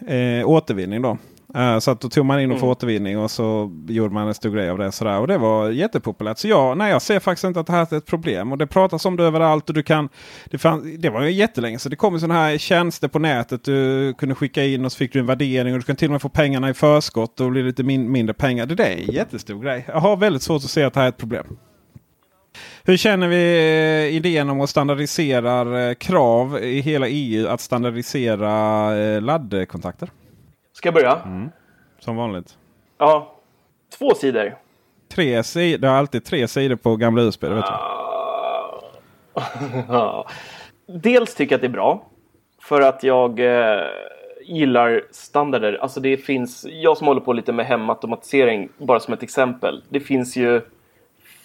eh, 0.07 0.47
återvinning 0.49 1.01
då. 1.01 1.17
Eh, 1.55 1.79
så 1.79 1.91
att 1.91 2.01
då 2.01 2.09
tog 2.09 2.25
man 2.25 2.39
in 2.39 2.51
och 2.51 2.57
för 2.57 2.65
Mm. 2.65 2.71
återvinning 2.71 3.17
och 3.19 3.31
så 3.31 3.71
gjorde 3.87 4.13
man 4.13 4.27
en 4.27 4.33
stor 4.33 4.49
grej 4.49 4.69
av 4.69 4.77
det. 4.77 4.91
Sådär. 4.91 5.19
Och 5.19 5.27
det 5.27 5.37
var 5.37 5.69
jättepopulärt. 5.69 6.37
Så 6.37 6.47
jag, 6.47 6.77
nej, 6.77 6.91
jag 6.91 7.01
ser 7.01 7.19
faktiskt 7.19 7.43
inte 7.43 7.59
att 7.59 7.67
det 7.67 7.73
här 7.73 7.93
är 7.93 7.97
ett 7.97 8.05
problem. 8.05 8.51
Och 8.51 8.57
det 8.57 8.67
pratas 8.67 9.05
om 9.05 9.15
det 9.15 9.23
överallt. 9.23 9.69
Och 9.69 9.75
du 9.75 9.83
kan, 9.83 10.09
det, 10.45 10.57
fann, 10.57 10.95
det 10.99 11.09
var 11.09 11.21
ju 11.23 11.31
jättelänge 11.31 11.79
så 11.79 11.89
det 11.89 11.95
kom 11.95 12.19
sådana 12.19 12.39
här 12.39 12.57
tjänster 12.57 13.07
på 13.07 13.19
nätet. 13.19 13.63
Du 13.63 14.13
kunde 14.13 14.35
skicka 14.35 14.65
in 14.65 14.85
och 14.85 14.91
så 14.91 14.97
fick 14.97 15.13
du 15.13 15.19
en 15.19 15.25
värdering. 15.25 15.73
Och 15.73 15.79
du 15.79 15.85
kan 15.85 15.95
till 15.95 16.07
och 16.07 16.11
med 16.11 16.21
få 16.21 16.29
pengarna 16.29 16.69
i 16.69 16.73
förskott 16.73 17.39
och 17.39 17.51
bli 17.51 17.63
lite 17.63 17.83
min, 17.83 18.11
mindre 18.11 18.33
pengar. 18.33 18.65
Det 18.65 18.75
där 18.75 18.85
är 18.85 18.97
en 19.07 19.13
jättestor 19.13 19.59
grej. 19.63 19.85
Jag 19.87 19.99
har 19.99 20.17
väldigt 20.17 20.41
svårt 20.41 20.63
att 20.63 20.69
se 20.69 20.83
att 20.83 20.93
det 20.93 20.99
här 20.99 21.05
är 21.07 21.09
ett 21.09 21.17
problem. 21.17 21.57
Hur 22.83 22.97
känner 22.97 23.27
vi 23.27 23.57
eh, 24.09 24.15
idén 24.15 24.49
om 24.49 24.61
att 24.61 24.69
standardisera 24.69 25.87
eh, 25.89 25.93
krav 25.93 26.59
i 26.63 26.79
hela 26.81 27.07
EU 27.07 27.47
att 27.47 27.61
standardisera 27.61 28.89
laddkontakter? 29.19 30.09
Ska 30.85 30.87
jag 30.87 30.93
börja? 30.93 31.49
Som 31.99 32.15
vanligt. 32.15 32.57
Ja. 32.97 33.35
Två 33.97 34.13
sidor. 34.15 34.55
Tre 35.07 35.43
sidor. 35.43 35.77
Det 35.77 35.87
har 35.87 35.95
alltid 35.95 36.25
tre 36.25 36.47
sidor 36.47 36.75
på 36.75 36.95
gamla 36.95 37.21
USB. 37.21 37.41
Du. 37.41 37.63
Ja. 39.87 40.27
Dels 40.87 41.35
tycker 41.35 41.53
jag 41.53 41.57
att 41.57 41.61
det 41.61 41.67
är 41.67 41.69
bra. 41.69 42.05
För 42.61 42.81
att 42.81 43.03
jag 43.03 43.39
eh, 43.39 43.81
gillar 44.45 45.03
standarder. 45.11 45.73
Alltså 45.73 45.99
det 45.99 46.17
finns, 46.17 46.65
jag 46.69 46.97
som 46.97 47.07
håller 47.07 47.21
på 47.21 47.33
lite 47.33 47.53
med 47.53 47.65
hemautomatisering, 47.65 48.69
bara 48.77 48.99
som 48.99 49.13
ett 49.13 49.23
exempel. 49.23 49.83
Det 49.89 49.99
finns 49.99 50.35
ju 50.35 50.61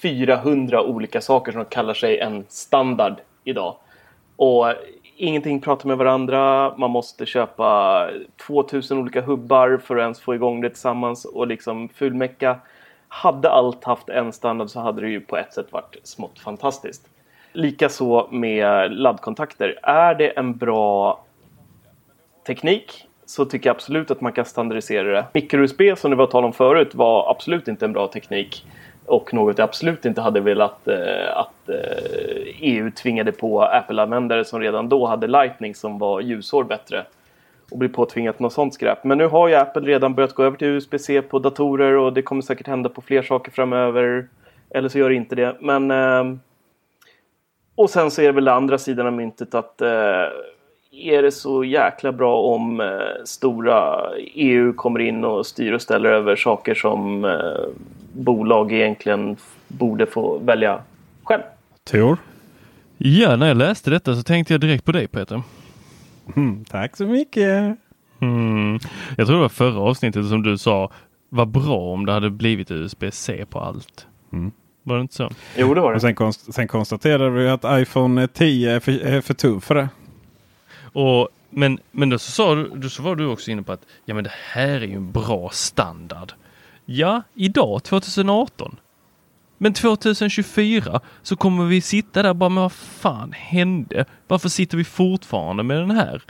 400 0.02 0.82
olika 0.82 1.20
saker 1.20 1.52
som 1.52 1.64
kallar 1.64 1.94
sig 1.94 2.18
en 2.18 2.44
standard 2.48 3.14
idag. 3.44 3.76
Och 4.36 4.74
ingenting 5.20 5.60
pratar 5.60 5.88
med 5.88 5.98
varandra. 5.98 6.74
Man 6.76 6.90
måste 6.90 7.26
köpa 7.26 8.10
2000 8.46 8.98
olika 8.98 9.20
hubbar 9.20 9.80
för 9.84 9.96
att 9.96 10.02
ens 10.02 10.20
få 10.20 10.34
igång 10.34 10.60
det 10.60 10.68
tillsammans 10.68 11.24
och 11.24 11.46
liksom 11.46 11.88
fulmecka. 11.88 12.58
Hade 13.08 13.50
allt 13.50 13.84
haft 13.84 14.08
en 14.08 14.32
standard 14.32 14.70
så 14.70 14.80
hade 14.80 15.00
det 15.00 15.08
ju 15.08 15.20
på 15.20 15.36
ett 15.36 15.52
sätt 15.52 15.72
varit 15.72 15.96
smått 16.02 16.38
fantastiskt. 16.38 17.08
Likaså 17.52 18.28
med 18.30 18.92
laddkontakter. 18.92 19.78
Är 19.82 20.14
det 20.14 20.28
en 20.28 20.56
bra 20.56 21.24
teknik 22.46 23.06
så 23.26 23.44
tycker 23.44 23.68
jag 23.68 23.74
absolut 23.74 24.10
att 24.10 24.20
man 24.20 24.32
kan 24.32 24.44
standardisera 24.44 25.12
det. 25.12 25.26
Micro-USB 25.32 25.82
som 25.96 26.10
det 26.10 26.16
var 26.16 26.26
tal 26.26 26.44
om 26.44 26.52
förut 26.52 26.94
var 26.94 27.30
absolut 27.30 27.68
inte 27.68 27.84
en 27.84 27.92
bra 27.92 28.06
teknik. 28.06 28.64
Och 29.10 29.34
något 29.34 29.58
jag 29.58 29.64
absolut 29.64 30.04
inte 30.04 30.20
hade 30.20 30.40
velat 30.40 30.88
eh, 30.88 31.36
att 31.36 31.68
eh, 31.68 31.74
EU 32.60 32.90
tvingade 32.90 33.32
på 33.32 33.62
Apple-användare 33.62 34.44
som 34.44 34.60
redan 34.60 34.88
då 34.88 35.06
hade 35.06 35.26
Lightning 35.26 35.74
som 35.74 35.98
var 35.98 36.20
ljusår 36.20 36.64
bättre. 36.64 37.04
Och 37.70 37.78
bli 37.78 37.88
påtvingat 37.88 38.38
något 38.38 38.52
sånt 38.52 38.74
skräp. 38.74 39.04
Men 39.04 39.18
nu 39.18 39.26
har 39.26 39.48
ju 39.48 39.54
Apple 39.54 39.82
redan 39.82 40.14
börjat 40.14 40.34
gå 40.34 40.42
över 40.42 40.56
till 40.56 40.68
USB-C 40.68 41.22
på 41.22 41.38
datorer 41.38 41.96
och 41.96 42.12
det 42.12 42.22
kommer 42.22 42.42
säkert 42.42 42.66
hända 42.66 42.88
på 42.88 43.02
fler 43.02 43.22
saker 43.22 43.52
framöver. 43.52 44.28
Eller 44.70 44.88
så 44.88 44.98
gör 44.98 45.08
det 45.08 45.14
inte 45.14 45.34
det. 45.34 45.56
Men 45.60 45.90
eh, 45.90 46.24
och 47.74 47.90
sen 47.90 48.10
så 48.10 48.22
är 48.22 48.26
det 48.26 48.32
väl 48.32 48.44
den 48.44 48.54
andra 48.54 48.78
sidan 48.78 49.06
av 49.06 49.12
myntet 49.12 49.54
att 49.54 49.80
eh, 49.80 50.24
är 50.92 51.22
det 51.22 51.32
så 51.32 51.64
jäkla 51.64 52.12
bra 52.12 52.40
om 52.40 52.80
eh, 52.80 52.86
stora 53.24 54.10
EU 54.34 54.72
kommer 54.72 55.00
in 55.00 55.24
och 55.24 55.46
styr 55.46 55.72
och 55.72 55.82
ställer 55.82 56.10
över 56.10 56.36
saker 56.36 56.74
som 56.74 57.24
eh, 57.24 57.30
bolag 58.12 58.72
egentligen 58.72 59.36
borde 59.68 60.06
få 60.06 60.38
välja 60.38 60.82
själv. 61.24 61.42
Tor? 61.90 62.16
Ja, 62.96 63.36
när 63.36 63.48
jag 63.48 63.56
läste 63.56 63.90
detta 63.90 64.14
så 64.14 64.22
tänkte 64.22 64.54
jag 64.54 64.60
direkt 64.60 64.84
på 64.84 64.92
dig 64.92 65.08
Peter. 65.08 65.42
Mm, 66.36 66.64
tack 66.64 66.96
så 66.96 67.06
mycket. 67.06 67.76
Mm. 68.20 68.78
Jag 69.16 69.26
tror 69.26 69.36
det 69.36 69.42
var 69.42 69.48
förra 69.48 69.80
avsnittet 69.80 70.28
som 70.28 70.42
du 70.42 70.58
sa, 70.58 70.90
vad 71.28 71.48
bra 71.48 71.78
om 71.78 72.06
det 72.06 72.12
hade 72.12 72.30
blivit 72.30 72.70
USB-C 72.70 73.44
på 73.50 73.60
allt. 73.60 74.06
Mm. 74.32 74.52
Var 74.82 74.96
det 74.96 75.02
inte 75.02 75.14
så? 75.14 75.30
Jo, 75.56 75.74
det 75.74 75.80
var 75.80 75.92
Och 75.92 76.00
sen, 76.00 76.14
konst, 76.14 76.54
sen 76.54 76.68
konstaterade 76.68 77.30
vi 77.30 77.48
att 77.48 77.64
iPhone 77.64 78.28
10 78.28 78.70
är 78.70 78.80
för, 78.80 78.92
är 78.92 79.20
för 79.20 79.34
tuff 79.34 79.64
för 79.64 79.74
det. 79.74 79.88
Och, 80.92 81.28
men 81.50 81.78
men 81.90 82.10
då, 82.10 82.18
så 82.18 82.30
sa 82.30 82.54
du, 82.54 82.68
då 82.74 82.88
så 82.88 83.02
var 83.02 83.16
du 83.16 83.26
också 83.26 83.50
inne 83.50 83.62
på 83.62 83.72
att 83.72 83.86
ja, 84.04 84.14
men 84.14 84.24
det 84.24 84.32
här 84.52 84.68
är 84.68 84.86
ju 84.86 84.94
en 84.94 85.12
bra 85.12 85.50
standard. 85.52 86.32
Ja, 86.84 87.22
idag 87.34 87.82
2018. 87.82 88.76
Men 89.58 89.74
2024 89.74 91.00
så 91.22 91.36
kommer 91.36 91.64
vi 91.64 91.80
sitta 91.80 92.22
där 92.22 92.34
bara 92.34 92.50
med 92.50 92.62
vad 92.62 92.72
fan 92.72 93.32
hände? 93.32 94.04
Varför 94.28 94.48
sitter 94.48 94.76
vi 94.76 94.84
fortfarande 94.84 95.62
med 95.62 95.76
den 95.76 95.90
här? 95.90 96.22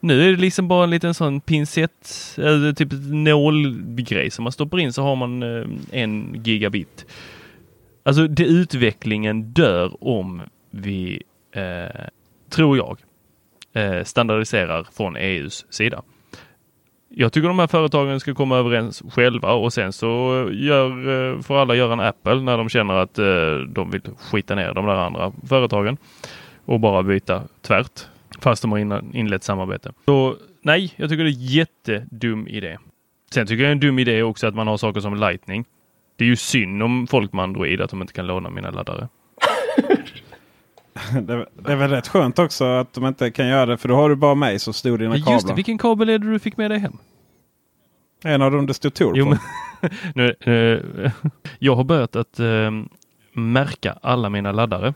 Nu 0.00 0.22
är 0.22 0.30
det 0.30 0.36
liksom 0.36 0.68
bara 0.68 0.84
en 0.84 0.90
liten 0.90 1.14
sån 1.14 1.40
pincett, 1.40 2.34
eller 2.38 2.72
typ 2.72 2.88
nålgrej 3.10 4.30
som 4.30 4.42
man 4.42 4.52
stoppar 4.52 4.78
in 4.78 4.92
så 4.92 5.02
har 5.02 5.16
man 5.16 5.42
eh, 5.42 5.66
en 5.90 6.42
gigabit. 6.44 7.06
Alltså 8.02 8.26
det, 8.26 8.44
utvecklingen 8.44 9.42
dör 9.52 9.96
om 10.04 10.42
vi 10.70 11.22
eh, 11.52 12.06
tror 12.50 12.76
jag, 12.76 12.98
eh, 13.72 14.04
standardiserar 14.04 14.86
från 14.92 15.16
EUs 15.16 15.66
sida. 15.70 16.02
Jag 17.08 17.32
tycker 17.32 17.48
de 17.48 17.58
här 17.58 17.66
företagen 17.66 18.20
ska 18.20 18.34
komma 18.34 18.56
överens 18.56 19.02
själva 19.10 19.52
och 19.52 19.72
sen 19.72 19.92
så 19.92 20.48
gör, 20.52 20.88
eh, 21.34 21.40
får 21.40 21.56
alla 21.58 21.74
göra 21.74 21.92
en 21.92 22.00
Apple 22.00 22.40
när 22.40 22.58
de 22.58 22.68
känner 22.68 22.94
att 22.94 23.18
eh, 23.18 23.54
de 23.68 23.90
vill 23.90 24.02
skita 24.18 24.54
ner 24.54 24.72
de 24.74 24.86
där 24.86 24.94
andra 24.94 25.32
företagen 25.48 25.96
och 26.64 26.80
bara 26.80 27.02
byta 27.02 27.42
tvärt 27.62 28.06
fast 28.40 28.62
de 28.62 28.72
har 28.72 28.78
inlett 29.16 29.44
samarbete. 29.44 29.92
Så 30.04 30.36
nej, 30.62 30.92
jag 30.96 31.10
tycker 31.10 31.24
det 31.24 31.30
är 31.30 31.56
jättedum 31.56 32.48
idé. 32.48 32.78
Sen 33.30 33.46
tycker 33.46 33.62
jag 33.62 33.68
det 33.68 33.70
är 33.70 33.72
en 33.72 33.80
dum 33.80 33.98
idé 33.98 34.22
också 34.22 34.46
att 34.46 34.54
man 34.54 34.66
har 34.66 34.76
saker 34.76 35.00
som 35.00 35.14
Lightning. 35.14 35.64
Det 36.16 36.24
är 36.24 36.28
ju 36.28 36.36
synd 36.36 36.82
om 36.82 37.06
folk 37.06 37.32
med 37.32 37.42
Android 37.42 37.80
att 37.80 37.90
de 37.90 38.00
inte 38.00 38.12
kan 38.12 38.26
låna 38.26 38.50
mina 38.50 38.70
laddare. 38.70 39.08
det, 41.22 41.46
är 41.72 41.76
väl 41.76 41.90
rätt 41.90 42.08
skönt 42.08 42.38
också 42.38 42.64
att 42.64 42.92
de 42.92 43.06
inte 43.06 43.30
kan 43.30 43.48
göra 43.48 43.66
det 43.66 43.76
för 43.76 43.88
då 43.88 43.94
har 43.94 44.08
du 44.08 44.16
bara 44.16 44.34
mig 44.34 44.58
som 44.58 44.72
stod 44.72 44.98
dina 44.98 45.14
kablar. 45.16 45.32
Just 45.32 45.48
det, 45.48 45.54
vilken 45.54 45.78
kabel 45.78 46.08
är 46.08 46.18
det 46.18 46.30
du 46.30 46.38
fick 46.38 46.56
med 46.56 46.70
dig 46.70 46.78
hem? 46.78 46.98
En 48.24 48.42
av 48.42 48.52
dem 48.52 48.66
det 48.66 48.74
stod 48.74 48.94
Tor 48.94 49.24
på. 49.24 49.38
nu, 50.14 50.34
uh, 50.46 51.10
jag 51.58 51.76
har 51.76 51.84
börjat 51.84 52.16
att 52.16 52.40
uh, 52.40 52.70
märka 53.32 53.98
alla 54.02 54.28
mina 54.28 54.52
laddare 54.52 54.94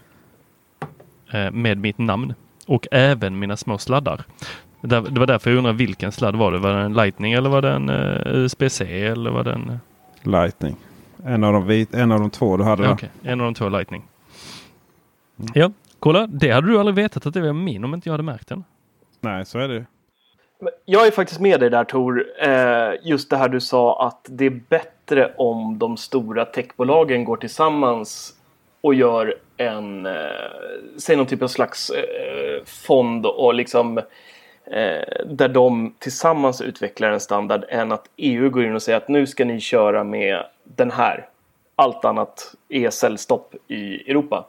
uh, 1.34 1.50
med 1.50 1.78
mitt 1.78 1.98
namn 1.98 2.34
och 2.66 2.86
även 2.90 3.38
mina 3.38 3.56
små 3.56 3.78
sladdar. 3.78 4.24
Det 4.80 5.00
var 5.00 5.26
därför 5.26 5.50
jag 5.50 5.58
undrar 5.58 5.72
vilken 5.72 6.12
sladd 6.12 6.36
var 6.36 6.52
det? 6.52 6.58
Var 6.58 6.72
det 6.72 6.80
en 6.80 6.92
Lightning 6.92 7.32
eller 7.32 7.50
var 7.50 7.62
det 7.62 7.70
en 7.70 7.90
USB-C 8.26 9.06
eller 9.06 9.30
var 9.30 9.44
det 9.44 9.52
en? 9.52 9.80
Lightning. 10.22 10.76
En 11.24 11.44
av 11.44 11.52
de, 11.52 11.66
vit, 11.66 11.94
en 11.94 12.12
av 12.12 12.20
de 12.20 12.30
två 12.30 12.56
du 12.56 12.64
hade. 12.64 12.90
Okay. 12.90 13.08
En 13.22 13.40
av 13.40 13.44
de 13.44 13.54
två 13.54 13.68
Lightning. 13.68 14.02
Mm. 15.38 15.52
Ja, 15.54 15.70
kolla. 16.00 16.26
Det 16.26 16.50
hade 16.50 16.66
du 16.66 16.78
aldrig 16.78 16.94
vetat 16.94 17.26
att 17.26 17.34
det 17.34 17.40
var 17.40 17.52
min 17.52 17.84
om 17.84 17.94
inte 17.94 18.08
jag 18.08 18.12
hade 18.12 18.22
märkt 18.22 18.48
den. 18.48 18.64
Nej, 19.20 19.46
så 19.46 19.58
är 19.58 19.68
det 19.68 19.86
jag 20.84 21.06
är 21.06 21.10
faktiskt 21.10 21.40
med 21.40 21.60
dig 21.60 21.70
där 21.70 21.84
Tor. 21.84 22.24
Eh, 22.38 22.92
just 23.02 23.30
det 23.30 23.36
här 23.36 23.48
du 23.48 23.60
sa 23.60 24.06
att 24.06 24.26
det 24.28 24.46
är 24.46 24.60
bättre 24.68 25.32
om 25.36 25.78
de 25.78 25.96
stora 25.96 26.44
techbolagen 26.44 27.24
går 27.24 27.36
tillsammans 27.36 28.34
och 28.80 28.94
gör 28.94 29.34
en, 29.56 30.06
eh, 30.06 30.12
säg 30.98 31.16
någon 31.16 31.26
typ 31.26 31.42
av 31.42 31.48
slags 31.48 31.90
eh, 31.90 32.64
fond 32.64 33.26
och 33.26 33.54
liksom 33.54 34.00
där 35.26 35.48
de 35.48 35.94
tillsammans 35.98 36.60
utvecklar 36.60 37.10
en 37.10 37.20
standard 37.20 37.64
än 37.68 37.92
att 37.92 38.08
EU 38.16 38.50
går 38.50 38.64
in 38.64 38.74
och 38.74 38.82
säger 38.82 38.98
att 38.98 39.08
nu 39.08 39.26
ska 39.26 39.44
ni 39.44 39.60
köra 39.60 40.04
med 40.04 40.44
den 40.64 40.90
här. 40.90 41.28
Allt 41.76 42.04
annat 42.04 42.54
är 42.68 42.90
säljstopp 42.90 43.54
i 43.68 44.10
Europa. 44.10 44.46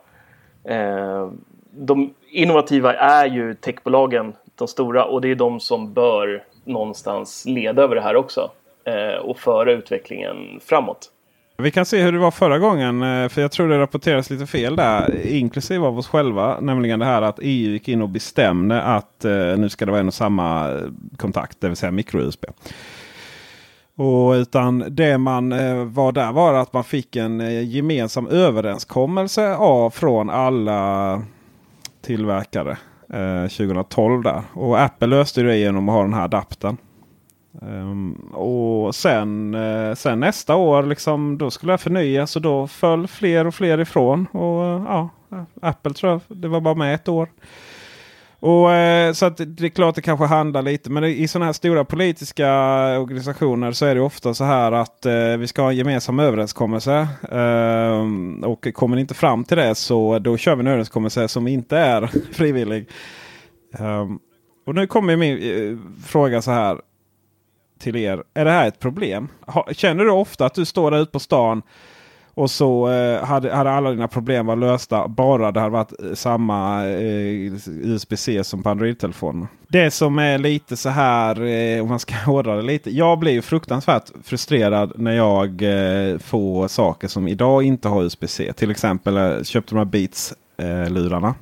Eh, 0.68 1.32
de 1.72 2.13
innovativa 2.30 2.93
är 2.93 3.26
ju 3.26 3.53
techbolagen 3.53 4.34
de 4.55 4.68
stora 4.68 5.05
och 5.05 5.22
det 5.22 5.32
är 5.32 5.36
de 5.36 5.59
som 5.59 5.93
bör 5.93 6.43
någonstans 6.65 7.45
leda 7.45 7.82
över 7.82 7.95
det 7.95 8.01
här 8.01 8.15
också 8.15 8.51
eh, 8.84 9.20
och 9.22 9.39
föra 9.39 9.72
utvecklingen 9.72 10.59
framåt. 10.65 11.11
Vi 11.57 11.72
kan 11.72 11.86
se 11.86 12.01
hur 12.01 12.11
det 12.11 12.18
var 12.18 12.32
förra 12.32 12.59
gången. 12.59 13.03
Eh, 13.03 13.30
för 13.30 13.41
jag 13.41 13.51
tror 13.51 13.70
det 13.70 13.80
rapporteras 13.80 14.30
lite 14.30 14.45
fel 14.45 14.76
där. 14.76 15.28
Inklusive 15.28 15.86
av 15.86 15.97
oss 15.97 16.07
själva. 16.07 16.59
Nämligen 16.59 16.99
det 16.99 17.05
här 17.05 17.22
att 17.22 17.39
EU 17.41 17.72
gick 17.72 17.88
in 17.88 18.01
och 18.01 18.09
bestämde 18.09 18.82
att 18.82 19.26
eh, 19.26 19.57
nu 19.57 19.70
ska 19.70 19.86
det 19.86 19.91
vara 19.91 20.01
en 20.01 20.07
och 20.07 20.13
samma 20.13 20.72
eh, 20.72 20.82
kontakt. 21.18 21.61
Det 21.61 21.68
vill 21.68 21.78
säga 21.78 21.91
micro-USB. 21.91 22.45
Och 23.98 24.32
utan 24.32 24.84
det 24.89 25.18
man 25.18 25.52
eh, 25.52 25.84
var 25.86 26.12
där 26.12 26.32
var 26.32 26.54
att 26.54 26.74
man 26.74 26.84
fick 26.84 27.16
en 27.16 27.41
eh, 27.41 27.70
gemensam 27.70 28.28
överenskommelse 28.28 29.56
av 29.56 29.89
från 29.89 30.30
alla 30.30 31.22
tillverkare. 32.02 32.78
Eh, 33.14 33.41
2012 33.41 34.24
där. 34.24 34.41
Och 34.54 34.82
Apple 34.82 35.08
löste 35.08 35.41
det 35.41 35.58
genom 35.58 35.89
att 35.89 35.95
ha 35.95 36.02
den 36.02 36.14
här 36.14 36.24
adaptern. 36.24 36.78
Um, 37.62 38.14
och 38.34 38.95
sen, 38.95 39.56
uh, 39.56 39.95
sen 39.95 40.20
nästa 40.20 40.56
år 40.56 40.84
liksom, 40.84 41.38
då 41.38 41.52
skulle 41.52 41.74
jag 41.74 41.82
förnya 41.82 42.28
så 42.28 42.39
då 42.39 42.68
föll 42.68 43.08
fler 43.08 43.48
och 43.48 43.56
fler 43.56 43.80
ifrån. 43.80 44.26
Och 44.26 44.80
uh, 44.80 44.86
ja, 44.88 45.10
Apple 45.62 45.93
tror 45.93 46.12
jag 46.12 46.22
det 46.38 46.48
var 46.48 46.62
bara 46.62 46.76
med 46.76 46.95
ett 46.95 47.08
år. 47.08 47.30
Och, 48.39 48.71
eh, 48.71 49.13
så 49.13 49.25
att 49.25 49.38
det 49.38 49.65
är 49.65 49.69
klart 49.69 49.95
det 49.95 50.01
kanske 50.01 50.25
handlar 50.25 50.61
lite. 50.61 50.89
Men 50.89 51.03
i 51.03 51.27
sådana 51.27 51.45
här 51.45 51.53
stora 51.53 51.85
politiska 51.85 52.49
organisationer 52.99 53.71
så 53.71 53.85
är 53.85 53.95
det 53.95 54.01
ofta 54.01 54.33
så 54.33 54.43
här 54.43 54.71
att 54.71 55.05
eh, 55.05 55.38
vi 55.38 55.47
ska 55.47 55.61
ha 55.61 55.69
en 55.69 55.77
gemensam 55.77 56.19
överenskommelse. 56.19 57.07
Eh, 57.31 58.01
och 58.49 58.67
kommer 58.73 58.95
ni 58.95 59.01
inte 59.01 59.13
fram 59.13 59.43
till 59.43 59.57
det 59.57 59.75
så 59.75 60.19
då 60.19 60.38
kör 60.38 60.55
vi 60.55 60.59
en 60.59 60.67
överenskommelse 60.67 61.27
som 61.27 61.47
inte 61.47 61.77
är 61.77 62.09
frivillig. 62.31 62.89
Eh, 63.79 64.05
och 64.65 64.75
nu 64.75 64.88
kommer 64.88 65.15
min 65.15 65.38
eh, 65.38 65.77
fråga 66.05 66.41
så 66.41 66.51
här 66.51 66.81
till 67.79 67.95
er. 67.95 68.23
Är 68.33 68.45
det 68.45 68.51
här 68.51 68.67
ett 68.67 68.79
problem? 68.79 69.27
Känner 69.71 70.03
du 70.03 70.11
ofta 70.11 70.45
att 70.45 70.53
du 70.53 70.65
står 70.65 70.91
där 70.91 70.99
ute 70.99 71.11
på 71.11 71.19
stan 71.19 71.61
och 72.38 72.51
så 72.51 72.89
eh, 72.89 73.25
hade, 73.25 73.55
hade 73.55 73.71
alla 73.71 73.91
dina 73.91 74.07
problem 74.07 74.45
varit 74.45 74.59
lösta 74.59 75.07
bara 75.07 75.51
det 75.51 75.59
hade 75.59 75.71
varit 75.71 76.03
eh, 76.03 76.13
samma 76.13 76.85
eh, 76.88 77.53
USB-C 77.65 78.43
som 78.43 78.63
på 78.63 78.69
Android-telefonen. 78.69 79.47
Det 79.67 79.91
som 79.91 80.19
är 80.19 80.38
lite 80.38 80.77
så 80.77 80.89
här, 80.89 81.41
eh, 81.41 81.81
om 81.81 81.89
man 81.89 81.99
ska 81.99 82.15
hårdra 82.25 82.55
det 82.55 82.61
lite. 82.61 82.91
Jag 82.91 83.19
blir 83.19 83.41
fruktansvärt 83.41 84.11
frustrerad 84.23 84.91
när 84.95 85.11
jag 85.11 85.47
eh, 85.61 86.17
får 86.17 86.67
saker 86.67 87.07
som 87.07 87.27
idag 87.27 87.63
inte 87.63 87.88
har 87.88 88.03
USB-C. 88.03 88.53
Till 88.53 88.71
exempel 88.71 89.17
eh, 89.17 89.43
köpte 89.43 89.75
de 89.75 89.77
här 89.77 89.85
Beats-lurarna. 89.85 91.27
Eh, 91.27 91.33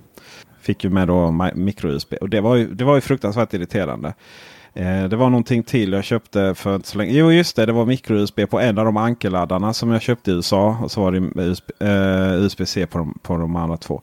Fick 0.61 0.83
ju 0.83 0.89
med 0.89 1.07
då 1.07 1.31
micro-USB. 1.55 2.13
Och 2.21 2.29
det 2.29 2.41
var, 2.41 2.55
ju, 2.55 2.73
det 2.73 2.83
var 2.83 2.95
ju 2.95 3.01
fruktansvärt 3.01 3.53
irriterande. 3.53 4.13
Eh, 4.75 5.03
det 5.03 5.15
var 5.15 5.29
någonting 5.29 5.63
till 5.63 5.93
jag 5.93 6.03
köpte 6.03 6.55
för 6.55 6.75
inte 6.75 6.87
så 6.87 6.97
länge. 6.97 7.13
Jo 7.13 7.31
just 7.31 7.55
det, 7.55 7.65
det 7.65 7.71
var 7.71 7.85
micro-USB 7.85 8.49
på 8.49 8.59
en 8.59 8.77
av 8.77 8.85
de 8.85 8.97
ankeladdarna 8.97 9.73
som 9.73 9.91
jag 9.91 10.01
köpte 10.01 10.31
i 10.31 10.33
USA. 10.33 10.77
Och 10.83 10.91
så 10.91 11.01
var 11.01 11.11
det 11.11 11.19
USB-C 12.45 12.81
eh, 12.81 12.87
på, 12.87 12.97
de, 12.97 13.19
på 13.21 13.37
de 13.37 13.55
andra 13.55 13.77
två. 13.77 14.01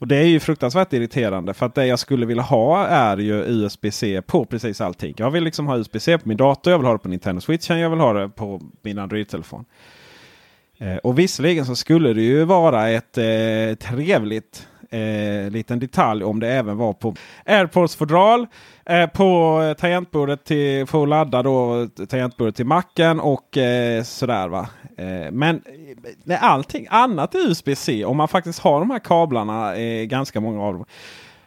Och 0.00 0.08
Det 0.08 0.16
är 0.16 0.24
ju 0.24 0.40
fruktansvärt 0.40 0.92
irriterande 0.92 1.54
för 1.54 1.66
att 1.66 1.74
det 1.74 1.86
jag 1.86 1.98
skulle 1.98 2.26
vilja 2.26 2.42
ha 2.42 2.86
är 2.86 3.16
ju 3.16 3.34
USB-C 3.34 4.22
på 4.22 4.44
precis 4.44 4.80
allting. 4.80 5.14
Jag 5.16 5.30
vill 5.30 5.44
liksom 5.44 5.66
ha 5.66 5.78
USB-C 5.78 6.18
på 6.18 6.28
min 6.28 6.36
dator, 6.36 6.70
jag 6.70 6.78
vill 6.78 6.86
ha 6.86 6.92
det 6.92 6.98
på 6.98 7.08
Nintendo 7.08 7.40
Switch, 7.40 7.70
jag 7.70 7.90
vill 7.90 7.98
ha 7.98 8.12
det 8.12 8.28
på 8.28 8.60
min 8.82 8.98
Android-telefon. 8.98 9.64
Eh, 10.78 10.96
och 10.96 11.18
visserligen 11.18 11.66
så 11.66 11.76
skulle 11.76 12.12
det 12.12 12.22
ju 12.22 12.44
vara 12.44 12.88
ett 12.88 13.18
eh, 13.18 13.88
trevligt 13.88 14.66
eh, 14.90 15.50
liten 15.50 15.78
detalj 15.78 16.24
om 16.24 16.40
det 16.40 16.48
även 16.48 16.76
var 16.76 16.92
på 16.92 17.14
AirPods-fodral. 17.44 18.46
Eh, 18.86 19.06
på 19.06 19.62
eh, 19.62 19.74
tangentbordet 19.74 20.44
till, 20.44 20.86
för 20.86 21.02
att 21.02 21.08
ladda 21.08 21.42
då 21.42 21.82
eh, 21.82 22.06
tangentbordet 22.06 22.56
till 22.56 22.66
macken 22.66 23.20
och 23.20 23.56
eh, 23.56 24.02
sådär 24.02 24.48
va. 24.48 24.68
Eh, 24.96 25.30
men 25.32 25.56
eh, 25.56 26.12
nej, 26.24 26.38
allting 26.40 26.86
annat 26.90 27.34
är 27.34 27.50
USB-C, 27.50 28.04
om 28.04 28.16
man 28.16 28.28
faktiskt 28.28 28.58
har 28.58 28.80
de 28.80 28.90
här 28.90 28.98
kablarna, 28.98 29.76
eh, 29.76 30.04
ganska 30.04 30.40
många 30.40 30.62
av 30.62 30.74
dem. 30.74 30.84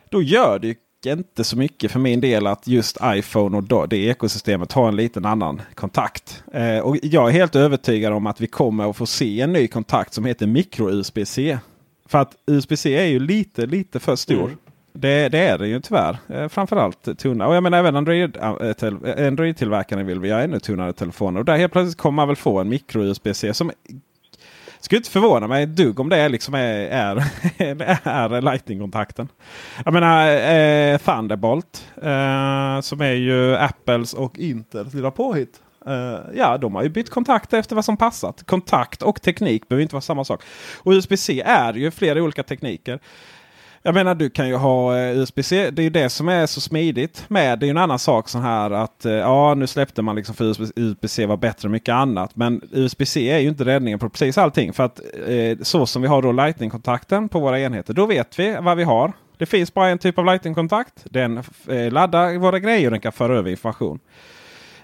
Då 0.09 0.21
gör 0.21 0.59
det 0.59 0.77
inte 1.05 1.43
så 1.43 1.57
mycket 1.57 1.91
för 1.91 1.99
min 1.99 2.21
del 2.21 2.47
att 2.47 2.67
just 2.67 2.97
iPhone 3.03 3.57
och 3.57 3.89
det 3.89 3.97
ekosystemet 3.97 4.71
har 4.71 4.87
en 4.87 4.95
liten 4.95 5.25
annan 5.25 5.61
kontakt. 5.75 6.43
Eh, 6.53 6.79
och 6.79 6.97
jag 7.01 7.29
är 7.29 7.33
helt 7.33 7.55
övertygad 7.55 8.13
om 8.13 8.27
att 8.27 8.41
vi 8.41 8.47
kommer 8.47 8.89
att 8.89 8.97
få 8.97 9.05
se 9.05 9.41
en 9.41 9.53
ny 9.53 9.67
kontakt 9.67 10.13
som 10.13 10.25
heter 10.25 10.47
micro-USB-C. 10.47 11.57
För 12.05 12.17
att 12.17 12.35
USB-C 12.45 12.95
är 12.95 13.05
ju 13.05 13.19
lite, 13.19 13.65
lite 13.65 13.99
för 13.99 14.15
stor. 14.15 14.45
Mm. 14.45 14.57
Det, 14.93 15.29
det, 15.29 15.39
är 15.39 15.57
det 15.57 15.67
ju 15.67 15.79
tyvärr. 15.79 16.17
Eh, 16.29 16.47
framförallt 16.47 17.17
tunna. 17.17 17.47
Och 17.47 17.55
jag 17.55 17.63
menar 17.63 17.77
även 17.77 17.95
Android-tillverkarna 17.95 20.01
Android 20.01 20.07
vill 20.07 20.19
vi 20.19 20.31
ha 20.31 20.39
ännu 20.39 20.59
tunnare 20.59 20.93
telefoner. 20.93 21.39
Och 21.39 21.45
där 21.45 21.57
helt 21.57 21.73
plötsligt 21.73 21.97
kommer 21.97 22.15
man 22.15 22.27
väl 22.27 22.37
få 22.37 22.59
en 22.59 22.69
micro-USB-C 22.69 23.53
som 23.53 23.71
skulle 24.79 24.97
inte 24.97 25.09
förvåna 25.09 25.47
mig 25.47 25.63
ett 25.63 25.75
dugg 25.75 25.99
om 25.99 26.09
det 26.09 26.29
liksom 26.29 26.53
är, 26.53 26.87
är, 26.87 27.23
är 28.03 28.41
Lightning-kontakten. 28.41 29.27
Jag 29.85 29.93
menar 29.93 30.27
eh, 30.27 30.97
Thunderbolt 30.97 31.87
eh, 31.95 32.81
som 32.81 33.01
är 33.01 33.13
ju 33.13 33.55
Apples 33.55 34.13
och 34.13 34.39
Intels 34.39 34.93
lilla 34.93 35.11
påhitt. 35.11 35.61
Uh, 35.87 36.19
ja, 36.35 36.57
de 36.57 36.75
har 36.75 36.83
ju 36.83 36.89
bytt 36.89 37.09
kontakt 37.09 37.53
efter 37.53 37.75
vad 37.75 37.85
som 37.85 37.97
passat. 37.97 38.43
Kontakt 38.45 39.01
och 39.01 39.21
teknik 39.21 39.69
behöver 39.69 39.81
inte 39.81 39.95
vara 39.95 40.01
samma 40.01 40.23
sak. 40.23 40.43
Och 40.77 40.91
USB-C 40.91 41.41
är 41.45 41.73
ju 41.73 41.91
flera 41.91 42.23
olika 42.23 42.43
tekniker. 42.43 42.99
Jag 43.85 43.95
menar 43.95 44.15
du 44.15 44.29
kan 44.29 44.47
ju 44.47 44.55
ha 44.55 44.97
eh, 44.97 45.11
uh, 45.11 45.17
USB-C. 45.17 45.69
Det 45.71 45.81
är 45.81 45.83
ju 45.83 45.89
det 45.89 46.09
som 46.09 46.29
är 46.29 46.45
så 46.45 46.61
smidigt 46.61 47.25
med. 47.27 47.59
Det 47.59 47.63
är 47.63 47.67
ju 47.67 47.71
en 47.71 47.77
annan 47.77 47.99
sak 47.99 48.29
så 48.29 48.39
här 48.39 48.71
att 48.71 49.05
uh, 49.05 49.11
ja 49.11 49.53
nu 49.53 49.67
släppte 49.67 50.01
man 50.01 50.15
liksom 50.15 50.35
för 50.35 50.45
USB-C 50.79 51.25
var 51.25 51.37
bättre 51.37 51.67
än 51.67 51.71
mycket 51.71 51.93
annat. 51.93 52.35
Men 52.35 52.61
USB-C 52.71 53.29
är 53.29 53.39
ju 53.39 53.47
inte 53.47 53.65
räddningen 53.65 53.99
på 53.99 54.09
precis 54.09 54.37
allting. 54.37 54.73
För 54.73 54.83
att 54.83 54.99
så 55.61 55.85
som 55.85 56.01
vi 56.01 56.07
har 56.07 56.21
då 56.21 56.31
Lightning-kontakten 56.31 57.29
på 57.29 57.39
våra 57.39 57.59
enheter. 57.59 57.93
Då 57.93 58.05
vet 58.05 58.39
vi 58.39 58.57
vad 58.61 58.77
vi 58.77 58.83
har. 58.83 59.13
Det 59.37 59.45
finns 59.45 59.73
bara 59.73 59.89
en 59.89 59.97
typ 59.97 60.17
av 60.17 60.25
Lightning-kontakt. 60.25 60.93
Den 61.03 61.43
laddar 61.91 62.37
våra 62.37 62.59
grejer 62.59 62.85
och 62.85 62.91
den 62.91 63.01
kan 63.01 63.11
föra 63.11 63.37
över 63.37 63.51
information. 63.51 63.99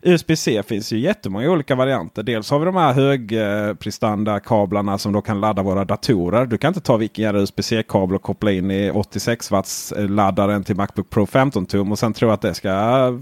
USB-C 0.02 0.64
finns 0.64 0.94
ju 0.94 1.00
jättemånga 1.00 1.50
olika 1.50 1.76
varianter. 1.76 2.24
Dels 2.24 2.52
har 2.52 2.60
vi 2.60 2.66
de 2.66 2.76
här 2.76 2.94
högprestanda 2.94 4.40
kablarna 4.40 4.98
som 4.98 5.14
då 5.14 5.22
kan 5.22 5.42
ladda 5.42 5.64
våra 5.64 5.86
datorer. 5.86 6.46
Du 6.46 6.58
kan 6.58 6.68
inte 6.68 6.82
ta 6.82 6.98
vilken 6.98 7.24
jävla 7.24 7.42
USB-C-kabel 7.42 8.16
och 8.16 8.22
koppla 8.22 8.52
in 8.52 8.72
i 8.72 8.92
86 8.92 9.52
watts 9.52 9.94
laddaren 9.98 10.64
till 10.64 10.76
Macbook 10.76 11.10
Pro 11.10 11.26
15 11.26 11.66
tum 11.66 11.92
och 11.92 12.00
sen 12.00 12.14
tro 12.14 12.30
att 12.30 12.42
det 12.42 12.54
ska 12.54 13.20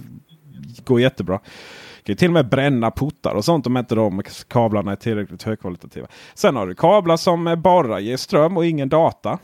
gå 0.86 0.99
jättebra. 0.99 1.39
Du 2.03 2.13
kan 2.13 2.17
till 2.17 2.30
och 2.30 2.34
med 2.34 2.49
bränna 2.49 2.91
portar 2.91 3.36
och 3.36 3.45
sånt 3.45 3.67
om 3.67 3.78
inte 3.78 3.95
de 3.95 4.21
kablarna 4.47 4.91
är 4.91 4.95
tillräckligt 4.95 5.43
högkvalitativa. 5.43 6.07
Sen 6.34 6.55
har 6.55 6.67
du 6.67 6.75
kablar 6.75 7.17
som 7.17 7.55
bara 7.63 7.99
ger 7.99 8.17
ström 8.17 8.57
och 8.57 8.65
ingen 8.65 8.89
data. 8.89 9.39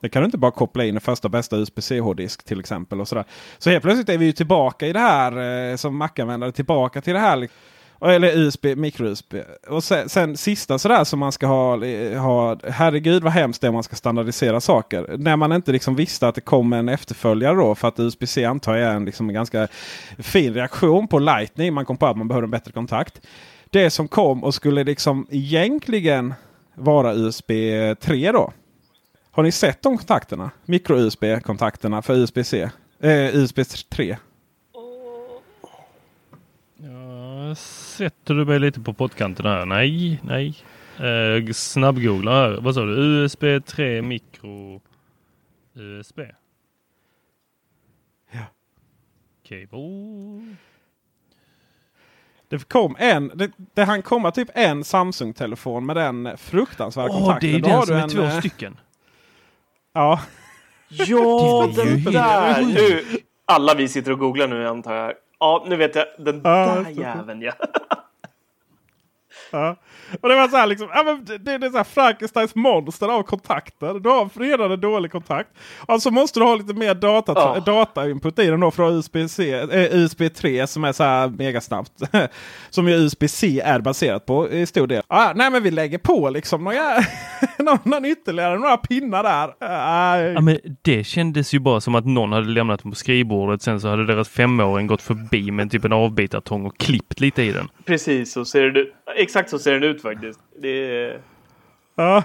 Det 0.00 0.08
kan 0.08 0.22
du 0.22 0.26
inte 0.26 0.38
bara 0.38 0.50
koppla 0.50 0.84
in 0.84 0.96
i 0.96 1.00
första 1.00 1.28
bästa 1.28 1.56
USB-C 1.56 2.00
hårddisk 2.00 2.44
till 2.44 2.60
exempel. 2.60 3.00
och 3.00 3.08
sådär. 3.08 3.24
Så 3.58 3.70
helt 3.70 3.82
plötsligt 3.82 4.08
är 4.08 4.18
vi 4.18 4.24
ju 4.24 4.32
tillbaka 4.32 4.86
i 4.86 4.92
det 4.92 4.98
här 4.98 5.70
eh, 5.70 5.76
som 5.76 5.96
Mac-användare. 5.96 6.52
Tillbaka 6.52 7.00
till 7.00 7.12
det 7.12 7.20
här. 7.20 7.36
Liksom. 7.36 7.58
Eller 8.04 8.38
USB, 8.38 8.66
micro-USB. 8.66 9.34
Och 9.68 9.84
sen, 9.84 10.08
sen 10.08 10.36
sista 10.36 10.78
sådär 10.78 11.04
som 11.04 11.18
man 11.18 11.32
ska 11.32 11.46
ha, 11.46 11.84
eh, 11.84 12.22
ha. 12.22 12.58
Herregud 12.68 13.22
vad 13.22 13.32
hemskt 13.32 13.60
det 13.60 13.66
är 13.66 13.68
om 13.68 13.74
man 13.74 13.82
ska 13.82 13.96
standardisera 13.96 14.60
saker. 14.60 15.16
När 15.18 15.36
man 15.36 15.52
inte 15.52 15.72
liksom 15.72 15.94
visste 15.94 16.28
att 16.28 16.34
det 16.34 16.40
kom 16.40 16.72
en 16.72 16.88
efterföljare 16.88 17.54
då. 17.54 17.74
För 17.74 17.88
att 17.88 18.00
USB-C 18.00 18.44
antar 18.44 18.76
jag 18.76 18.90
är 18.90 18.94
en, 18.94 19.04
liksom 19.04 19.28
en 19.28 19.34
ganska 19.34 19.68
fin 20.18 20.54
reaktion 20.54 21.08
på 21.08 21.18
Lightning. 21.18 21.74
Man 21.74 21.84
kom 21.84 21.96
på 21.96 22.06
att 22.06 22.16
man 22.16 22.28
behöver 22.28 22.44
en 22.44 22.50
bättre 22.50 22.72
kontakt. 22.72 23.20
Det 23.70 23.90
som 23.90 24.08
kom 24.08 24.44
och 24.44 24.54
skulle 24.54 24.84
liksom 24.84 25.26
egentligen 25.30 26.34
vara 26.74 27.14
USB 27.14 27.50
3 28.00 28.32
då. 28.32 28.52
Har 29.32 29.42
ni 29.42 29.52
sett 29.52 29.82
de 29.82 29.96
kontakterna? 29.96 30.50
Micro-USB-kontakterna 30.64 32.02
för 32.02 32.14
USB-C? 32.14 32.70
Eh, 33.00 33.36
USB 33.36 33.58
3. 33.90 34.16
Jag 36.76 37.56
sätter 37.56 38.34
du 38.34 38.44
mig 38.44 38.58
lite 38.58 38.80
på 38.80 38.92
pottkanten 38.92 39.46
här? 39.46 39.66
Nej, 39.66 40.20
nej. 40.22 40.56
Eh, 40.96 41.52
snabbgoogla 41.52 42.30
här. 42.32 42.58
Vad 42.60 42.74
sa 42.74 42.84
du? 42.84 42.92
USB 42.96 43.44
3 43.66 44.02
micro 44.02 44.80
USB? 45.74 46.20
Ja. 48.32 48.44
Cable. 49.48 50.56
Det 52.48 52.68
kom 52.68 52.96
en, 52.98 53.32
det, 53.34 53.50
det 53.74 53.84
han 53.84 54.02
komma 54.02 54.30
typ 54.30 54.48
en 54.54 54.84
Samsung-telefon 54.84 55.86
med 55.86 55.96
den 55.96 56.38
fruktansvärda 56.38 57.12
Åh, 57.12 57.18
kontakten. 57.18 57.50
det 57.50 57.68
är 57.68 57.72
den 57.76 57.86
som 57.86 57.96
är 57.96 58.02
en, 58.02 58.08
två 58.08 58.22
eh, 58.22 58.38
stycken. 58.38 58.76
Ja. 59.92 60.20
Ja, 60.88 61.68
den 61.76 62.04
där! 62.04 62.62
Nu, 62.62 63.04
alla 63.44 63.74
vi 63.74 63.88
sitter 63.88 64.12
och 64.12 64.18
googlar 64.18 64.48
nu 64.48 64.68
antar 64.68 64.94
jag. 64.94 65.12
Ja, 65.40 65.64
nu 65.68 65.76
vet 65.76 65.94
jag. 65.94 66.06
Den 66.18 66.40
Ja, 66.44 66.50
där 66.84 66.90
jäveln 66.90 67.42
ja. 67.42 67.52
Ja. 69.50 69.76
Och 70.20 70.28
det 70.28 70.34
var 70.34 70.48
så 70.48 70.56
här 70.56 70.66
liksom, 70.66 70.88
ja, 70.94 71.02
men 71.02 71.24
det, 71.24 71.58
det 71.58 71.66
är 71.66 71.70
så 71.70 71.76
här 71.76 71.84
Frankensteins 71.84 72.54
monster 72.54 73.08
av 73.08 73.22
kontakter. 73.22 73.94
Du 74.00 74.08
har 74.08 74.28
redan 74.40 74.72
en 74.72 74.80
dålig 74.80 75.12
kontakt. 75.12 75.48
Och 75.86 76.02
så 76.02 76.10
måste 76.10 76.40
du 76.40 76.44
ha 76.44 76.54
lite 76.54 76.74
mer 76.74 76.94
data, 76.94 77.32
Ja. 77.36 77.60
datainput 77.66 78.38
i 78.38 78.46
den 78.46 78.60
då 78.60 78.70
från 78.70 78.92
USB-C, 78.94 79.52
eh, 79.54 79.94
USB 79.98 80.28
3 80.34 80.66
som 80.66 80.84
är 80.84 80.92
så 80.92 81.02
här 81.04 81.28
megasnabbt. 81.28 81.92
som 82.70 82.88
ju 82.88 82.94
USB-C 82.94 83.60
är 83.64 83.80
baserat 83.80 84.26
på 84.26 84.50
i 84.50 84.66
stor 84.66 84.86
del. 84.86 85.02
Ah, 85.08 85.32
nej 85.34 85.50
men 85.50 85.62
vi 85.62 85.70
lägger 85.70 85.98
på 85.98 86.30
liksom 86.30 86.64
några, 86.64 86.78
någon, 87.58 87.78
någon 87.84 88.04
ytterligare 88.04 88.58
några 88.58 88.76
pinnar 88.76 89.22
där. 89.22 89.50
Ah, 89.60 90.16
Ja, 90.16 90.40
men 90.40 90.58
det 90.82 91.04
kändes 91.04 91.54
ju 91.54 91.58
bara 91.58 91.80
som 91.80 91.94
att 91.94 92.06
någon 92.06 92.32
hade 92.32 92.48
lämnat 92.48 92.82
på 92.82 92.92
skrivbordet. 92.92 93.62
Sen 93.62 93.80
så 93.80 93.88
hade 93.88 94.06
deras 94.06 94.28
femåring 94.28 94.86
gått 94.86 95.02
förbi 95.02 95.50
med 95.50 95.70
typ 95.70 95.84
en 95.84 95.92
avbitartång 95.92 96.66
och 96.66 96.78
klippt 96.78 97.20
lite 97.20 97.42
i 97.42 97.52
den. 97.52 97.68
Precis 97.86 98.32
så 98.32 98.44
ser 98.44 98.62
det 98.70 98.80
ut. 98.80 98.94
Exakt 99.40 99.50
så 99.50 99.58
ser 99.58 99.72
den 99.72 99.82
ut 99.82 100.02
faktiskt. 100.02 100.40
Det 100.62 100.68
är... 100.68 101.20
Ja. 101.94 102.22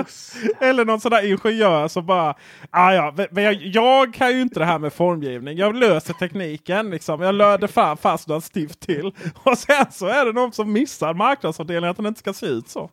Eller 0.60 0.84
någon 0.84 1.00
sån 1.00 1.10
där 1.10 1.26
ingenjör 1.26 1.88
som 1.88 2.06
bara. 2.06 2.34
Ah, 2.70 2.92
ja, 2.92 3.14
men 3.30 3.44
jag, 3.44 3.54
jag 3.54 4.14
kan 4.14 4.30
ju 4.30 4.42
inte 4.42 4.58
det 4.58 4.64
här 4.64 4.78
med 4.78 4.92
formgivning. 4.92 5.58
Jag 5.58 5.76
löser 5.76 6.14
tekniken. 6.14 6.90
Liksom. 6.90 7.20
Jag 7.20 7.34
löder 7.34 7.66
fan 7.66 7.96
fast 7.96 8.28
några 8.28 8.40
stift 8.40 8.80
till. 8.80 9.06
Och 9.42 9.58
sen 9.58 9.86
så 9.92 10.06
är 10.06 10.24
det 10.24 10.32
någon 10.32 10.52
som 10.52 10.72
missar 10.72 11.14
marknadsavdelningen 11.14 11.90
att 11.90 11.96
den 11.96 12.06
inte 12.06 12.20
ska 12.20 12.32
se 12.32 12.46
ut 12.46 12.68
så. 12.68 12.90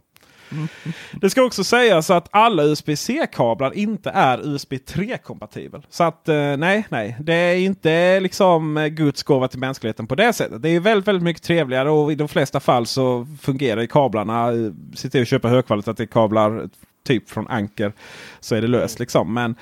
Det 1.21 1.29
ska 1.29 1.43
också 1.43 1.63
sägas 1.63 2.09
att 2.09 2.27
alla 2.31 2.63
USB-C-kablar 2.63 3.73
inte 3.73 4.09
är 4.09 4.53
USB 4.53 4.73
3-kompatibel. 4.73 5.83
Så 5.89 6.03
att 6.03 6.29
eh, 6.29 6.57
nej, 6.57 6.85
nej. 6.89 7.17
Det 7.19 7.33
är 7.33 7.55
inte 7.55 7.91
eh, 7.91 8.21
liksom 8.21 8.89
Guds 8.91 9.23
gåva 9.23 9.47
till 9.47 9.59
mänskligheten 9.59 10.07
på 10.07 10.15
det 10.15 10.33
sättet. 10.33 10.61
Det 10.61 10.69
är 10.69 10.79
väldigt, 10.79 11.07
väldigt 11.07 11.23
mycket 11.23 11.43
trevligare 11.43 11.89
och 11.89 12.11
i 12.11 12.15
de 12.15 12.27
flesta 12.27 12.59
fall 12.59 12.85
så 12.85 13.27
fungerar 13.41 13.81
ju 13.81 13.87
kablarna. 13.87 14.51
Sitter 14.51 14.95
Se 14.95 15.09
till 15.09 15.21
att 15.21 15.27
köpa 15.27 15.47
högkvalitativa 15.47 16.07
kablar, 16.07 16.69
typ 17.07 17.29
från 17.29 17.47
Anker. 17.47 17.93
Så 18.39 18.55
är 18.55 18.61
det 18.61 18.67
löst 18.67 18.99
liksom. 18.99 19.33
Men 19.33 19.55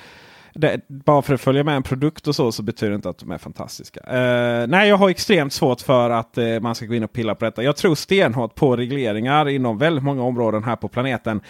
det, 0.56 0.80
bara 0.88 1.22
för 1.22 1.34
att 1.34 1.40
följa 1.40 1.64
med 1.64 1.76
en 1.76 1.82
produkt 1.82 2.28
och 2.28 2.34
så, 2.36 2.52
så 2.52 2.62
betyder 2.62 2.90
det 2.90 2.96
inte 2.96 3.08
att 3.08 3.18
de 3.18 3.30
är 3.30 3.38
fantastiska. 3.38 4.00
Uh, 4.00 4.66
nej, 4.66 4.88
jag 4.88 4.96
har 4.96 5.10
extremt 5.10 5.52
svårt 5.52 5.80
för 5.80 6.10
att 6.10 6.38
uh, 6.38 6.60
man 6.60 6.74
ska 6.74 6.86
gå 6.86 6.94
in 6.94 7.04
och 7.04 7.12
pilla 7.12 7.34
på 7.34 7.44
detta. 7.44 7.62
Jag 7.62 7.76
tror 7.76 7.94
stenhårt 7.94 8.54
på 8.54 8.76
regleringar 8.76 9.48
inom 9.48 9.78
väldigt 9.78 10.04
många 10.04 10.22
områden 10.22 10.64
här 10.64 10.76
på 10.76 10.88
planeten. 10.88 11.40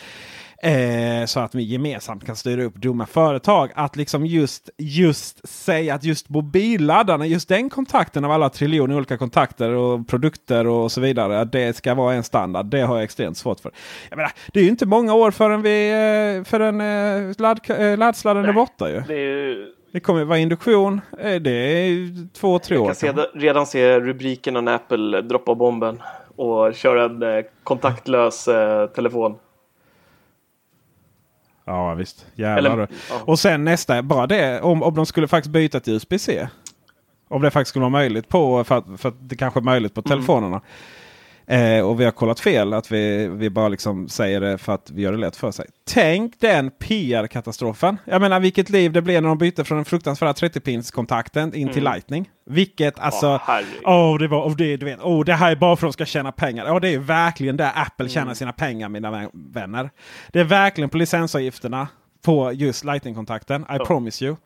Eh, 0.63 1.27
så 1.27 1.41
att 1.41 1.55
vi 1.55 1.63
gemensamt 1.63 2.27
kan 2.27 2.37
styra 2.37 2.63
upp 2.65 2.75
dumma 2.75 3.07
företag. 3.07 3.71
Att 3.75 3.97
liksom 3.97 4.27
just, 4.27 4.71
just 4.79 5.49
säga 5.49 5.95
att 5.95 6.05
just 6.05 6.29
mobilladdarna, 6.29 7.27
just 7.27 7.49
den 7.49 7.71
kontakten 7.71 8.25
av 8.25 8.31
alla 8.31 8.49
triljoner 8.49 8.97
olika 8.97 9.19
kontakter 9.19 9.71
och 9.71 10.09
produkter 10.09 10.67
och 10.67 10.93
så 10.93 11.01
vidare. 11.01 11.41
Att 11.41 11.53
det 11.53 11.77
ska 11.77 11.95
vara 11.95 12.15
en 12.15 12.23
standard. 12.23 12.67
Det 12.67 12.81
har 12.81 12.97
jag 12.97 13.05
extremt 13.05 13.37
svårt 13.37 13.61
för. 13.61 13.73
Jag 14.11 14.17
menar, 14.17 14.33
det 14.53 14.61
är 14.61 14.65
ju 14.65 14.71
inte 14.71 14.87
många 14.87 15.15
år 15.15 15.31
förrän, 15.31 15.63
vi, 15.63 15.89
eh, 15.91 16.45
förrän 16.45 16.81
eh, 16.81 17.35
ladd, 17.39 17.61
eh, 17.79 17.99
laddsladden 17.99 18.45
är 18.45 18.53
borta 18.53 18.91
ju. 18.91 19.01
Det 19.09 19.15
är 19.15 19.19
ju... 19.19 19.73
Det 19.93 20.01
kommer 20.01 20.25
vara 20.25 20.39
induktion. 20.39 21.01
Eh, 21.21 21.35
Det 21.35 21.51
är 21.51 22.29
två, 22.33 22.59
tre 22.59 22.77
Jag 22.77 22.83
år. 22.83 22.87
kan 22.87 22.95
se, 22.95 23.13
redan 23.35 23.67
se 23.67 24.01
rubrikerna 24.01 24.61
när 24.61 24.75
Apple 24.75 25.21
droppar 25.21 25.55
bomben 25.55 26.03
och 26.37 26.75
kör 26.75 26.97
en 26.97 27.45
kontaktlös 27.65 28.49
eh, 28.49 28.87
telefon. 28.87 29.35
Ja 31.67 31.95
visst. 31.95 32.27
Jävlar. 32.35 32.71
Eller- 32.73 32.89
ja. 33.11 33.17
Och 33.25 33.39
sen 33.39 33.65
nästa, 33.65 34.03
bara 34.03 34.27
det 34.27 34.61
om, 34.61 34.83
om 34.83 34.95
de 34.95 35.07
skulle 35.07 35.29
faktiskt 35.29 35.53
byta 35.53 35.81
till 35.81 35.93
USB-C. 35.95 36.49
Om 37.29 37.43
det 37.43 37.51
faktiskt 37.51 37.69
skulle 37.69 37.81
vara 37.81 37.91
möjligt 37.91 38.29
på, 38.29 38.65
för 38.65 38.79
att, 38.79 38.85
för 38.97 39.09
att 39.09 39.15
det 39.29 39.37
kanske 39.37 39.61
är 39.61 39.63
möjligt 39.63 39.95
på 39.95 40.01
Mm. 40.07 40.09
telefonerna. 40.11 40.61
Eh, 41.49 41.81
och 41.87 42.01
vi 42.01 42.05
har 42.05 42.13
kollat 42.13 42.41
fel, 42.41 42.73
att 42.73 42.93
vi, 42.93 43.29
vi 43.29 43.51
bara 43.51 43.69
liksom 43.69 44.09
säger 44.09 44.41
det 44.41 44.59
för 44.59 44.73
att 44.75 44.91
vi 44.91 45.03
gör 45.03 45.13
det 45.13 45.19
lätt 45.19 45.37
för 45.37 45.51
sig. 45.51 45.67
Tänk 45.91 46.41
den 46.41 46.71
PR-katastrofen. 46.71 47.97
Jag 48.05 48.21
menar 48.21 48.41
vilket 48.41 48.71
liv 48.71 48.93
det 48.93 49.03
blev 49.03 49.23
när 49.23 49.29
de 49.29 49.39
bytte 49.39 49.65
från 49.65 49.77
den 49.79 49.85
fruktansvärda 49.85 50.33
30-pins-kontakten 50.33 51.55
in 51.55 51.69
till 51.69 51.83
Mm. 51.83 51.93
Lightning. 51.95 52.29
Vilket 52.47 52.99
alltså... 52.99 53.41
Åh, 53.85 54.19
det, 54.19 54.29
var, 54.29 54.47
oh, 54.49 54.57
det, 54.57 54.77
du 54.77 54.87
vet, 54.87 55.01
oh, 55.01 55.25
det 55.25 55.35
här 55.35 55.53
är 55.53 55.57
bara 55.57 55.77
för 55.77 55.87
att 55.87 55.91
de 55.91 55.93
ska 55.93 56.05
tjäna 56.05 56.33
pengar. 56.33 56.67
Ja, 56.67 56.81
det 56.81 56.95
är 56.95 56.99
verkligen 56.99 57.57
där 57.57 57.73
Apple 57.75 58.09
tjänar 58.09 58.25
Mm. 58.27 58.35
sina 58.35 58.53
pengar 58.53 58.89
mina 58.89 59.11
vän- 59.11 59.31
vänner. 59.33 59.91
Det 60.33 60.41
är 60.41 60.45
verkligen 60.45 60.91
på 60.91 60.97
licensavgifterna 60.99 61.89
på 62.27 62.53
just 62.53 62.85
Lightning-kontakten. 62.85 63.67
I 63.75 63.79
promise 63.87 64.25
you. 64.25 64.37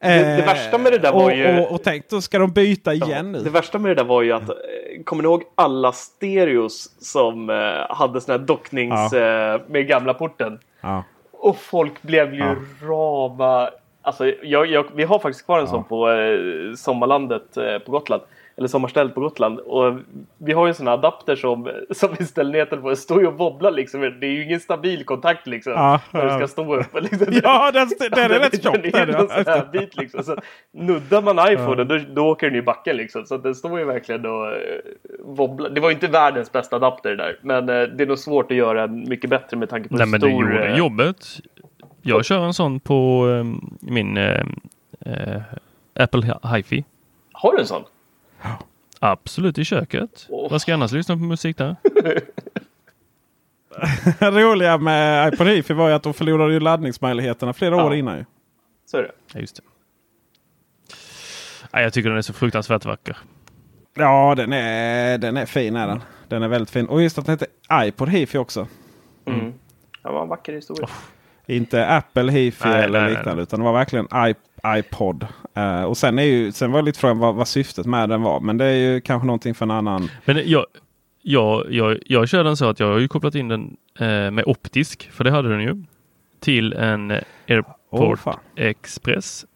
Det- 0.00 0.36
det 0.36 0.42
värsta 0.46 0.78
med 0.78 0.92
det 0.92 0.98
där 0.98 1.12
var 1.12 1.24
och, 1.24 1.32
ju- 1.36 1.60
Och, 1.60 1.72
och 1.72 1.82
tänk, 1.82 2.08
då 2.10 2.20
ska 2.20 2.38
de 2.38 2.52
byta 2.52 2.94
igen 2.94 3.32
nu. 3.32 3.38
Det 3.38 3.50
värsta 3.50 3.78
med 3.78 3.90
det 3.90 3.94
där 3.94 4.04
var 4.04 4.22
ju 4.22 4.32
att, 4.32 4.48
eh, 4.48 4.54
kommer 5.04 5.22
ni 5.22 5.26
ihåg 5.28 5.42
alla 5.54 5.92
stereos 5.92 6.90
som 7.00 7.50
eh, 7.50 7.96
hade 7.96 8.20
sån 8.20 8.32
här 8.32 8.38
docknings 8.38 9.12
eh, 9.12 9.60
med 9.66 9.86
gamla 9.86 10.14
porten? 10.14 10.58
Ja. 10.80 11.04
Och 11.32 11.56
folk 11.58 12.02
blev 12.02 12.34
ju 12.34 12.40
Ja. 12.40 12.54
rama. 12.82 13.70
Alltså, 14.02 14.26
jag, 14.42 14.66
jag, 14.66 14.84
vi 14.94 15.04
har 15.04 15.18
faktiskt 15.18 15.44
kvar 15.44 15.58
en 15.58 15.66
sån 15.68 15.84
på 15.84 16.10
eh, 16.10 16.74
sommarlandet 16.76 17.56
eh, 17.56 17.78
på 17.78 17.90
Gotland. 17.92 18.22
Eller 18.58 18.68
sommarstället 18.68 19.14
på 19.14 19.20
Gotland. 19.20 19.58
Och 19.58 19.98
vi 20.38 20.52
har 20.52 20.66
ju 20.66 20.68
en 20.68 20.74
sån 20.74 20.86
här 20.86 20.94
adapter 20.94 21.36
som, 21.36 21.70
som 21.90 22.08
vi 22.18 22.24
ställer 22.24 22.52
ner 22.52 22.64
telefonen. 22.64 22.96
står 22.96 23.20
ju 23.20 23.26
och 23.26 23.38
wobblar 23.38 23.70
liksom. 23.70 24.00
Det 24.00 24.26
är 24.26 24.30
ju 24.30 24.44
ingen 24.44 24.60
stabil 24.60 25.04
kontakt 25.04 25.46
liksom. 25.46 25.72
Ja, 25.72 26.00
när 26.10 26.26
ja. 26.26 26.38
ska 26.38 26.48
stå 26.48 26.76
upp. 26.76 27.00
Liksom. 27.00 27.26
Ja, 27.42 27.70
den, 27.72 27.88
den 27.98 28.30
är 28.30 28.38
rätt 28.38 28.62
tjock. 28.62 28.74
Den 28.74 28.84
är 28.84 29.06
den, 29.06 29.08
ju 29.08 29.14
en 29.14 29.26
ja. 29.30 29.44
sån 29.44 29.52
här 29.52 29.68
bit 29.72 29.96
liksom. 29.96 30.22
Så 30.22 30.36
nuddar 30.72 31.22
man 31.22 31.52
iPhonen 31.52 31.88
då, 31.88 31.98
då 32.14 32.26
åker 32.26 32.46
den 32.50 32.58
i 32.58 32.62
backen 32.62 32.96
liksom. 32.96 33.26
Så 33.26 33.36
den 33.36 33.54
står 33.54 33.78
ju 33.78 33.84
verkligen 33.84 34.26
och 34.26 34.46
eh, 34.46 34.58
wobblar. 35.20 35.70
Det 35.70 35.80
var 35.80 35.88
ju 35.88 35.94
inte 35.94 36.06
världens 36.06 36.52
bästa 36.52 36.76
adapter 36.76 37.16
där. 37.16 37.38
Men 37.42 37.68
eh, 37.68 37.82
det 37.82 38.04
är 38.04 38.06
nog 38.06 38.18
svårt 38.18 38.50
att 38.50 38.56
göra 38.56 38.86
mycket 38.86 39.30
bättre 39.30 39.56
med 39.56 39.68
tanke 39.68 39.88
på 39.88 39.96
Nej 39.96 40.06
hur 40.06 40.10
men 40.10 40.20
det 40.20 40.26
stor... 40.26 40.42
gjorde 40.42 40.68
eh, 40.68 40.78
jobbet. 40.78 41.26
Jag 42.02 42.24
kör 42.24 42.44
en 42.44 42.54
sån 42.54 42.80
på 42.80 43.26
min 43.80 44.16
eh, 44.16 44.42
Apple 46.00 46.20
Hi- 46.20 46.56
HiFi. 46.56 46.84
Har 47.32 47.52
du 47.52 47.58
en 47.58 47.66
sån? 47.66 47.82
Absolut 49.00 49.58
i 49.58 49.64
köket. 49.64 50.26
Vad 50.50 50.62
ska 50.62 50.70
jag 50.72 50.76
annars 50.76 50.92
lyssna 50.92 51.16
på 51.16 51.22
musik 51.22 51.56
där? 51.56 51.76
Det 54.18 54.30
roliga 54.30 54.78
med 54.78 55.34
iPod 55.34 55.46
Hifi 55.46 55.74
var 55.74 55.88
ju 55.88 55.94
att 55.94 56.02
de 56.02 56.14
förlorade 56.14 56.52
ju 56.52 56.60
laddningsmöjligheterna 56.60 57.52
flera 57.52 57.76
Ja. 57.76 57.84
år 57.86 57.94
innan. 57.94 58.18
Ju. 58.18 58.24
Så 58.86 58.96
är 58.96 59.02
det. 59.02 59.10
Ja, 59.32 59.40
just 59.40 59.56
det. 59.56 59.62
Nej, 61.72 61.82
jag 61.82 61.92
tycker 61.92 62.08
den 62.08 62.18
är 62.18 62.22
så 62.22 62.32
fruktansvärt 62.32 62.84
vacker. 62.84 63.16
Ja, 63.94 64.34
den 64.36 64.52
är, 64.52 65.18
den 65.18 65.36
är 65.36 65.46
fin. 65.46 65.76
Är 65.76 65.86
den. 65.86 66.02
den 66.28 66.42
är 66.42 66.48
väldigt 66.48 66.70
fin. 66.70 66.86
Och 66.86 67.02
just 67.02 67.18
att 67.18 67.26
den 67.26 67.32
heter 67.32 67.48
iPod 67.86 68.08
Hifi 68.08 68.38
också. 68.38 68.66
Mm. 69.24 69.52
Det 70.02 70.08
var 70.08 70.22
en 70.22 70.28
vacker 70.28 70.52
historia. 70.52 70.84
Oh. 70.86 70.90
Inte 71.48 71.86
Apple 71.86 72.32
Hifi 72.32 72.68
nej, 72.68 72.84
eller 72.84 73.00
nej, 73.00 73.10
liknande. 73.10 73.34
Nej. 73.34 73.42
Utan 73.42 73.60
det 73.60 73.64
var 73.64 73.72
verkligen 73.72 74.06
iPod. 74.66 75.26
Uh, 75.58 75.82
och 75.82 75.96
sen, 75.96 76.18
är 76.18 76.22
ju, 76.22 76.52
sen 76.52 76.72
var 76.72 76.82
det 76.82 76.86
lite 76.86 76.98
frågan 76.98 77.18
vad, 77.18 77.34
vad 77.34 77.48
syftet 77.48 77.86
med 77.86 78.08
den 78.08 78.22
var. 78.22 78.40
Men 78.40 78.58
det 78.58 78.64
är 78.64 78.74
ju 78.74 79.00
kanske 79.00 79.26
någonting 79.26 79.54
för 79.54 79.64
en 79.64 79.70
annan. 79.70 80.10
Men 80.24 80.42
jag, 80.50 80.66
jag, 81.22 81.72
jag, 81.72 81.98
jag 82.06 82.28
kör 82.28 82.44
den 82.44 82.56
så 82.56 82.68
att 82.68 82.80
jag 82.80 82.92
har 82.92 82.98
ju 82.98 83.08
kopplat 83.08 83.34
in 83.34 83.48
den 83.48 83.76
eh, 83.98 84.30
med 84.30 84.44
optisk. 84.46 85.10
För 85.12 85.24
det 85.24 85.30
hade 85.30 85.48
den 85.48 85.60
ju. 85.60 85.84
Till 86.40 86.72
en 86.72 87.10
AirPort 87.48 88.26
oh, 88.26 88.34
Express. 88.56 89.46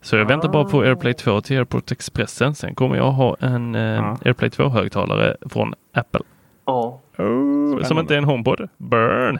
Så 0.00 0.16
jag 0.16 0.24
ah. 0.24 0.28
väntar 0.28 0.48
bara 0.48 0.64
på 0.64 0.78
ah. 0.78 0.84
AirPlay 0.84 1.14
2 1.14 1.40
till 1.40 1.56
AirPort 1.56 1.92
Expressen. 1.92 2.54
Sen 2.54 2.74
kommer 2.74 2.96
jag 2.96 3.10
ha 3.10 3.36
en 3.40 3.74
eh, 3.74 4.04
ah. 4.04 4.18
AirPlay 4.24 4.50
2 4.50 4.68
högtalare 4.68 5.36
från 5.50 5.74
Apple. 5.94 6.20
Ja. 6.64 7.00
Oh, 7.18 7.82
som 7.82 7.98
inte 7.98 8.14
är 8.14 8.18
en 8.18 8.24
HomePod. 8.24 8.68
Burn! 8.76 9.38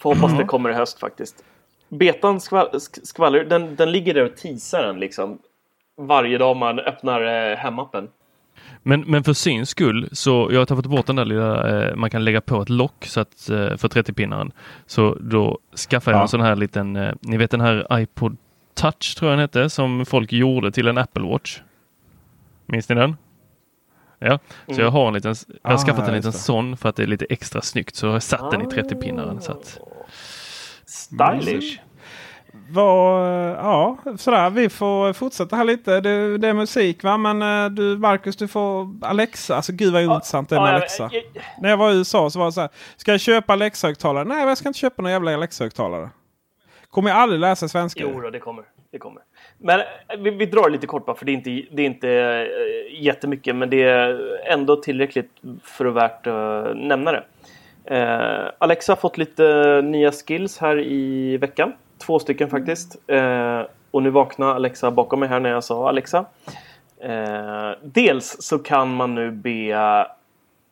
Får 0.00 0.14
hoppas 0.14 0.38
det 0.38 0.44
kommer 0.44 0.70
i 0.70 0.74
höst 0.74 1.00
faktiskt. 1.00 1.44
Betan 1.88 2.40
skvall 2.40 2.80
skvallrar, 2.80 3.44
den, 3.44 3.76
den 3.76 3.92
ligger 3.92 4.14
där 4.14 4.24
och 4.24 4.36
teasar 4.36 4.84
en 4.84 5.00
liksom. 5.00 5.38
Varje 5.96 6.38
dag 6.38 6.56
man 6.56 6.78
öppnar 6.78 7.50
eh, 7.50 7.56
hemappen. 7.56 8.08
Men, 8.82 9.00
men 9.00 9.24
för 9.24 9.32
syns 9.32 9.70
skull 9.70 10.08
så 10.12 10.48
jag 10.52 10.58
har 10.58 10.66
tagit 10.66 10.86
bort 10.86 11.06
den 11.06 11.16
där 11.16 11.24
lilla, 11.24 11.88
eh, 11.88 11.96
man 11.96 12.10
kan 12.10 12.24
lägga 12.24 12.40
på 12.40 12.62
ett 12.62 12.68
lock 12.68 13.04
så 13.06 13.20
att, 13.20 13.48
eh, 13.48 13.76
för 13.76 13.88
30-pinnaren. 13.88 14.52
Så 14.86 15.16
då 15.20 15.58
skaffar 15.90 16.12
jag 16.12 16.18
ja. 16.18 16.22
en 16.22 16.28
sån 16.28 16.40
här 16.40 16.56
liten, 16.56 16.96
eh, 16.96 17.14
ni 17.20 17.36
vet 17.36 17.50
den 17.50 17.60
här 17.60 17.86
iPod 18.00 18.36
Touch 18.74 19.16
tror 19.16 19.30
jag 19.30 19.38
den 19.38 19.42
hette, 19.42 19.70
som 19.70 20.06
folk 20.06 20.32
gjorde 20.32 20.72
till 20.72 20.88
en 20.88 20.98
Apple 20.98 21.22
Watch. 21.22 21.60
Minns 22.66 22.88
ni 22.88 22.94
den? 22.94 23.16
Ja, 24.18 24.38
så 24.66 24.72
mm. 24.72 24.84
jag 24.84 24.90
har 24.90 25.08
en 25.08 25.14
liten, 25.14 25.34
jag 25.62 25.70
har 25.70 25.74
ah, 25.74 25.78
skaffat 25.78 26.08
en 26.08 26.14
liten 26.14 26.32
sån 26.32 26.76
för 26.76 26.88
att 26.88 26.96
det 26.96 27.02
är 27.02 27.06
lite 27.06 27.26
extra 27.30 27.62
snyggt 27.62 27.96
så 27.96 28.06
jag 28.06 28.12
har 28.12 28.20
satt 28.20 28.50
den 28.50 28.62
i 28.62 28.64
30-pinnaren. 28.64 29.40
Så 29.40 29.52
att... 29.52 29.80
Stylish! 30.86 31.80
Var, 32.70 33.20
ja, 33.48 33.98
sådär. 34.16 34.50
Vi 34.50 34.68
får 34.68 35.12
fortsätta 35.12 35.56
här 35.56 35.64
lite. 35.64 36.00
Det, 36.00 36.38
det 36.38 36.48
är 36.48 36.52
musik 36.52 37.04
va. 37.04 37.16
Men 37.16 37.42
eh, 37.42 37.70
du 37.70 37.98
Marcus, 37.98 38.36
du 38.36 38.48
får 38.48 38.88
Alexa. 39.02 39.56
Alltså 39.56 39.72
gud 39.72 39.92
vad 39.92 40.02
intressant 40.02 40.48
det 40.48 40.56
är 40.56 40.60
med 40.60 40.74
Alexa. 40.74 41.10
Jag, 41.12 41.22
jag, 41.34 41.42
När 41.60 41.70
jag 41.70 41.76
var 41.76 41.90
i 41.90 41.96
USA 41.96 42.30
så 42.30 42.38
var 42.38 42.46
det 42.46 42.52
så 42.52 42.60
här. 42.60 42.70
Ska 42.96 43.10
jag 43.10 43.20
köpa 43.20 43.52
Alexa-högtalare? 43.52 44.24
Nej, 44.24 44.48
jag 44.48 44.58
ska 44.58 44.68
inte 44.68 44.78
köpa 44.78 45.02
någon 45.02 45.12
jävla 45.12 45.34
Alexa-högtalare. 45.34 46.10
Kommer 46.90 47.10
jag 47.10 47.18
aldrig 47.18 47.40
läsa 47.40 47.68
svenska? 47.68 48.00
Jo, 48.02 48.20
då, 48.20 48.30
det 48.30 48.38
kommer. 48.38 48.64
Det 48.92 48.98
kommer. 48.98 49.22
Men 49.58 49.80
eh, 49.80 49.86
vi, 50.18 50.30
vi, 50.30 50.46
drar 50.46 50.70
lite 50.70 50.86
kort 50.86 51.06
bara, 51.06 51.16
för 51.16 51.26
det 51.26 51.32
är 51.32 51.34
inte, 51.34 51.50
det 51.50 51.82
är 51.82 51.86
inte 51.86 52.08
uh, 52.08 53.02
jättemycket, 53.02 53.56
men 53.56 53.70
det 53.70 53.82
är 53.82 54.38
ändå 54.46 54.76
tillräckligt 54.76 55.30
för 55.62 55.84
att 55.84 55.94
värt 55.94 56.26
uh, 56.26 56.74
nämna 56.74 57.12
det. 57.12 57.24
Uh, 57.90 58.50
Alexa 58.58 58.92
har 58.92 58.96
fått 58.96 59.18
lite 59.18 59.80
nya 59.84 60.12
skills 60.12 60.58
här 60.58 60.80
i 60.80 61.36
veckan. 61.36 61.72
Två 61.98 62.18
stycken 62.18 62.50
faktiskt. 62.50 62.96
Uh, 63.12 63.62
och 63.90 64.02
nu 64.02 64.10
vaknade 64.10 64.54
Alexa 64.54 64.90
bakom 64.90 65.20
mig 65.20 65.28
här 65.28 65.40
när 65.40 65.50
jag 65.50 65.64
sa 65.64 65.88
Alexa. 65.88 66.24
dels 67.82 68.36
så 68.42 68.58
kan 68.58 68.94
man 68.94 69.14
nu 69.14 69.30
be 69.30 70.06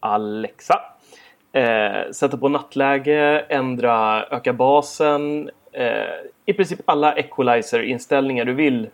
Alexa 0.01 0.81
sätta 2.13 2.37
på 2.37 2.49
nattläge, 2.49 3.45
ändra, 3.49 4.25
öka 4.25 4.53
basen, 4.53 5.51
eh, 5.73 6.15
i 6.47 6.53
princip 6.53 6.81
alla 6.85 7.13
equalizer-inställningar 7.13 8.45
du 8.45 8.55
vill 8.55 8.89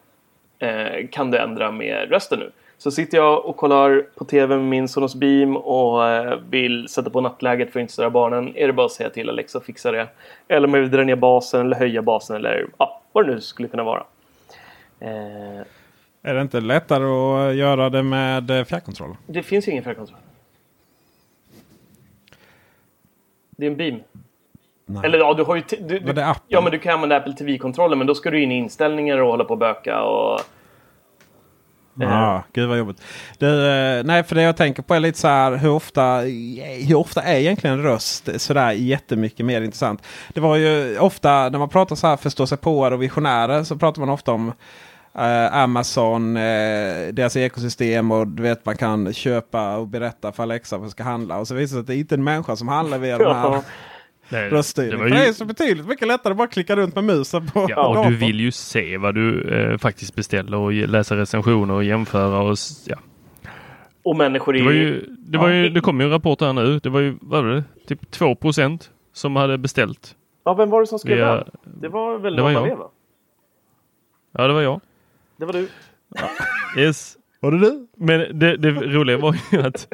eh, 0.58 1.08
kan 1.10 1.30
du 1.30 1.38
ändra 1.38 1.70
med 1.70 2.10
rösten 2.10 2.38
nu. 2.38 2.50
Så 2.84 2.90
sitter 2.90 3.18
jag 3.18 3.44
och 3.44 3.56
kollar 3.56 4.06
på 4.14 4.24
TV 4.24 4.56
med 4.56 4.64
min 4.64 4.88
Sonos 4.88 5.14
Beam 5.14 5.56
och 5.56 6.08
eh, 6.08 6.38
vill 6.50 6.88
sätta 6.88 7.10
på 7.10 7.20
nattläget 7.20 7.72
för 7.72 7.80
att 7.80 7.82
inte 7.82 7.92
störa 7.92 8.10
barnen. 8.10 8.56
Är 8.56 8.66
det 8.66 8.72
bara 8.72 8.86
att 8.86 8.92
säga 8.92 9.10
till 9.10 9.28
Alexa 9.28 9.58
att 9.58 9.64
fixa 9.64 9.92
det. 9.92 10.08
Eller 10.48 10.68
om 10.68 10.74
jag 10.74 10.80
vill 10.80 10.90
dra 10.90 11.04
ner 11.04 11.16
basen 11.16 11.60
eller 11.60 11.76
höja 11.76 12.02
basen 12.02 12.36
eller 12.36 12.66
ja, 12.78 13.02
vad 13.12 13.26
det 13.26 13.34
nu 13.34 13.40
skulle 13.40 13.68
kunna 13.68 13.84
vara. 13.84 14.04
Eh, 15.00 15.08
är 16.22 16.34
det 16.34 16.40
inte 16.40 16.60
lättare 16.60 17.04
att 17.04 17.54
göra 17.54 17.90
det 17.90 18.02
med 18.02 18.50
eh, 18.50 18.64
fjärrkontroll? 18.64 19.16
Det 19.26 19.42
finns 19.42 19.68
ingen 19.68 19.84
fjärrkontroll. 19.84 20.18
Det 23.50 23.66
är 23.66 23.70
en 23.70 23.76
beam. 23.76 24.00
Nej. 24.86 25.02
Eller 25.04 25.18
ja, 25.18 25.34
du 25.34 25.42
har 25.42 25.56
ju... 25.56 25.62
Du, 25.80 25.98
du, 25.98 26.34
ja, 26.48 26.60
men 26.60 26.72
du 26.72 26.78
kan 26.78 26.94
använda 26.94 27.16
Apple 27.16 27.32
TV-kontrollen, 27.32 27.98
men 27.98 28.06
då 28.06 28.14
ska 28.14 28.30
du 28.30 28.42
in 28.42 28.52
i 28.52 28.58
inställningar 28.58 29.18
och 29.18 29.30
hålla 29.30 29.44
på 29.44 29.52
och 29.54 29.58
böka 29.58 30.02
och... 30.02 30.40
Ja, 31.94 32.06
ah, 32.08 32.42
gud 32.52 32.68
vad 32.68 32.78
jobbigt. 32.78 33.02
Det, 33.38 33.48
eh, 33.48 34.04
nej, 34.04 34.24
för 34.24 34.34
det 34.34 34.42
jag 34.42 34.56
tänker 34.56 34.82
på 34.82 34.94
är 34.94 35.00
lite 35.00 35.18
så 35.18 35.28
här 35.28 35.56
hur 35.56 35.70
ofta, 35.70 36.20
hur 36.88 36.94
ofta 36.94 37.22
är 37.22 37.38
egentligen 37.38 37.82
röst 37.82 38.40
sådär 38.40 38.70
jättemycket 38.70 39.46
mer 39.46 39.62
intressant? 39.62 40.02
Det 40.28 40.40
var 40.40 40.56
ju 40.56 40.98
ofta 40.98 41.48
när 41.48 41.58
man 41.58 41.68
pratar 41.68 41.96
så 41.96 42.06
här 42.06 42.16
förstå 42.16 42.46
sig 42.46 42.58
på 42.58 42.78
och 42.78 43.02
visionärer 43.02 43.64
så 43.64 43.76
pratar 43.76 44.00
man 44.00 44.08
ofta 44.08 44.32
om 44.32 44.52
Uh, 45.18 45.56
Amazon, 45.56 46.36
uh, 46.36 47.12
deras 47.12 47.36
ekosystem 47.36 48.10
och 48.10 48.26
du 48.26 48.42
vet 48.42 48.66
man 48.66 48.76
kan 48.76 49.12
köpa 49.12 49.76
och 49.76 49.88
berätta 49.88 50.32
för 50.32 50.42
Alexa 50.42 50.78
vad 50.78 50.90
ska 50.90 51.02
handla. 51.02 51.38
Och 51.38 51.48
så 51.48 51.54
visar 51.54 51.62
det 51.62 51.68
sig 51.68 51.80
att 51.80 51.86
det 51.86 51.94
är 51.94 51.98
inte 51.98 52.14
en 52.14 52.24
människa 52.24 52.56
som 52.56 52.68
handlar 52.68 52.98
via 52.98 53.18
de 53.18 53.34
här 53.34 53.62
röststyrning. 54.34 54.98
Det, 54.98 55.08
ju... 55.08 55.14
det 55.14 55.26
är 55.26 55.32
så 55.32 55.44
betydligt 55.44 55.86
mycket 55.86 56.08
lättare 56.08 56.30
att 56.30 56.38
bara 56.38 56.48
klicka 56.48 56.76
runt 56.76 56.94
med 56.94 57.04
musen 57.04 57.46
på 57.46 57.66
Ja, 57.68 57.86
och 57.86 58.10
du 58.10 58.16
vill 58.16 58.40
ju 58.40 58.50
se 58.50 58.98
vad 58.98 59.14
du 59.14 59.54
eh, 59.54 59.78
faktiskt 59.78 60.14
beställer 60.14 60.56
och 60.56 60.72
läsa 60.72 61.16
recensioner 61.16 61.74
och 61.74 61.84
jämföra. 61.84 62.40
Och, 62.40 62.56
ja. 62.86 62.96
och 64.02 64.16
människor 64.16 64.56
i... 64.56 64.58
Det, 64.58 64.64
var 64.64 64.72
ju, 64.72 65.04
det, 65.08 65.38
var 65.38 65.48
ju, 65.48 65.68
det 65.68 65.80
kom 65.80 66.00
ju 66.00 66.04
en 66.04 66.12
rapport 66.12 66.40
här 66.40 66.52
nu. 66.52 66.78
Det 66.78 66.88
var 66.88 67.00
ju 67.00 67.16
vad 67.20 67.44
var 67.44 67.50
det, 67.50 67.64
typ 67.86 68.02
2% 68.02 68.88
som 69.12 69.36
hade 69.36 69.58
beställt. 69.58 70.16
Ja, 70.44 70.54
vem 70.54 70.70
var 70.70 70.80
det 70.80 70.86
som 70.86 70.98
skrev 70.98 71.16
Via... 71.16 71.36
det? 71.36 71.50
Det 71.64 71.88
var 71.88 72.18
väl 72.18 72.36
det 72.36 72.42
var 72.42 72.50
jag. 72.50 72.76
va? 72.76 72.90
Ja, 74.32 74.46
det 74.46 74.52
var 74.52 74.62
jag. 74.62 74.80
Det 75.36 75.44
var 75.44 75.52
du. 75.52 75.68
Ja. 76.14 76.30
Yes. 76.82 77.16
Var 77.40 77.50
det 77.52 77.58
du? 77.58 77.86
Men 77.96 78.38
det, 78.38 78.56
det 78.56 78.70
roliga 78.70 79.18
var 79.18 79.36
ju 79.52 79.62
att 79.62 79.88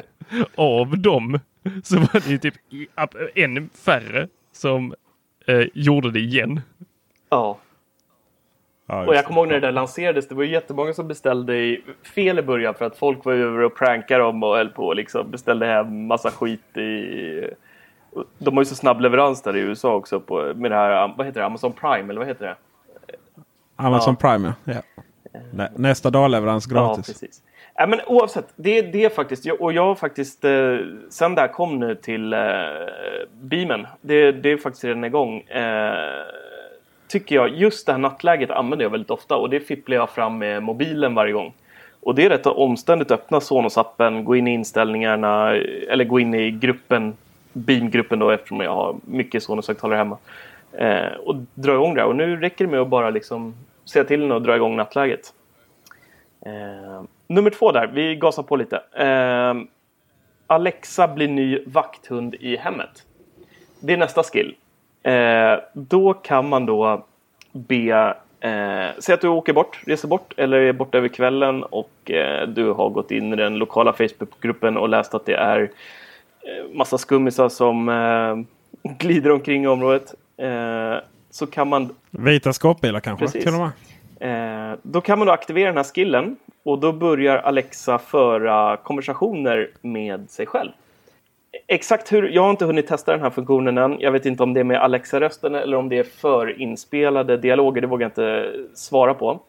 av 0.55 0.97
dem 0.97 1.39
så 1.83 1.99
var 1.99 2.29
det 2.29 2.37
typ 2.37 2.55
ännu 3.35 3.69
färre 3.73 4.27
som 4.51 4.93
eh, 5.47 5.65
gjorde 5.73 6.11
det 6.11 6.19
igen. 6.19 6.61
Ja. 7.29 7.57
ja 8.85 9.07
och 9.07 9.15
jag 9.15 9.25
kommer 9.25 9.41
ihåg 9.41 9.47
när 9.47 9.53
det 9.53 9.67
där 9.67 9.71
lanserades. 9.71 10.27
Det 10.27 10.35
var 10.35 10.43
ju 10.43 10.51
jättemånga 10.51 10.93
som 10.93 11.07
beställde 11.07 11.57
i 11.57 11.83
fel 12.15 12.39
i 12.39 12.41
början 12.41 12.73
för 12.73 12.85
att 12.85 12.97
folk 12.97 13.25
var 13.25 13.33
över 13.33 13.59
och 13.59 13.75
prankade 13.75 14.23
dem 14.23 14.43
och 14.43 14.55
höll 14.55 14.69
på 14.69 14.85
och 14.85 14.95
liksom 14.95 15.31
beställde 15.31 15.65
hem 15.65 16.05
massa 16.05 16.31
skit 16.31 16.77
i... 16.77 17.53
De 18.37 18.57
har 18.57 18.61
ju 18.61 18.65
så 18.65 18.75
snabb 18.75 19.01
leverans 19.01 19.41
där 19.41 19.57
i 19.57 19.59
USA 19.59 19.93
också 19.93 20.19
på, 20.19 20.53
med 20.55 20.71
det 20.71 20.75
här, 20.75 21.13
vad 21.17 21.25
heter 21.25 21.39
det, 21.39 21.45
Amazon 21.45 21.73
Prime 21.73 22.09
eller 22.09 22.19
vad 22.19 22.27
heter 22.27 22.45
det? 22.45 22.55
Amazon 23.75 24.15
ja. 24.21 24.29
Prime 24.29 24.53
ja. 24.63 24.73
ja. 25.51 25.67
Nästa 25.75 26.09
dag 26.09 26.31
leverans 26.31 26.65
gratis. 26.65 27.07
Ja, 27.07 27.13
precis. 27.13 27.41
Ja, 27.81 27.87
men 27.87 27.99
oavsett, 28.07 28.53
det, 28.55 28.81
det 28.81 29.05
är 29.05 29.09
faktiskt, 29.09 29.45
och 29.59 29.73
jag 29.73 29.85
har 29.85 29.95
faktiskt 29.95 30.45
eh, 30.45 30.77
sen 31.09 31.35
det 31.35 31.41
här 31.41 31.47
kom 31.47 31.79
nu 31.79 31.95
till 31.95 32.33
eh, 32.33 32.39
Beamen, 33.41 33.87
det, 34.01 34.31
det 34.31 34.51
är 34.51 34.57
faktiskt 34.57 34.83
redan 34.83 35.03
igång. 35.03 35.39
Eh, 35.41 35.93
tycker 37.07 37.35
jag, 37.35 37.49
just 37.49 37.85
det 37.85 37.91
här 37.91 37.99
nattläget 37.99 38.51
använder 38.51 38.85
jag 38.85 38.89
väldigt 38.89 39.11
ofta 39.11 39.35
och 39.35 39.49
det 39.49 39.59
fipplar 39.59 39.97
jag 39.97 40.09
fram 40.09 40.37
med 40.37 40.63
mobilen 40.63 41.15
varje 41.15 41.33
gång. 41.33 41.53
Och 41.99 42.15
det 42.15 42.25
är 42.25 42.29
rätt 42.29 42.45
omständigt 42.45 43.11
att 43.11 43.19
öppna 43.19 43.39
Sonos-appen, 43.39 44.23
gå 44.23 44.35
in 44.35 44.47
i 44.47 44.53
inställningarna 44.53 45.55
eller 45.89 46.05
gå 46.05 46.19
in 46.19 46.33
i 46.33 46.51
gruppen, 46.51 47.13
Beam-gruppen 47.53 48.19
då 48.19 48.29
eftersom 48.29 48.59
jag 48.59 48.75
har 48.75 48.95
mycket 49.05 49.43
Sonos-högtalare 49.43 49.97
hemma. 49.97 50.17
Eh, 50.71 51.13
och 51.25 51.35
dra 51.53 51.73
igång 51.73 51.93
det 51.93 52.01
här. 52.01 52.07
Och 52.07 52.15
nu 52.15 52.37
räcker 52.37 52.65
det 52.65 52.71
med 52.71 52.79
att 52.79 52.87
bara 52.87 53.09
liksom 53.09 53.53
säga 53.85 54.05
till 54.05 54.21
den 54.21 54.31
och 54.31 54.41
dra 54.41 54.55
igång 54.55 54.75
nattläget. 54.75 55.33
Eh, 56.45 57.03
nummer 57.27 57.49
två 57.49 57.71
där, 57.71 57.87
vi 57.87 58.15
gasar 58.15 58.43
på 58.43 58.55
lite. 58.55 58.81
Eh, 58.93 59.53
Alexa 60.47 61.07
blir 61.07 61.27
ny 61.27 61.59
vakthund 61.65 62.35
i 62.35 62.57
hemmet. 62.57 63.03
Det 63.79 63.93
är 63.93 63.97
nästa 63.97 64.23
skill. 64.23 64.55
Eh, 65.03 65.59
då 65.73 66.13
kan 66.13 66.49
man 66.49 66.65
då 66.65 67.05
be 67.51 68.15
Eh, 68.43 68.89
säg 68.99 69.13
att 69.13 69.21
du 69.21 69.27
åker 69.27 69.53
bort, 69.53 69.79
reser 69.85 70.07
bort 70.07 70.33
eller 70.37 70.57
är 70.57 70.73
borta 70.73 70.97
över 70.97 71.07
kvällen 71.07 71.63
och 71.63 72.11
eh, 72.11 72.47
du 72.47 72.71
har 72.71 72.89
gått 72.89 73.11
in 73.11 73.33
i 73.33 73.35
den 73.35 73.55
lokala 73.55 73.93
Facebookgruppen 73.93 74.77
och 74.77 74.89
läst 74.89 75.13
att 75.13 75.25
det 75.25 75.33
är 75.33 75.61
eh, 75.61 75.67
massa 76.73 76.97
skummisar 76.97 77.49
som 77.49 77.89
eh, 77.89 78.91
glider 78.97 79.31
omkring 79.31 79.63
i 79.63 79.67
området. 79.67 80.13
Eh, 80.37 80.95
så 81.29 81.47
kan 81.47 81.67
man... 81.67 81.95
Vita 82.09 82.53
skåpbilar 82.53 82.99
kanske? 82.99 83.25
Precis. 83.25 83.43
Till 83.43 83.53
och 83.53 83.59
med. 83.59 83.71
Eh, 84.21 84.73
då 84.81 85.01
kan 85.01 85.19
man 85.19 85.27
då 85.27 85.33
aktivera 85.33 85.67
den 85.67 85.77
här 85.77 85.83
skillen 85.83 86.35
och 86.63 86.79
då 86.79 86.91
börjar 86.91 87.37
Alexa 87.37 87.97
föra 87.97 88.77
konversationer 88.77 89.69
med 89.81 90.29
sig 90.29 90.45
själv. 90.45 90.71
Exakt 91.67 92.11
hur, 92.11 92.29
jag 92.29 92.41
har 92.41 92.49
inte 92.49 92.65
hunnit 92.65 92.87
testa 92.87 93.11
den 93.11 93.21
här 93.21 93.29
funktionen 93.29 93.77
än. 93.77 93.99
Jag 93.99 94.11
vet 94.11 94.25
inte 94.25 94.43
om 94.43 94.53
det 94.53 94.59
är 94.59 94.63
med 94.63 94.81
Alexa-rösten 94.81 95.55
eller 95.55 95.77
om 95.77 95.89
det 95.89 95.97
är 95.97 96.03
förinspelade 96.03 97.37
dialoger. 97.37 97.81
Det 97.81 97.87
vågar 97.87 98.03
jag 98.03 98.09
inte 98.09 98.53
svara 98.73 99.13
på. 99.13 99.39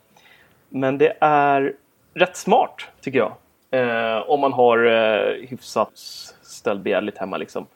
Men 0.68 0.98
det 0.98 1.16
är 1.20 1.74
rätt 2.14 2.36
smart 2.36 2.86
tycker 3.00 3.18
jag. 3.18 3.32
Eh, 3.70 4.30
om 4.30 4.40
man 4.40 4.52
har 4.52 4.86
eh, 4.86 5.48
hyfsat 5.48 5.92
ställbegärligt 6.42 7.18
hemma 7.18 7.36
liksom. 7.36 7.66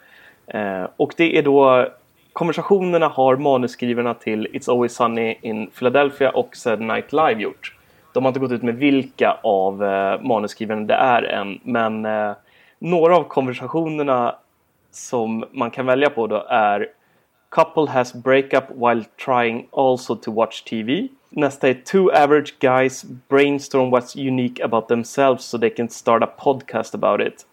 Eh, 0.46 0.84
och 0.96 1.14
det 1.16 1.38
är 1.38 1.42
då 1.42 1.88
konversationerna 2.36 3.08
har 3.08 3.36
manusskrivarna 3.36 4.14
till 4.14 4.46
It's 4.52 4.70
Always 4.70 4.94
Sunny 4.94 5.38
in 5.42 5.66
Philadelphia 5.66 6.30
och 6.30 6.56
Saturday 6.56 6.86
Night 6.86 7.12
Live 7.12 7.42
gjort. 7.42 7.74
De 8.12 8.24
har 8.24 8.30
inte 8.30 8.40
gått 8.40 8.52
ut 8.52 8.62
med 8.62 8.74
vilka 8.74 9.38
av 9.42 9.84
eh, 9.84 10.20
manusskrivarna 10.20 10.80
det 10.80 10.94
är 10.94 11.22
än, 11.22 11.60
men 11.62 12.04
eh, 12.04 12.32
några 12.78 13.16
av 13.16 13.24
konversationerna 13.24 14.34
som 14.90 15.44
man 15.52 15.70
kan 15.70 15.86
välja 15.86 16.10
på 16.10 16.26
då 16.26 16.46
är 16.48 16.88
Couple 17.48 17.92
has 17.92 18.14
breakup 18.14 18.64
while 18.70 19.04
trying 19.24 19.68
also 19.72 20.16
to 20.16 20.32
watch 20.32 20.62
TV. 20.62 21.08
Nästa 21.30 21.68
är 21.68 21.74
Two 21.74 22.10
average 22.22 22.54
guys 22.58 23.04
brainstorm 23.28 23.94
what's 23.94 24.28
unique 24.28 24.64
about 24.64 24.88
themselves 24.88 25.44
so 25.44 25.58
they 25.58 25.70
can 25.70 25.88
start 25.88 26.22
a 26.22 26.28
podcast 26.38 26.94
about 26.94 27.20
it. 27.20 27.46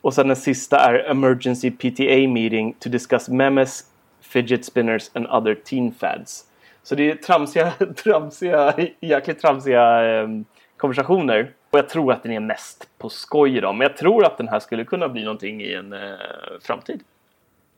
Och 0.00 0.14
sen 0.14 0.28
den 0.28 0.36
sista 0.36 0.78
är 0.78 1.10
Emergency 1.10 1.70
PTA 1.70 2.28
meeting 2.28 2.74
to 2.78 2.88
discuss 2.88 3.28
memes, 3.28 3.84
fidget 4.28 4.64
spinners 4.64 5.10
and 5.14 5.26
other 5.26 5.54
teen 5.54 5.92
fads. 5.92 6.44
Så 6.82 6.94
det 6.94 7.10
är 7.10 7.14
tramsiga, 7.14 7.70
tramsiga 8.04 8.74
jäkligt 9.00 9.40
tramsiga 9.40 10.04
eh, 10.04 10.28
konversationer. 10.76 11.50
Och 11.70 11.78
jag 11.78 11.88
tror 11.88 12.12
att 12.12 12.22
den 12.22 12.32
är 12.32 12.40
mest 12.40 12.88
på 12.98 13.08
skoj 13.08 13.56
idag. 13.56 13.74
Men 13.74 13.86
jag 13.86 13.96
tror 13.96 14.24
att 14.24 14.38
den 14.38 14.48
här 14.48 14.60
skulle 14.60 14.84
kunna 14.84 15.08
bli 15.08 15.24
någonting 15.24 15.62
i 15.62 15.74
en 15.74 15.92
eh, 15.92 15.98
framtid. 16.62 17.00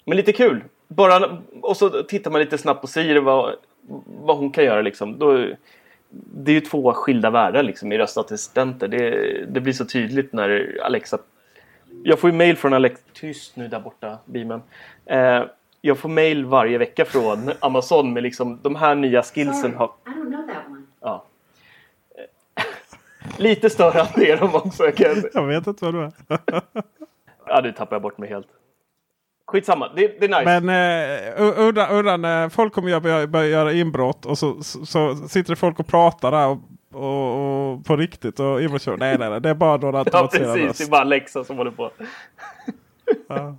Men 0.04 0.16
lite 0.16 0.32
kul. 0.32 0.64
Bara, 0.88 1.38
och 1.62 1.76
så 1.76 2.02
tittar 2.02 2.30
man 2.30 2.40
lite 2.40 2.58
snabbt 2.58 2.80
på 2.80 2.86
Siri 2.86 3.18
vad, 3.18 3.54
vad 4.06 4.36
hon 4.36 4.50
kan 4.50 4.64
göra 4.64 4.82
liksom. 4.82 5.18
Då, 5.18 5.46
det 6.10 6.50
är 6.50 6.54
ju 6.54 6.60
två 6.60 6.92
skilda 6.92 7.30
världar 7.30 7.62
liksom 7.62 7.92
i 7.92 7.98
röstassistenter. 7.98 8.88
Det, 8.88 9.44
det 9.48 9.60
blir 9.60 9.72
så 9.72 9.84
tydligt 9.84 10.32
när 10.32 10.80
Alexa... 10.82 11.18
Jag 12.02 12.18
får 12.18 12.30
ju 12.30 12.36
mail 12.36 12.56
från 12.56 12.72
Alexa... 12.72 13.02
Tyst 13.12 13.56
nu 13.56 13.68
där 13.68 13.80
borta, 13.80 14.18
beamen. 14.24 14.62
Eh, 15.06 15.44
jag 15.80 15.98
får 15.98 16.08
mail 16.08 16.44
varje 16.44 16.78
vecka 16.78 17.04
från 17.04 17.50
Amazon 17.60 18.12
med 18.12 18.22
liksom 18.22 18.58
de 18.62 18.76
här 18.76 18.94
nya 18.94 19.22
skillsen. 19.22 19.74
Har... 19.74 19.90
Ja. 21.00 21.24
Lite 23.36 23.70
störande 23.70 24.26
är 24.26 24.36
de 24.36 24.54
också. 24.54 24.84
Jag, 24.96 25.16
jag 25.34 25.46
vet 25.46 25.66
inte 25.66 25.84
vad 25.84 25.94
du 25.94 26.02
är. 26.02 26.12
ja, 27.46 27.60
nu 27.62 27.72
tappar 27.72 27.96
jag 27.96 28.02
bort 28.02 28.18
mig 28.18 28.28
helt. 28.28 28.46
Skitsamma, 29.46 29.88
det, 29.96 30.20
det 30.20 30.24
är 30.24 30.38
nice. 30.38 30.60
Men 30.60 30.68
uh, 31.42 31.68
udda, 31.68 31.88
udda 31.92 32.16
när 32.16 32.48
folk 32.48 32.72
kommer 32.72 33.00
börja, 33.00 33.26
börja 33.26 33.46
göra 33.46 33.72
inbrott 33.72 34.26
och 34.26 34.38
så, 34.38 34.62
så, 34.62 34.86
så, 34.86 35.16
sitter 35.16 35.52
det 35.52 35.56
folk 35.56 35.80
och 35.80 35.86
pratar 35.86 36.30
där 36.30 36.46
och, 36.46 36.58
och, 37.02 37.72
och 37.72 37.84
på 37.84 37.96
riktigt. 37.96 38.40
Och 38.40 38.62
inbrottskör. 38.62 38.96
Nej, 38.96 39.18
nej, 39.18 39.30
nej, 39.30 39.40
det 39.40 39.50
är 39.50 39.54
bara 39.54 39.76
några 39.76 39.98
automatiserade 39.98 40.46
Ja, 40.48 40.54
precis. 40.54 40.68
Röst. 40.68 40.78
Det 40.78 40.84
är 40.84 40.90
bara 40.90 41.00
Alexa 41.00 41.44
som 41.44 41.56
håller 41.56 41.70
på. 41.70 41.90
ja. 43.28 43.56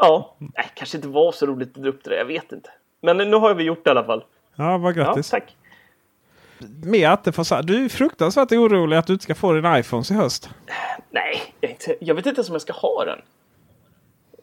Ja, 0.00 0.36
nej, 0.38 0.70
kanske 0.74 0.96
inte 0.96 1.08
var 1.08 1.32
så 1.32 1.46
roligt 1.46 1.76
att 1.76 1.82
dra 1.82 1.90
upp 1.90 2.04
det. 2.04 2.16
Jag 2.16 2.24
vet 2.24 2.52
inte. 2.52 2.70
Men 3.02 3.16
nu 3.16 3.36
har 3.36 3.54
vi 3.54 3.64
gjort 3.64 3.84
det 3.84 3.88
i 3.88 3.90
alla 3.90 4.04
fall. 4.04 4.24
Ja, 4.56 4.78
vad 4.78 4.94
grattis. 4.94 5.32
Ja, 5.32 5.38
tack. 5.38 5.56
Med 6.84 7.10
Attefors, 7.10 7.52
du 7.62 7.84
är 7.84 7.88
fruktansvärt 7.88 8.52
orolig 8.52 8.96
att 8.96 9.06
du 9.06 9.12
inte 9.12 9.22
ska 9.22 9.34
få 9.34 9.52
din 9.52 9.76
iPhone 9.76 10.04
i 10.10 10.14
höst. 10.14 10.50
Nej, 11.10 11.42
jag, 11.60 11.70
inte, 11.70 11.96
jag 12.00 12.14
vet 12.14 12.26
inte 12.26 12.38
ens 12.38 12.48
om 12.48 12.54
jag 12.54 12.62
ska 12.62 12.72
ha 12.72 13.04
den. 13.04 13.18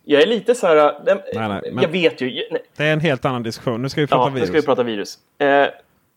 Jag 0.04 0.22
är 0.22 0.28
lite 0.28 0.56
så 0.56 0.68
här... 0.68 1.00
Nej, 1.06 1.24
nej, 1.34 1.74
jag 1.82 1.90
vet 1.90 2.22
ju. 2.22 2.26
Nej. 2.52 2.64
Det 2.78 2.84
är 2.84 2.94
en 2.94 3.00
helt 3.00 3.26
annan 3.26 3.44
diskussion. 3.44 3.82
Nu 3.82 3.90
ska 3.90 4.02
vi 4.02 4.08
prata 4.08 4.30
ja, 4.30 4.30
virus. 4.30 4.42
Nu 4.42 4.48
ska 4.48 4.62
vi 4.62 4.66
prata 4.66 4.84
virus. 4.84 5.20
Eh, 5.38 5.68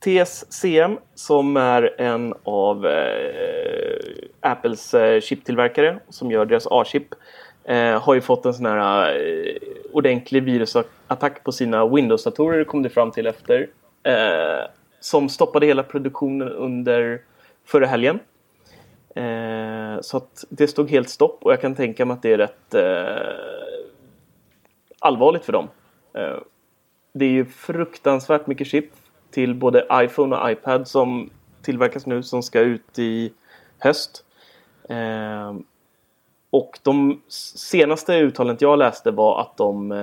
TSCM 0.04 0.98
som 1.14 1.56
är 1.56 2.00
en 2.00 2.34
av 2.44 2.86
eh, 2.86 4.00
Apples 4.40 4.94
eh, 4.94 5.20
chiptillverkare 5.20 5.98
som 6.08 6.30
gör 6.30 6.46
deras 6.46 6.66
A-chip 6.70 7.14
eh, 7.64 8.02
har 8.02 8.14
ju 8.14 8.20
fått 8.20 8.46
en 8.46 8.54
sån 8.54 8.66
här 8.66 9.16
eh, 9.16 9.56
ordentlig 9.92 10.42
virusattack 10.42 11.44
på 11.44 11.52
sina 11.52 11.86
Windows-datorer 11.86 12.64
kom 12.64 12.82
det 12.82 12.90
fram 12.90 13.10
till 13.10 13.26
efter. 13.26 13.68
Eh, 14.02 14.70
som 15.00 15.28
stoppade 15.28 15.66
hela 15.66 15.82
produktionen 15.82 16.48
under 16.48 17.20
förra 17.64 17.86
helgen. 17.86 18.18
Eh, 19.14 20.00
så 20.00 20.16
att 20.16 20.44
det 20.48 20.68
stod 20.68 20.90
helt 20.90 21.08
stopp 21.08 21.38
och 21.42 21.52
jag 21.52 21.60
kan 21.60 21.74
tänka 21.74 22.04
mig 22.04 22.14
att 22.14 22.22
det 22.22 22.32
är 22.32 22.38
rätt 22.38 22.74
eh, 22.74 23.84
allvarligt 24.98 25.44
för 25.44 25.52
dem. 25.52 25.68
Eh, 26.14 26.38
det 27.12 27.24
är 27.24 27.30
ju 27.30 27.44
fruktansvärt 27.44 28.46
mycket 28.46 28.66
chip 28.66 28.90
till 29.30 29.54
både 29.54 29.86
iPhone 29.92 30.36
och 30.36 30.50
iPad 30.50 30.88
som 30.88 31.30
tillverkas 31.62 32.06
nu 32.06 32.22
som 32.22 32.42
ska 32.42 32.60
ut 32.60 32.98
i 32.98 33.32
höst. 33.78 34.24
Eh, 34.88 35.54
och 36.50 36.78
de 36.82 37.20
senaste 37.28 38.14
uttalandet 38.14 38.62
jag 38.62 38.78
läste 38.78 39.10
var 39.10 39.40
att 39.40 39.56
de 39.56 39.92
eh, 39.92 39.96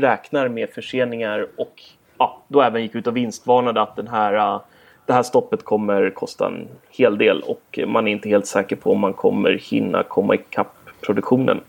räknar 0.00 0.48
med 0.48 0.70
förseningar 0.70 1.48
och 1.56 1.82
ja, 2.18 2.42
då 2.48 2.62
även 2.62 2.82
gick 2.82 2.94
ut 2.94 3.06
och 3.06 3.16
vinstvarnade 3.16 3.82
att 3.82 3.96
den 3.96 4.08
här, 4.08 4.34
eh, 4.34 4.60
det 5.06 5.12
här 5.12 5.22
stoppet 5.22 5.64
kommer 5.64 6.10
kosta 6.10 6.46
en 6.46 6.68
hel 6.90 7.18
del 7.18 7.40
och 7.40 7.78
man 7.86 8.08
är 8.08 8.12
inte 8.12 8.28
helt 8.28 8.46
säker 8.46 8.76
på 8.76 8.92
om 8.92 9.00
man 9.00 9.12
kommer 9.12 9.60
hinna 9.62 10.02
komma 10.02 10.34
ikapp 10.34 10.76
produktionen. 11.00 11.60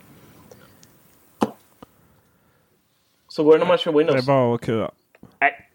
Så 3.28 3.44
går 3.44 3.52
det 3.52 3.58
när 3.58 3.66
man 3.66 3.78
kör 3.78 3.92
Windows. 3.92 4.26
Det 4.26 4.32
är 4.32 4.36
bara 4.36 4.54
att 4.54 4.60
kua. 4.60 4.90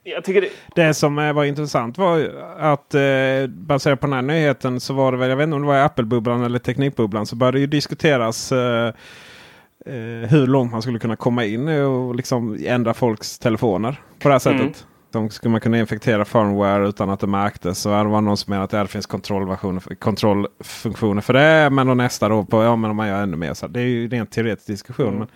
Jag 0.03 0.23
tycker 0.23 0.41
det... 0.41 0.49
det 0.75 0.93
som 0.93 1.15
var 1.15 1.43
intressant 1.43 1.97
var 1.97 2.19
att 2.59 2.93
eh, 2.93 3.47
baserat 3.47 3.99
på 3.99 4.07
den 4.07 4.13
här 4.13 4.21
nyheten 4.21 4.79
så 4.79 4.93
var 4.93 5.11
det 5.11 5.17
väl, 5.17 5.29
jag 5.29 5.37
vet 5.37 5.43
inte 5.43 5.55
om 5.55 5.61
det 5.61 5.67
var 5.67 5.77
i 5.77 5.81
Apple-bubblan 5.81 6.43
eller 6.43 6.59
Teknikbubblan, 6.59 7.25
så 7.25 7.35
började 7.35 7.57
det 7.57 7.61
ju 7.61 7.67
diskuteras 7.67 8.51
eh, 8.51 8.87
eh, 9.85 10.29
hur 10.29 10.47
långt 10.47 10.71
man 10.71 10.81
skulle 10.81 10.99
kunna 10.99 11.15
komma 11.15 11.45
in 11.45 11.67
och 11.67 12.15
liksom 12.15 12.57
ändra 12.65 12.93
folks 12.93 13.39
telefoner 13.39 14.01
på 14.19 14.27
det 14.27 14.33
här 14.33 14.39
sättet. 14.39 14.61
Mm. 14.61 14.73
De 15.11 15.29
skulle 15.29 15.51
man 15.51 15.61
kunna 15.61 15.79
infektera 15.79 16.25
firmware 16.25 16.87
utan 16.87 17.09
att 17.09 17.19
det 17.19 17.27
märktes. 17.27 17.85
Och 17.85 17.91
det 17.91 18.03
var 18.03 18.21
någon 18.21 18.37
som 18.37 18.51
menade 18.51 18.81
att 18.81 18.87
det 18.87 18.91
finns 18.91 19.05
kontrollfunktioner 19.05 21.21
för 21.21 21.33
det. 21.33 21.69
Men 21.69 21.87
då 21.87 21.93
nästa 21.93 22.29
då 22.29 22.45
på 22.45 22.63
ja 22.63 22.75
men 22.75 22.91
om 22.91 22.97
man 22.97 23.07
gör 23.07 23.23
ännu 23.23 23.37
mer. 23.37 23.53
Så 23.53 23.67
det 23.67 23.79
är 23.79 23.85
ju 23.85 24.07
rent 24.07 24.31
teoretisk 24.31 24.67
diskussion. 24.67 25.07
Mm. 25.07 25.19
Men 25.19 25.27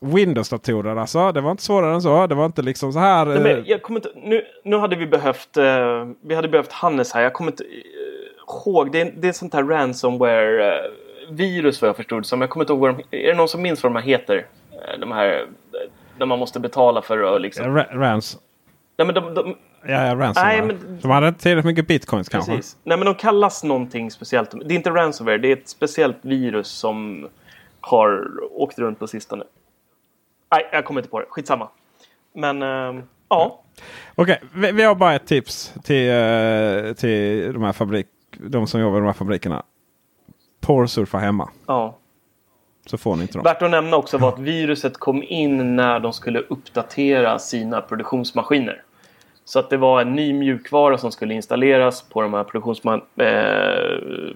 Windows-datorer 0.00 0.96
alltså. 0.96 1.32
Det 1.32 1.40
var 1.40 1.50
inte 1.50 1.62
svårare 1.62 1.94
än 1.94 2.02
så. 2.02 2.26
Det 2.26 2.34
var 2.34 2.46
inte 2.46 2.62
liksom 2.62 2.92
så 2.92 2.98
här. 2.98 3.26
Nej, 3.26 3.40
men 3.40 3.58
eh, 3.58 3.62
jag 3.66 3.82
kommer 3.82 3.98
inte, 3.98 4.10
nu, 4.14 4.44
nu 4.64 4.76
hade 4.76 4.96
vi 4.96 5.06
behövt, 5.06 5.56
eh, 5.56 6.08
vi 6.22 6.34
hade 6.34 6.48
behövt 6.48 6.72
Hannes 6.72 7.12
här. 7.12 7.22
Jag 7.22 7.32
kommer 7.32 7.50
inte 7.50 7.64
eh, 7.64 7.70
ihåg. 8.66 8.92
Det 8.92 9.00
är, 9.00 9.12
det 9.16 9.28
är 9.28 9.32
sånt 9.32 9.54
här 9.54 9.62
ransomware-virus 9.62 11.76
eh, 11.76 11.80
vad 11.82 11.88
jag 11.88 11.96
förstod 11.96 12.26
som. 12.26 12.40
Jag 12.40 12.50
kommer 12.50 12.64
inte 12.64 12.72
ihåg 12.72 12.80
vad 12.80 13.02
de, 13.10 13.16
Är 13.16 13.28
det 13.28 13.34
någon 13.34 13.48
som 13.48 13.62
minns 13.62 13.82
vad 13.82 13.92
de 13.92 13.98
här 13.98 14.06
heter? 14.06 14.46
Eh, 14.72 14.98
de 15.00 15.12
här 15.12 15.46
där 16.18 16.26
man 16.26 16.38
måste 16.38 16.60
betala 16.60 17.02
för 17.02 17.34
att 17.34 17.40
liksom... 17.40 17.74
Ra 17.74 17.86
rans. 17.92 18.38
Nej 18.96 19.06
men 19.06 19.14
de... 19.14 19.34
de 19.34 19.56
Ja, 19.82 20.06
ja 20.06 20.14
ransomware. 20.14 20.56
Nej, 20.56 20.62
men... 20.62 20.98
De 21.02 21.10
hade 21.10 21.28
inte 21.28 21.40
tillräckligt 21.40 21.64
mycket 21.64 21.86
bitcoins 21.86 22.28
kanske. 22.28 22.56
Precis. 22.56 22.76
Nej 22.84 22.98
men 22.98 23.06
de 23.06 23.14
kallas 23.14 23.64
någonting 23.64 24.10
speciellt. 24.10 24.50
Det 24.50 24.74
är 24.74 24.76
inte 24.76 24.90
ransomware. 24.90 25.38
Det 25.38 25.48
är 25.48 25.52
ett 25.52 25.68
speciellt 25.68 26.16
virus 26.22 26.68
som 26.68 27.28
har 27.80 28.28
åkt 28.50 28.78
runt 28.78 28.98
på 28.98 29.06
sistone. 29.06 29.44
Nej, 30.50 30.68
jag 30.72 30.84
kommer 30.84 31.00
inte 31.00 31.10
på 31.10 31.20
det. 31.20 31.26
Skitsamma. 31.28 31.68
Men 32.32 32.62
uh, 32.62 33.02
ja. 33.28 33.62
Okej, 34.14 34.38
okay, 34.42 34.48
vi, 34.54 34.72
vi, 34.72 34.82
har 34.82 34.94
bara 34.94 35.14
ett 35.14 35.26
tips 35.26 35.74
till, 35.84 36.10
uh, 36.10 36.92
till 36.92 37.52
de 37.52 37.62
här 37.62 37.72
fabrik, 37.72 38.06
de 38.38 38.66
som 38.66 38.80
jobbar 38.80 38.96
i 38.96 39.00
de 39.00 39.06
här 39.06 39.12
fabrikerna. 39.12 39.62
Porrsurfa 40.60 41.18
hemma. 41.18 41.50
Ja. 41.66 41.96
Så 42.86 42.98
får 42.98 43.16
ni 43.16 43.22
inte 43.22 43.34
dem. 43.34 43.42
Värt 43.42 43.62
att 43.62 43.70
nämna 43.70 43.96
också 43.96 44.18
var 44.18 44.28
att 44.28 44.38
viruset 44.38 44.98
kom 44.98 45.22
in 45.22 45.76
när 45.76 46.00
de 46.00 46.12
skulle 46.12 46.38
uppdatera 46.38 47.38
sina 47.38 47.80
produktionsmaskiner. 47.80 48.82
Så 49.44 49.58
att 49.58 49.70
det 49.70 49.76
var 49.76 50.00
en 50.00 50.14
ny 50.14 50.32
mjukvara 50.32 50.98
som 50.98 51.12
skulle 51.12 51.34
installeras 51.34 52.02
på 52.02 52.22
de 52.22 52.34
här 52.34 52.44
produktionsma 52.44 53.00
eh, 53.16 54.34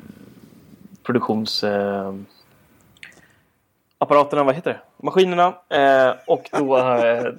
produktions... 1.02 1.64
Eh, 1.64 2.14
apparaterna, 3.98 4.44
vad 4.44 4.54
heter 4.54 4.70
det? 4.70 4.80
Maskinerna. 5.04 5.54
Eh, 5.68 6.14
och 6.26 6.48
då... 6.52 6.78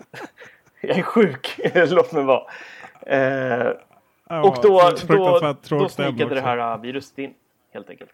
Eh, 0.82 0.90
jag 0.90 0.98
är 0.98 1.04
sjuk, 1.04 1.60
låt 1.90 2.12
mig 2.12 2.24
vara. 2.24 2.44
Eh, 3.02 3.68
och 4.44 4.58
då, 4.62 4.92
då, 5.08 5.56
då 5.70 5.90
snikade 5.90 6.36
det 6.36 6.42
här 6.42 6.58
eh, 6.58 6.82
viruset 6.82 7.18
in, 7.18 7.34
helt 7.74 7.90
enkelt. 7.90 8.10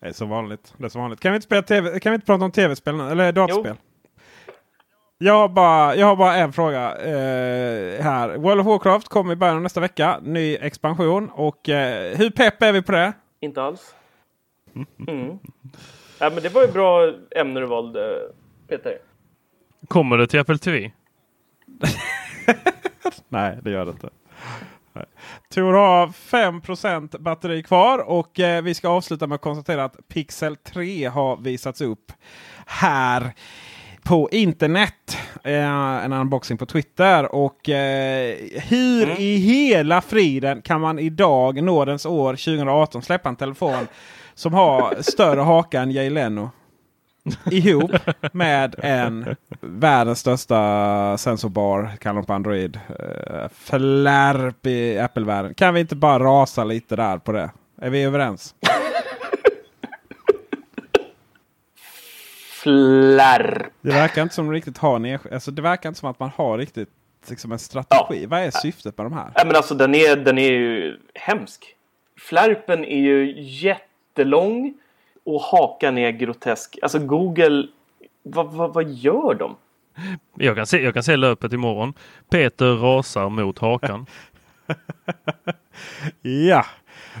Det 0.00 0.08
är 0.08 0.12
så 0.12 0.24
vanligt. 0.26 0.74
Det 0.76 0.84
är 0.84 0.88
så 0.88 0.98
vanligt. 0.98 1.20
Kan 1.20 1.32
vi 1.32 1.36
inte, 1.36 1.44
spela 1.44 1.62
TV, 1.62 2.00
kan 2.00 2.12
vi 2.12 2.14
inte 2.14 2.26
prata 2.26 2.44
om 2.44 2.50
tv-spel 2.52 3.00
eller 3.00 3.32
dataspel? 3.32 3.76
Jag 5.18 5.34
har, 5.34 5.48
bara, 5.48 5.96
jag 5.96 6.06
har 6.06 6.16
bara 6.16 6.36
en 6.36 6.52
fråga 6.52 6.96
eh, 6.96 8.02
här. 8.02 8.36
World 8.36 8.60
of 8.60 8.66
Warcraft 8.66 9.08
kommer 9.08 9.32
i 9.32 9.36
början 9.36 9.56
av 9.56 9.62
nästa 9.62 9.80
vecka. 9.80 10.20
Ny 10.22 10.56
expansion. 10.56 11.30
Och 11.30 11.68
eh, 11.68 12.16
hur 12.16 12.30
pepp 12.30 12.62
är 12.62 12.72
vi 12.72 12.82
på 12.82 12.92
det? 12.92 13.12
Inte 13.40 13.62
alls. 13.62 13.94
Mm. 15.08 15.38
Ja, 16.18 16.30
men 16.30 16.42
det 16.42 16.48
var 16.48 16.62
ju 16.62 16.72
bra 16.72 17.12
ämne 17.36 17.60
du 17.60 17.66
valde 17.66 18.20
Peter. 18.68 18.98
Kommer 19.88 20.18
det 20.18 20.26
till 20.26 20.40
Apple 20.40 20.58
TV? 20.58 20.90
Nej, 23.28 23.58
det 23.62 23.70
gör 23.70 23.84
det 23.84 23.90
inte. 23.90 24.10
Tor 25.54 25.72
har 25.72 26.08
5 26.08 27.08
batteri 27.18 27.62
kvar 27.62 27.98
och 27.98 28.40
eh, 28.40 28.62
vi 28.62 28.74
ska 28.74 28.88
avsluta 28.88 29.26
med 29.26 29.34
att 29.34 29.40
konstatera 29.40 29.84
att 29.84 30.08
Pixel 30.08 30.56
3 30.56 31.06
har 31.06 31.36
visats 31.36 31.80
upp 31.80 32.12
här 32.66 33.34
på 34.02 34.28
internet. 34.32 35.18
Eh, 35.44 36.04
en 36.04 36.12
unboxing 36.12 36.58
på 36.58 36.66
Twitter. 36.66 37.34
Och 37.34 37.68
eh, 37.68 38.36
hur 38.68 39.04
mm. 39.04 39.16
i 39.18 39.36
hela 39.36 40.00
friden 40.00 40.62
kan 40.62 40.80
man 40.80 40.98
idag, 40.98 41.62
nådens 41.62 42.06
år 42.06 42.32
2018, 42.32 43.02
släppa 43.02 43.28
en 43.28 43.36
telefon 43.36 43.86
som 44.34 44.54
har 44.54 45.02
större 45.02 45.40
haka 45.40 45.80
än 45.80 45.90
Jay 45.90 46.10
Leno? 46.10 46.50
ihop 47.50 47.90
med 48.32 48.74
en 48.78 49.36
världens 49.60 50.20
största 50.20 51.18
sensorbar, 51.18 51.90
kallar 52.00 52.20
de 52.20 52.26
på 52.26 52.32
Android. 52.32 52.80
Uh, 52.90 53.48
flärp 53.54 54.66
i 54.66 54.98
Apple-världen. 54.98 55.54
Kan 55.54 55.74
vi 55.74 55.80
inte 55.80 55.96
bara 55.96 56.18
rasa 56.24 56.64
lite 56.64 56.96
där 56.96 57.18
på 57.18 57.32
det? 57.32 57.50
Är 57.80 57.90
vi 57.90 58.02
överens? 58.02 58.54
Flärp. 62.62 63.66
Det 63.80 63.92
verkar 63.92 64.22
inte 64.22 64.34
som 64.34 64.52
riktigt 64.52 64.78
har 64.78 65.18
alltså, 65.32 65.50
Det 65.50 65.62
verkar 65.62 65.88
inte 65.88 66.00
som 66.00 66.10
att 66.10 66.18
man 66.18 66.30
har 66.36 66.58
riktigt 66.58 66.88
liksom 67.28 67.52
en 67.52 67.58
strategi. 67.58 68.22
Ja. 68.22 68.28
Vad 68.28 68.40
är 68.40 68.50
syftet 68.50 68.98
med 68.98 69.06
de 69.06 69.12
här? 69.12 69.32
Ja, 69.34 69.44
men 69.44 69.56
alltså, 69.56 69.74
den, 69.74 69.94
är, 69.94 70.16
den 70.16 70.38
är 70.38 70.52
ju 70.52 70.98
hemsk. 71.14 71.76
Flärpen 72.18 72.84
är 72.84 73.00
ju 73.00 73.32
jättelång 74.14 74.74
och 75.24 75.40
hakan 75.40 75.98
är 75.98 76.10
grotesk. 76.10 76.78
Alltså 76.82 76.98
Google, 76.98 77.66
vad, 78.22 78.52
vad, 78.52 78.74
vad 78.74 78.90
gör 78.90 79.34
de? 79.34 79.56
Jag 80.34 80.56
kan, 80.56 80.66
se, 80.66 80.82
jag 80.82 80.94
kan 80.94 81.02
se 81.02 81.16
löpet 81.16 81.52
imorgon. 81.52 81.94
Peter 82.30 82.74
rasar 82.76 83.28
mot 83.28 83.58
hakan. 83.58 84.06
ja, 86.22 86.66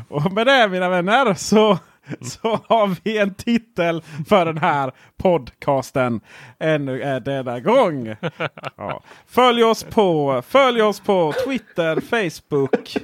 och 0.08 0.32
med 0.32 0.46
det 0.46 0.68
mina 0.68 0.88
vänner 0.88 1.34
så, 1.34 1.78
så 2.20 2.60
har 2.66 2.96
vi 3.04 3.18
en 3.18 3.34
titel 3.34 4.02
för 4.28 4.44
den 4.44 4.58
här 4.58 4.92
podcasten 5.16 6.20
ännu 6.58 7.02
är 7.02 7.20
denna 7.20 7.60
gång. 7.60 8.16
Ja. 8.76 9.02
Följ 9.26 9.64
oss 9.64 9.84
på, 9.84 10.42
följ 10.48 10.82
oss 10.82 11.00
på 11.00 11.32
Twitter, 11.46 12.00
Facebook. 12.00 12.96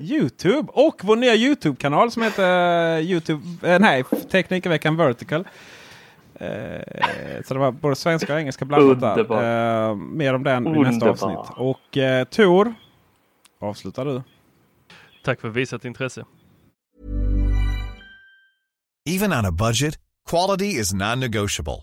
Youtube 0.00 0.68
och 0.72 1.00
vår 1.04 1.16
nya 1.16 1.34
Youtube-kanal 1.34 2.10
som 2.10 2.22
heter 2.22 2.98
uh, 2.98 3.04
Youtube, 3.04 3.72
uh, 3.72 3.78
nej, 3.78 4.04
Teknikerveckan 4.30 4.96
Vertical. 4.96 5.40
Uh, 5.40 6.46
så 7.46 7.54
det 7.54 7.60
var 7.60 7.72
både 7.72 7.96
svenska 7.96 8.34
och 8.34 8.40
engelska 8.40 8.64
blandat 8.64 9.28
där. 9.28 9.90
Uh, 9.90 9.96
mer 9.96 10.34
om 10.34 10.42
den 10.42 10.66
Underbar. 10.66 10.86
i 10.86 10.90
nästa 10.90 11.10
avsnitt. 11.10 11.56
Och 11.56 11.96
uh, 11.96 12.24
Tor, 12.24 12.74
avslutar 13.60 14.04
du. 14.04 14.22
Tack 15.24 15.40
för 15.40 15.48
visat 15.48 15.84
intresse. 15.84 16.24
Even 19.10 19.32
on 19.32 19.44
a 19.44 19.52
budget, 19.52 19.98
quality 20.30 20.80
is 20.80 20.94
non-negotiable. 20.94 21.82